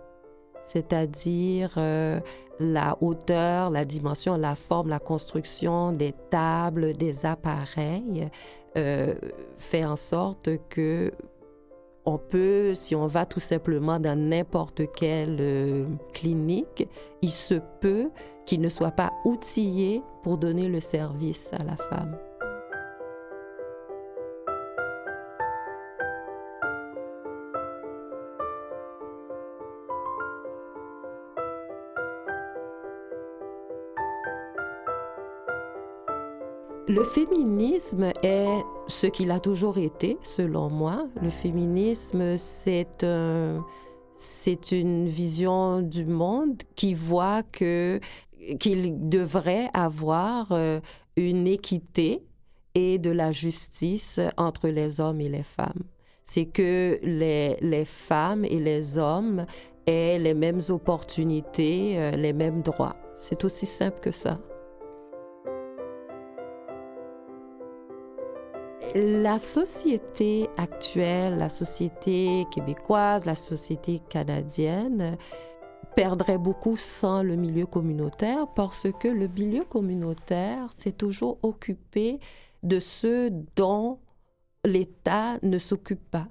C'est-à-dire 0.62 1.76
euh, 1.78 2.20
la 2.60 2.97
hauteur, 2.99 3.70
la 3.70 3.86
dimension, 3.86 4.36
la 4.36 4.55
forme, 4.55 4.89
la 4.89 4.99
construction 4.99 5.93
des 5.93 6.14
tables, 6.30 6.93
des 6.93 7.26
appareils 7.26 8.30
euh, 8.76 9.16
fait 9.58 9.86
en 9.86 9.95
sorte 9.95 10.49
que 10.68 11.14
on 12.08 12.18
peut, 12.18 12.74
si 12.74 12.95
on 12.95 13.05
va 13.05 13.26
tout 13.26 13.41
simplement 13.41 13.99
dans 13.99 14.18
n'importe 14.18 14.82
quelle 14.93 15.38
euh, 15.41 15.86
clinique, 16.14 16.88
il 17.22 17.32
se 17.32 17.55
peut 17.82 18.10
qu'il 18.45 18.62
ne 18.62 18.70
soit 18.70 18.91
pas 18.91 19.12
outillé 19.26 20.01
pour 20.24 20.38
donner 20.38 20.70
le 20.70 20.80
service 20.80 21.51
à 21.51 21.64
la 21.64 21.76
femme. 21.76 22.18
Le 36.90 37.04
féminisme 37.04 38.14
est 38.24 38.64
ce 38.88 39.08
qu'il 39.08 39.32
a 39.32 39.42
toujours 39.42 39.78
été, 39.78 40.18
selon 40.22 40.70
moi. 40.70 41.08
Le 41.22 41.30
féminisme, 41.30 42.38
c'est 42.38 43.06
c'est 44.16 44.72
une 44.72 45.08
vision 45.08 45.82
du 45.82 46.06
monde 46.06 46.64
qui 46.76 46.94
voit 46.94 47.44
que 47.44 48.00
qu'il 48.60 49.10
devrait 49.10 49.70
avoir 49.74 50.52
euh, 50.52 50.80
une 51.18 51.46
équité 51.46 52.24
et 52.74 53.00
de 53.00 53.10
la 53.10 53.34
justice 53.34 54.22
entre 54.38 54.70
les 54.70 55.02
hommes 55.02 55.20
et 55.20 55.30
les 55.30 55.44
femmes. 55.44 55.84
C'est 56.24 56.46
que 56.46 57.00
les, 57.04 57.58
les 57.62 57.86
femmes 57.86 58.46
et 58.46 58.60
les 58.60 58.98
hommes 58.98 59.46
aient 59.86 60.20
les 60.20 60.34
mêmes 60.34 60.62
opportunités, 60.70 61.98
euh, 61.98 62.12
les 62.12 62.34
mêmes 62.34 62.62
droits. 62.62 62.96
C'est 63.16 63.44
aussi 63.44 63.66
simple 63.66 64.00
que 64.00 64.12
ça. 64.12 64.40
La 68.96 69.38
société 69.38 70.50
actuelle, 70.58 71.38
la 71.38 71.50
société 71.50 72.46
québécoise, 72.52 73.26
la 73.26 73.36
société 73.36 74.00
canadienne 74.10 75.18
perdrait 75.96 76.38
beaucoup 76.38 76.78
sans 76.78 77.24
le 77.24 77.36
milieu 77.36 77.66
communautaire 77.66 78.48
parce 78.56 78.88
que 79.00 79.08
le 79.08 79.28
milieu 79.28 79.64
communautaire 79.66 80.72
s'est 80.74 80.94
toujours 80.94 81.38
occupé 81.44 82.20
de 82.64 82.80
ceux 82.80 83.30
dont 83.56 84.00
l'État 84.64 85.38
ne 85.44 85.60
s'occupe 85.60 86.10
pas. 86.10 86.28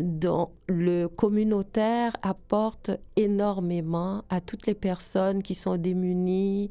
dont 0.00 0.50
le 0.66 1.06
communautaire 1.06 2.16
apporte 2.22 2.90
énormément 3.14 4.24
à 4.28 4.40
toutes 4.40 4.66
les 4.66 4.74
personnes 4.74 5.40
qui 5.40 5.54
sont 5.54 5.76
démunies, 5.76 6.68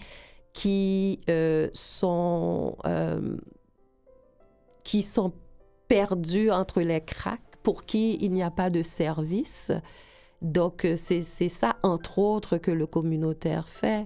qui 0.51 1.21
euh, 1.29 1.69
sont 1.73 2.75
euh, 2.85 3.37
qui 4.83 5.01
sont 5.01 5.33
perdus 5.87 6.51
entre 6.51 6.81
les 6.81 7.01
cracks, 7.01 7.39
pour 7.63 7.85
qui 7.85 8.17
il 8.21 8.31
n'y 8.31 8.43
a 8.43 8.51
pas 8.51 8.69
de 8.69 8.81
service. 8.81 9.71
Donc, 10.41 10.85
euh, 10.85 10.95
c'est 10.97 11.23
ça, 11.23 11.77
entre 11.83 12.19
autres, 12.19 12.57
que 12.57 12.71
le 12.71 12.85
communautaire 12.85 13.69
fait. 13.69 14.03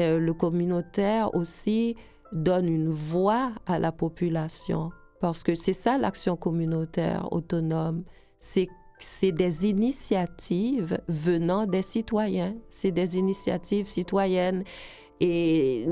Euh, 0.00 0.18
le 0.18 0.34
communautaire 0.34 1.34
aussi 1.34 1.94
donne 2.32 2.68
une 2.68 2.90
voix 2.90 3.52
à 3.66 3.78
la 3.78 3.92
population, 3.92 4.90
parce 5.20 5.42
que 5.42 5.54
c'est 5.54 5.72
ça 5.72 5.96
l'action 5.96 6.36
communautaire 6.36 7.32
autonome. 7.32 8.02
C'est 8.38 8.68
c'est 8.98 9.32
des 9.32 9.66
initiatives 9.66 10.98
venant 11.06 11.66
des 11.66 11.82
citoyens, 11.82 12.56
c'est 12.70 12.92
des 12.92 13.18
initiatives 13.18 13.86
citoyennes. 13.86 14.64
Et 15.20 15.86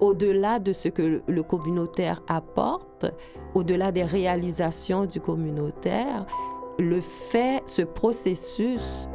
au-delà 0.00 0.58
de 0.58 0.72
ce 0.72 0.88
que 0.88 1.22
le 1.26 1.42
communautaire 1.42 2.22
apporte, 2.28 3.06
au-delà 3.54 3.92
des 3.92 4.04
réalisations 4.04 5.06
du 5.06 5.20
communautaire, 5.20 6.26
le 6.78 7.00
fait, 7.00 7.62
ce 7.66 7.82
processus 7.82 9.08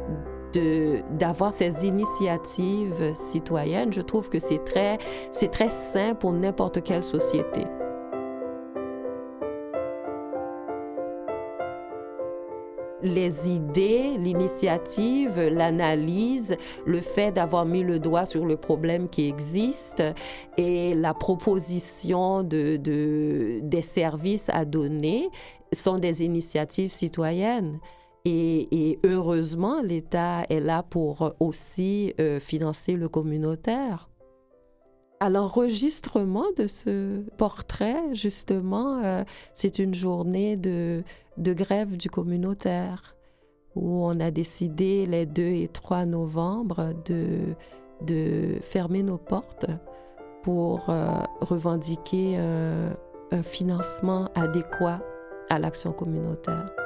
d'avoir 1.18 1.54
ces 1.54 1.86
initiatives 1.86 3.14
citoyennes, 3.14 3.92
je 3.92 4.02
trouve 4.02 4.28
que 4.28 4.38
c'est 4.38 4.64
très, 4.64 4.98
très 5.50 5.68
sain 5.68 6.14
pour 6.14 6.32
n'importe 6.32 6.82
quelle 6.82 7.02
société. 7.02 7.64
Les 13.02 13.48
idées, 13.48 14.16
l'initiative, 14.18 15.40
l'analyse, 15.40 16.56
le 16.86 17.00
fait 17.00 17.32
d'avoir 17.32 17.64
mis 17.64 17.82
le 17.82 17.98
doigt 17.98 18.26
sur 18.26 18.46
le 18.46 18.56
problème 18.56 19.08
qui 19.08 19.28
existe 19.28 20.02
et 20.56 20.94
la 20.94 21.14
proposition 21.14 22.42
de, 22.42 22.76
des 23.62 23.82
services 23.82 24.48
à 24.48 24.64
donner 24.64 25.28
sont 25.72 25.98
des 25.98 26.22
initiatives 26.22 26.92
citoyennes. 26.92 27.80
Et, 28.24 28.98
heureusement, 29.04 29.82
l'État 29.82 30.44
est 30.48 30.60
là 30.60 30.84
pour 30.84 31.34
aussi 31.40 32.14
euh, 32.20 32.38
financer 32.38 32.92
le 32.92 33.08
communautaire. 33.08 34.08
À 35.22 35.30
l'enregistrement 35.30 36.46
de 36.56 36.66
ce 36.66 37.20
portrait, 37.36 38.12
justement, 38.12 39.00
euh, 39.04 39.22
c'est 39.54 39.78
une 39.78 39.94
journée 39.94 40.56
de, 40.56 41.04
grève 41.38 41.96
du 41.96 42.10
communautaire 42.10 43.14
où 43.76 44.04
on 44.04 44.18
a 44.18 44.32
décidé 44.32 45.06
les 45.06 45.24
2 45.24 45.42
et 45.42 45.68
3 45.68 46.06
novembre 46.06 46.92
de, 47.04 48.58
fermer 48.62 49.04
nos 49.04 49.16
portes 49.16 49.66
pour 50.42 50.90
euh, 50.90 51.06
revendiquer 51.40 52.36
un 52.36 53.42
financement 53.44 54.28
adéquat 54.34 54.98
à 55.50 55.60
l'action 55.60 55.92
communautaire. 55.92 56.81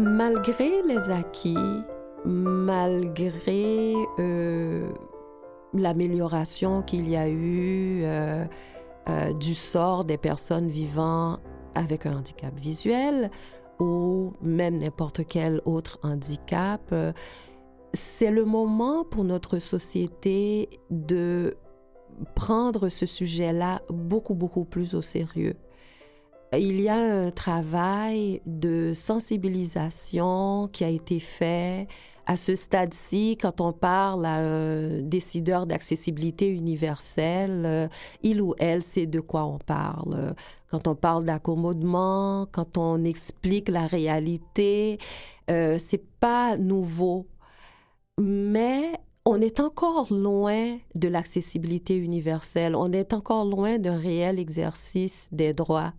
Malgré 0.00 0.80
les 0.82 1.10
acquis, 1.10 1.82
malgré 2.24 3.92
euh, 4.18 4.90
l'amélioration 5.74 6.80
qu'il 6.80 7.06
y 7.06 7.16
a 7.16 7.28
eu 7.28 8.00
euh, 8.04 8.46
euh, 9.10 9.34
du 9.34 9.54
sort 9.54 10.06
des 10.06 10.16
personnes 10.16 10.68
vivant 10.68 11.38
avec 11.74 12.06
un 12.06 12.16
handicap 12.16 12.58
visuel 12.58 13.30
ou 13.78 14.32
même 14.40 14.78
n'importe 14.78 15.26
quel 15.26 15.60
autre 15.66 15.98
handicap, 16.02 16.94
c'est 17.92 18.30
le 18.30 18.46
moment 18.46 19.04
pour 19.04 19.24
notre 19.24 19.58
société 19.58 20.70
de 20.88 21.58
prendre 22.34 22.88
ce 22.88 23.04
sujet-là 23.04 23.82
beaucoup, 23.90 24.34
beaucoup 24.34 24.64
plus 24.64 24.94
au 24.94 25.02
sérieux. 25.02 25.56
Il 26.52 26.80
y 26.80 26.88
a 26.88 26.96
un 26.96 27.30
travail 27.30 28.40
de 28.44 28.92
sensibilisation 28.92 30.68
qui 30.72 30.82
a 30.82 30.88
été 30.88 31.20
fait 31.20 31.86
à 32.26 32.36
ce 32.36 32.56
stade-ci, 32.56 33.36
quand 33.40 33.60
on 33.60 33.72
parle 33.72 34.24
à 34.26 34.36
un 34.36 35.00
décideur 35.00 35.66
d'accessibilité 35.66 36.48
universelle, 36.48 37.62
euh, 37.66 37.88
il 38.22 38.40
ou 38.42 38.54
elle 38.58 38.82
sait 38.82 39.06
de 39.06 39.20
quoi 39.20 39.44
on 39.44 39.58
parle. 39.58 40.34
Quand 40.70 40.86
on 40.86 40.94
parle 40.94 41.24
d'accommodement, 41.24 42.46
quand 42.52 42.78
on 42.78 43.04
explique 43.04 43.68
la 43.68 43.86
réalité, 43.86 44.98
euh, 45.50 45.76
c'est 45.80 46.04
pas 46.20 46.56
nouveau. 46.56 47.26
Mais 48.18 48.92
on 49.24 49.40
est 49.40 49.60
encore 49.60 50.12
loin 50.12 50.78
de 50.94 51.08
l'accessibilité 51.08 51.96
universelle. 51.96 52.74
On 52.74 52.92
est 52.92 53.12
encore 53.12 53.44
loin 53.44 53.78
d'un 53.78 53.98
réel 53.98 54.38
exercice 54.38 55.28
des 55.32 55.52
droits 55.52 55.92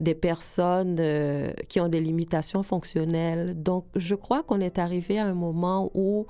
des 0.00 0.14
personnes 0.14 0.98
euh, 1.00 1.52
qui 1.68 1.80
ont 1.80 1.88
des 1.88 2.00
limitations 2.00 2.62
fonctionnelles. 2.62 3.60
Donc, 3.60 3.86
je 3.96 4.14
crois 4.14 4.42
qu'on 4.42 4.60
est 4.60 4.78
arrivé 4.78 5.18
à 5.18 5.26
un 5.26 5.34
moment 5.34 5.90
où 5.94 6.26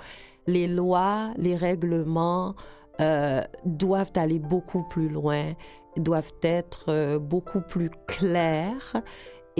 les 0.46 0.66
lois, 0.66 1.30
les 1.36 1.56
règlements 1.56 2.54
euh, 3.00 3.42
doivent 3.64 4.12
aller 4.16 4.38
beaucoup 4.38 4.84
plus 4.84 5.08
loin, 5.08 5.52
doivent 5.96 6.32
être 6.42 6.86
euh, 6.88 7.18
beaucoup 7.18 7.60
plus 7.60 7.90
clairs. 8.06 9.02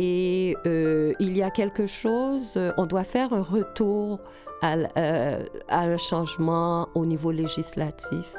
Et 0.01 0.55
il 0.65 1.37
y 1.37 1.43
a 1.43 1.51
quelque 1.51 1.87
chose, 1.87 2.57
on 2.77 2.87
doit 2.87 3.03
faire 3.03 3.33
un 3.33 3.43
retour 3.43 4.21
à 4.63 4.77
un 5.69 5.97
changement 5.97 6.89
au 6.95 7.05
niveau 7.05 7.33
législatif 7.33 8.37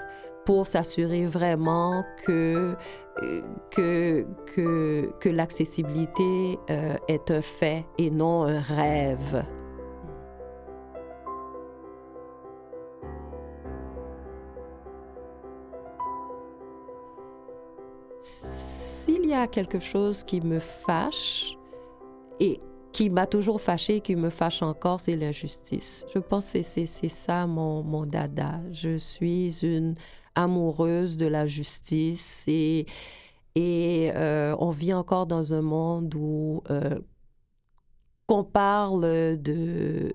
pour 0.50 0.66
s'assurer 0.66 1.28
vraiment 1.28 2.04
que, 2.26 2.76
euh, 3.22 3.42
que, 3.70 4.26
que, 5.20 5.30
l'accessibilité 5.30 6.58
euh, 6.72 6.96
est 7.08 7.30
un 7.30 7.44
fait 7.44 7.86
et 8.00 8.10
non 8.10 8.46
un 8.46 8.60
rêve. 8.60 9.46
S'il 18.24 19.28
y 19.28 19.34
a 19.36 19.46
quelque 19.46 19.78
chose 19.78 20.24
qui 20.24 20.42
me 20.42 20.58
fâche 20.58 21.60
et 22.40 22.60
qui 22.92 23.12
m'a 23.12 23.28
toujours 23.28 23.62
fâché, 23.62 24.02
qui 24.02 24.16
me 24.16 24.32
fâche 24.32 24.64
encore, 24.64 25.00
c'est 25.00 25.16
l'injustice. 25.16 26.08
Je 26.12 26.18
pense 26.18 26.54
que 26.54 26.64
c'est 26.64 26.88
ça 26.88 27.46
mon, 27.46 27.84
mon 27.84 28.08
dada. 28.08 28.62
Je 28.72 28.98
suis 28.98 29.64
une 29.64 29.94
amoureuse 30.36 31.18
de 31.18 31.26
la 31.26 31.48
justice 31.48 32.44
et, 32.48 32.86
et 33.56 34.12
euh, 34.16 34.56
on 34.60 34.70
vit 34.70 34.94
encore 34.94 35.26
dans 35.26 35.54
un 35.54 35.62
monde 35.62 36.14
où 36.16 36.62
euh, 36.70 37.00
qu'on 38.28 38.44
parle 38.44 39.02
de, 39.02 40.14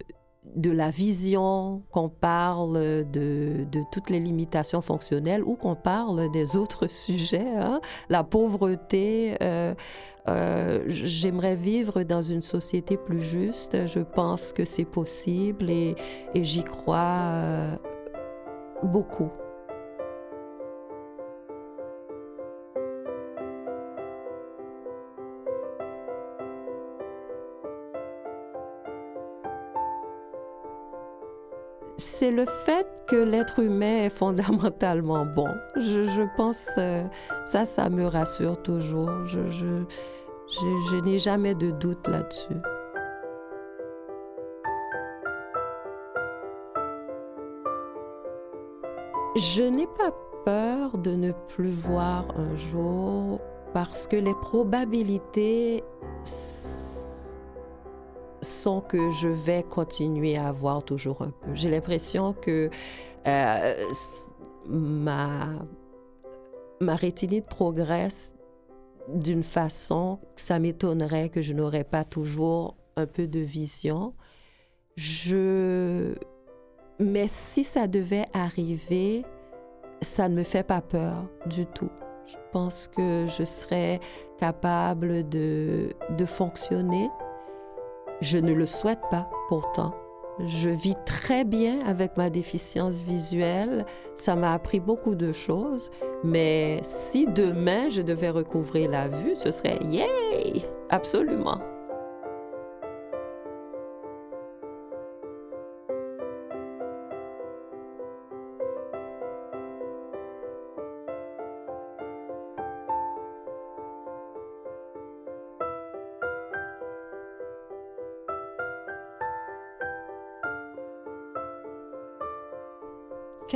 de 0.54 0.70
la 0.70 0.90
vision, 0.90 1.82
qu'on 1.90 2.08
parle 2.08 3.04
de, 3.10 3.66
de, 3.70 3.82
toutes 3.90 4.08
les 4.08 4.20
limitations 4.20 4.80
fonctionnelles 4.80 5.42
ou 5.42 5.56
qu'on 5.56 5.74
parle 5.74 6.30
des 6.30 6.56
autres 6.56 6.86
sujets, 6.90 7.56
hein. 7.56 7.80
la 8.08 8.24
pauvreté. 8.24 9.36
Euh, 9.42 9.74
j'aimerais 10.86 11.54
vivre 11.56 12.02
dans 12.02 12.22
une 12.22 12.40
société 12.40 12.96
plus 12.96 13.20
juste. 13.20 13.86
Je 13.86 14.00
pense 14.00 14.54
que 14.54 14.64
c'est 14.64 14.86
possible 14.86 15.68
et, 15.68 15.96
et 16.34 16.44
j'y 16.44 16.64
crois 16.64 17.78
beaucoup. 18.82 19.30
C'est 32.04 32.30
le 32.30 32.44
fait 32.44 32.86
que 33.06 33.16
l'être 33.16 33.58
humain 33.60 34.04
est 34.04 34.10
fondamentalement 34.10 35.24
bon. 35.24 35.48
Je, 35.76 36.36
pense, 36.36 36.68
euh, 36.78 37.02
ça, 37.44 37.64
ça 37.64 37.88
me 37.88 38.06
rassure 38.06 38.60
toujours. 38.62 39.26
Je, 39.26 39.50
je 39.50 40.96
n'ai 40.96 41.18
jamais 41.18 41.54
de 41.54 41.70
doute 41.70 42.06
là-dessus. 42.06 42.56
Je 49.36 49.62
n'ai 49.62 49.86
pas 49.86 50.12
peur 50.44 50.98
de 50.98 51.10
ne 51.10 51.32
plus 51.32 51.72
voir 51.72 52.26
un 52.36 52.54
jour 52.54 53.40
parce 53.72 54.06
que 54.06 54.16
les 54.16 54.34
probabilités 54.34 55.82
que 58.88 59.10
je 59.10 59.28
vais 59.28 59.62
continuer 59.62 60.36
à 60.36 60.48
avoir 60.48 60.84
toujours 60.84 61.22
un 61.22 61.30
peu. 61.30 61.54
J'ai 61.54 61.70
l'impression 61.70 62.32
que 62.32 62.70
euh, 63.26 63.74
ma, 64.66 65.48
ma 66.80 66.96
rétinite 66.96 67.46
progresse 67.46 68.34
d'une 69.08 69.42
façon 69.42 70.18
que 70.34 70.40
ça 70.40 70.58
m'étonnerait 70.58 71.28
que 71.28 71.42
je 71.42 71.52
n'aurais 71.52 71.84
pas 71.84 72.04
toujours 72.04 72.76
un 72.96 73.06
peu 73.06 73.26
de 73.26 73.40
vision. 73.40 74.14
Je... 74.96 76.14
Mais 76.98 77.26
si 77.26 77.64
ça 77.64 77.86
devait 77.86 78.26
arriver, 78.32 79.24
ça 80.00 80.28
ne 80.28 80.36
me 80.36 80.42
fait 80.42 80.62
pas 80.62 80.80
peur 80.80 81.28
du 81.46 81.66
tout. 81.66 81.90
Je 82.26 82.36
pense 82.52 82.88
que 82.88 83.26
je 83.26 83.44
serais 83.44 84.00
capable 84.38 85.28
de, 85.28 85.90
de 86.16 86.24
fonctionner 86.24 87.10
je 88.20 88.38
ne 88.38 88.52
le 88.52 88.66
souhaite 88.66 89.02
pas 89.10 89.28
pourtant. 89.48 89.94
Je 90.40 90.68
vis 90.68 90.96
très 91.06 91.44
bien 91.44 91.86
avec 91.86 92.16
ma 92.16 92.28
déficience 92.28 93.02
visuelle. 93.02 93.86
Ça 94.16 94.34
m'a 94.34 94.52
appris 94.52 94.80
beaucoup 94.80 95.14
de 95.14 95.30
choses. 95.30 95.90
Mais 96.24 96.80
si 96.82 97.26
demain 97.26 97.88
je 97.88 98.02
devais 98.02 98.30
recouvrir 98.30 98.90
la 98.90 99.08
vue, 99.08 99.36
ce 99.36 99.50
serait 99.50 99.78
yay! 99.82 100.64
Absolument. 100.90 101.58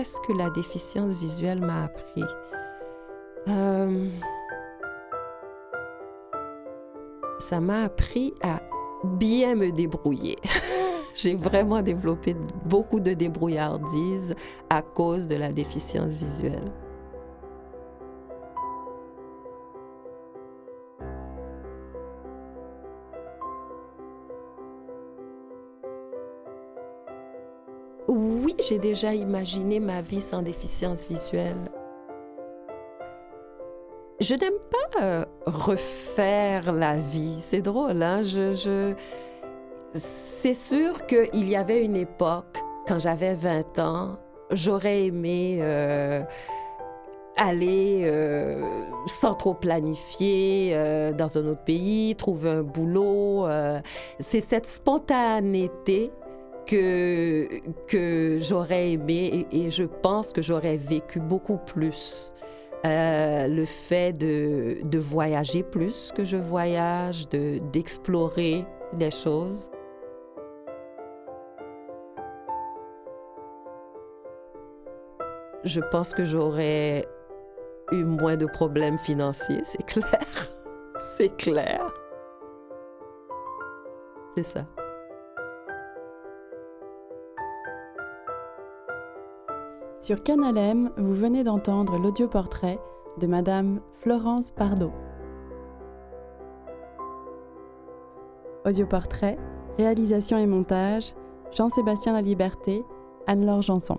Qu'est-ce 0.08 0.20
que 0.22 0.32
la 0.32 0.48
déficience 0.48 1.12
visuelle 1.12 1.60
m'a 1.60 1.84
appris? 1.84 2.24
Euh, 3.48 4.08
Ça 7.38 7.60
m'a 7.60 7.84
appris 7.84 8.32
à 8.42 8.62
bien 9.04 9.54
me 9.54 9.70
débrouiller. 9.70 10.36
J'ai 11.14 11.34
vraiment 11.34 11.82
développé 11.82 12.34
beaucoup 12.64 13.00
de 13.00 13.12
débrouillardise 13.12 14.34
à 14.70 14.82
cause 14.82 15.28
de 15.28 15.36
la 15.36 15.52
déficience 15.52 16.12
visuelle. 16.12 16.72
Oui, 28.08 28.54
j'ai 28.66 28.78
déjà 28.78 29.14
imaginé 29.14 29.80
ma 29.80 30.00
vie 30.00 30.22
sans 30.22 30.40
déficience 30.40 31.06
visuelle. 31.06 31.70
Je 34.18 34.34
n'aime 34.34 34.58
pas 34.70 35.02
euh, 35.02 35.24
refaire 35.46 36.72
la 36.72 36.96
vie. 36.96 37.38
C'est 37.42 37.60
drôle, 37.60 38.02
hein? 38.02 38.22
C'est 39.92 40.54
sûr 40.54 41.06
qu'il 41.06 41.48
y 41.48 41.54
avait 41.54 41.84
une 41.84 41.96
époque, 41.96 42.58
quand 42.86 42.98
j'avais 42.98 43.34
20 43.34 43.78
ans, 43.78 44.16
j'aurais 44.50 45.04
aimé 45.04 45.58
euh, 45.60 46.22
aller 47.36 48.02
euh, 48.04 48.62
sans 49.06 49.34
trop 49.34 49.52
planifier 49.54 50.74
dans 51.16 51.36
un 51.36 51.46
autre 51.46 51.64
pays, 51.64 52.16
trouver 52.16 52.50
un 52.50 52.62
boulot. 52.62 53.46
C'est 54.18 54.40
cette 54.40 54.66
spontanéité 54.66 56.10
que, 56.68 57.48
que 57.86 58.38
j'aurais 58.38 58.92
aimé 58.92 59.46
et, 59.50 59.70
je 59.70 59.84
pense 59.84 60.32
que 60.32 60.42
j'aurais 60.42 60.76
vécu 60.76 61.18
beaucoup 61.18 61.56
plus. 61.56 62.34
le 62.84 63.64
fait 63.64 64.12
de, 64.12 64.78
de, 64.84 64.98
voyager 64.98 65.62
plus 65.62 66.12
que 66.14 66.24
je 66.24 66.36
voyage, 66.36 67.28
d'explorer 67.28 68.64
des 68.92 69.10
choses. 69.10 69.70
Je 75.64 75.80
pense 75.90 76.14
que 76.14 76.24
j'aurais 76.24 77.04
eu 77.92 78.04
moins 78.04 78.36
de 78.36 78.46
problèmes 78.46 78.98
financiers, 78.98 79.62
c'est 79.64 79.82
clair. 79.86 80.26
c'est 80.96 81.36
clair. 81.36 81.92
C'est 84.36 84.44
ça. 84.44 84.66
Sur 90.00 90.22
Canal 90.22 90.56
M, 90.56 90.90
vous 90.96 91.12
venez 91.12 91.42
d'entendre 91.42 91.98
l'audioportrait 91.98 92.78
de 93.18 93.26
Madame 93.26 93.80
Florence 93.94 94.52
Pardo. 94.52 94.92
Audioportrait, 98.64 99.36
réalisation 99.76 100.38
et 100.38 100.46
montage, 100.46 101.14
Jean-Sébastien 101.50 102.12
La 102.12 102.22
Liberté, 102.22 102.84
Anne-Laure 103.26 103.62
Janson. 103.62 103.98